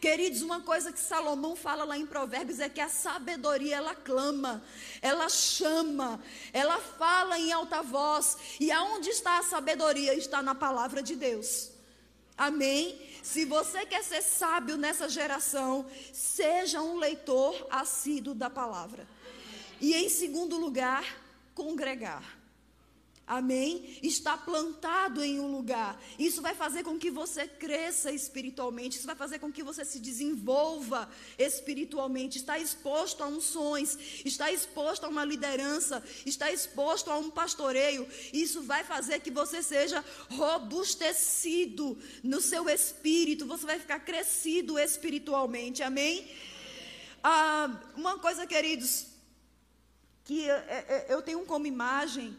Queridos, 0.00 0.40
uma 0.40 0.60
coisa 0.60 0.92
que 0.92 1.00
Salomão 1.00 1.56
fala 1.56 1.82
lá 1.82 1.98
em 1.98 2.06
Provérbios 2.06 2.60
é 2.60 2.68
que 2.68 2.80
a 2.80 2.88
sabedoria 2.88 3.78
ela 3.78 3.96
clama, 3.96 4.62
ela 5.02 5.28
chama, 5.28 6.22
ela 6.52 6.78
fala 6.78 7.40
em 7.40 7.50
alta 7.50 7.82
voz. 7.82 8.36
E 8.60 8.70
aonde 8.70 9.08
está 9.08 9.38
a 9.38 9.42
sabedoria? 9.42 10.14
Está 10.14 10.40
na 10.40 10.54
palavra 10.54 11.02
de 11.02 11.16
Deus. 11.16 11.72
Amém? 12.38 13.09
Se 13.22 13.44
você 13.44 13.84
quer 13.86 14.02
ser 14.02 14.22
sábio 14.22 14.76
nessa 14.76 15.08
geração, 15.08 15.86
seja 16.12 16.80
um 16.80 16.96
leitor 16.96 17.66
assíduo 17.70 18.34
da 18.34 18.48
palavra. 18.48 19.06
E 19.80 19.94
em 19.94 20.08
segundo 20.08 20.58
lugar, 20.58 21.04
congregar. 21.54 22.39
Amém? 23.30 23.96
Está 24.02 24.36
plantado 24.36 25.22
em 25.22 25.38
um 25.38 25.52
lugar. 25.52 26.02
Isso 26.18 26.42
vai 26.42 26.52
fazer 26.52 26.82
com 26.82 26.98
que 26.98 27.12
você 27.12 27.46
cresça 27.46 28.10
espiritualmente. 28.10 28.98
Isso 28.98 29.06
vai 29.06 29.14
fazer 29.14 29.38
com 29.38 29.52
que 29.52 29.62
você 29.62 29.84
se 29.84 30.00
desenvolva 30.00 31.08
espiritualmente. 31.38 32.38
Está 32.38 32.58
exposto 32.58 33.22
a 33.22 33.28
unções. 33.28 33.96
Está 34.24 34.50
exposto 34.50 35.04
a 35.04 35.08
uma 35.08 35.24
liderança. 35.24 36.02
Está 36.26 36.50
exposto 36.50 37.08
a 37.08 37.18
um 37.18 37.30
pastoreio. 37.30 38.04
Isso 38.32 38.62
vai 38.62 38.82
fazer 38.82 39.20
que 39.20 39.30
você 39.30 39.62
seja 39.62 40.04
robustecido 40.30 41.96
no 42.24 42.40
seu 42.40 42.68
espírito. 42.68 43.46
Você 43.46 43.64
vai 43.64 43.78
ficar 43.78 44.00
crescido 44.00 44.76
espiritualmente. 44.76 45.84
Amém? 45.84 46.28
Ah, 47.22 47.80
uma 47.94 48.18
coisa, 48.18 48.44
queridos, 48.44 49.06
que 50.24 50.46
eu, 50.46 50.56
eu 51.08 51.22
tenho 51.22 51.46
como 51.46 51.64
imagem 51.64 52.36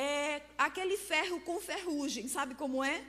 é 0.00 0.42
aquele 0.56 0.96
ferro 0.96 1.40
com 1.40 1.60
ferrugem, 1.60 2.26
sabe 2.26 2.54
como 2.54 2.82
é? 2.82 3.04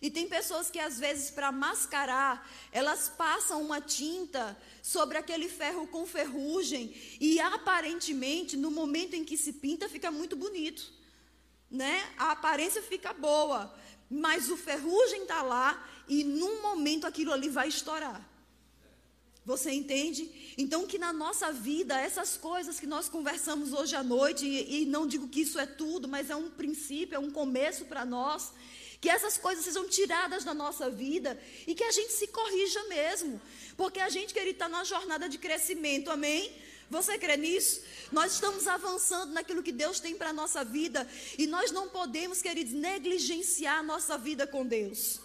E 0.00 0.10
tem 0.10 0.26
pessoas 0.26 0.70
que 0.70 0.78
às 0.78 0.98
vezes 0.98 1.30
para 1.30 1.52
mascarar, 1.52 2.48
elas 2.72 3.10
passam 3.10 3.60
uma 3.60 3.80
tinta 3.82 4.56
sobre 4.82 5.18
aquele 5.18 5.48
ferro 5.48 5.86
com 5.88 6.06
ferrugem 6.06 6.94
e 7.20 7.38
aparentemente 7.38 8.56
no 8.56 8.70
momento 8.70 9.14
em 9.14 9.24
que 9.24 9.36
se 9.36 9.52
pinta 9.52 9.90
fica 9.90 10.10
muito 10.10 10.34
bonito, 10.34 10.90
né? 11.70 12.10
A 12.16 12.30
aparência 12.30 12.82
fica 12.82 13.12
boa, 13.12 13.74
mas 14.08 14.48
o 14.48 14.56
ferrugem 14.56 15.22
está 15.22 15.42
lá 15.42 15.86
e 16.08 16.24
num 16.24 16.62
momento 16.62 17.06
aquilo 17.06 17.32
ali 17.32 17.50
vai 17.50 17.68
estourar. 17.68 18.29
Você 19.44 19.70
entende? 19.70 20.54
Então, 20.58 20.86
que 20.86 20.98
na 20.98 21.12
nossa 21.12 21.50
vida, 21.50 21.98
essas 21.98 22.36
coisas 22.36 22.78
que 22.78 22.86
nós 22.86 23.08
conversamos 23.08 23.72
hoje 23.72 23.96
à 23.96 24.02
noite, 24.02 24.46
e, 24.46 24.82
e 24.82 24.86
não 24.86 25.06
digo 25.06 25.28
que 25.28 25.40
isso 25.40 25.58
é 25.58 25.66
tudo, 25.66 26.06
mas 26.06 26.28
é 26.28 26.36
um 26.36 26.50
princípio, 26.50 27.16
é 27.16 27.18
um 27.18 27.30
começo 27.30 27.86
para 27.86 28.04
nós, 28.04 28.52
que 29.00 29.08
essas 29.08 29.38
coisas 29.38 29.64
sejam 29.64 29.88
tiradas 29.88 30.44
da 30.44 30.52
nossa 30.52 30.90
vida 30.90 31.40
e 31.66 31.74
que 31.74 31.82
a 31.82 31.90
gente 31.90 32.12
se 32.12 32.26
corrija 32.26 32.84
mesmo, 32.84 33.40
porque 33.76 33.98
a 33.98 34.10
gente, 34.10 34.34
querido, 34.34 34.52
está 34.52 34.68
numa 34.68 34.84
jornada 34.84 35.26
de 35.26 35.38
crescimento, 35.38 36.10
amém? 36.10 36.52
Você 36.90 37.16
crê 37.16 37.36
nisso? 37.36 37.82
Nós 38.12 38.32
estamos 38.32 38.66
avançando 38.66 39.32
naquilo 39.32 39.62
que 39.62 39.72
Deus 39.72 40.00
tem 40.00 40.16
para 40.16 40.30
a 40.30 40.34
nossa 40.34 40.62
vida 40.64 41.08
e 41.38 41.46
nós 41.46 41.70
não 41.70 41.88
podemos, 41.88 42.42
queridos, 42.42 42.74
negligenciar 42.74 43.78
a 43.78 43.82
nossa 43.82 44.18
vida 44.18 44.46
com 44.46 44.66
Deus. 44.66 45.20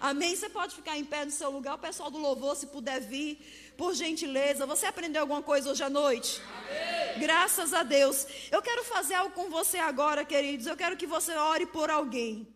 Amém? 0.00 0.36
Você 0.36 0.48
pode 0.48 0.74
ficar 0.74 0.96
em 0.96 1.04
pé 1.04 1.24
no 1.24 1.30
seu 1.30 1.50
lugar, 1.50 1.74
o 1.74 1.78
pessoal 1.78 2.10
do 2.10 2.18
louvor, 2.18 2.54
se 2.56 2.66
puder 2.66 3.00
vir, 3.00 3.72
por 3.76 3.94
gentileza. 3.94 4.66
Você 4.66 4.86
aprendeu 4.86 5.22
alguma 5.22 5.42
coisa 5.42 5.70
hoje 5.70 5.82
à 5.82 5.90
noite? 5.90 6.40
Amém. 6.40 7.20
Graças 7.20 7.74
a 7.74 7.82
Deus. 7.82 8.26
Eu 8.50 8.62
quero 8.62 8.84
fazer 8.84 9.14
algo 9.14 9.34
com 9.34 9.48
você 9.50 9.78
agora, 9.78 10.24
queridos. 10.24 10.66
Eu 10.66 10.76
quero 10.76 10.96
que 10.96 11.06
você 11.06 11.34
ore 11.34 11.66
por 11.66 11.90
alguém. 11.90 12.46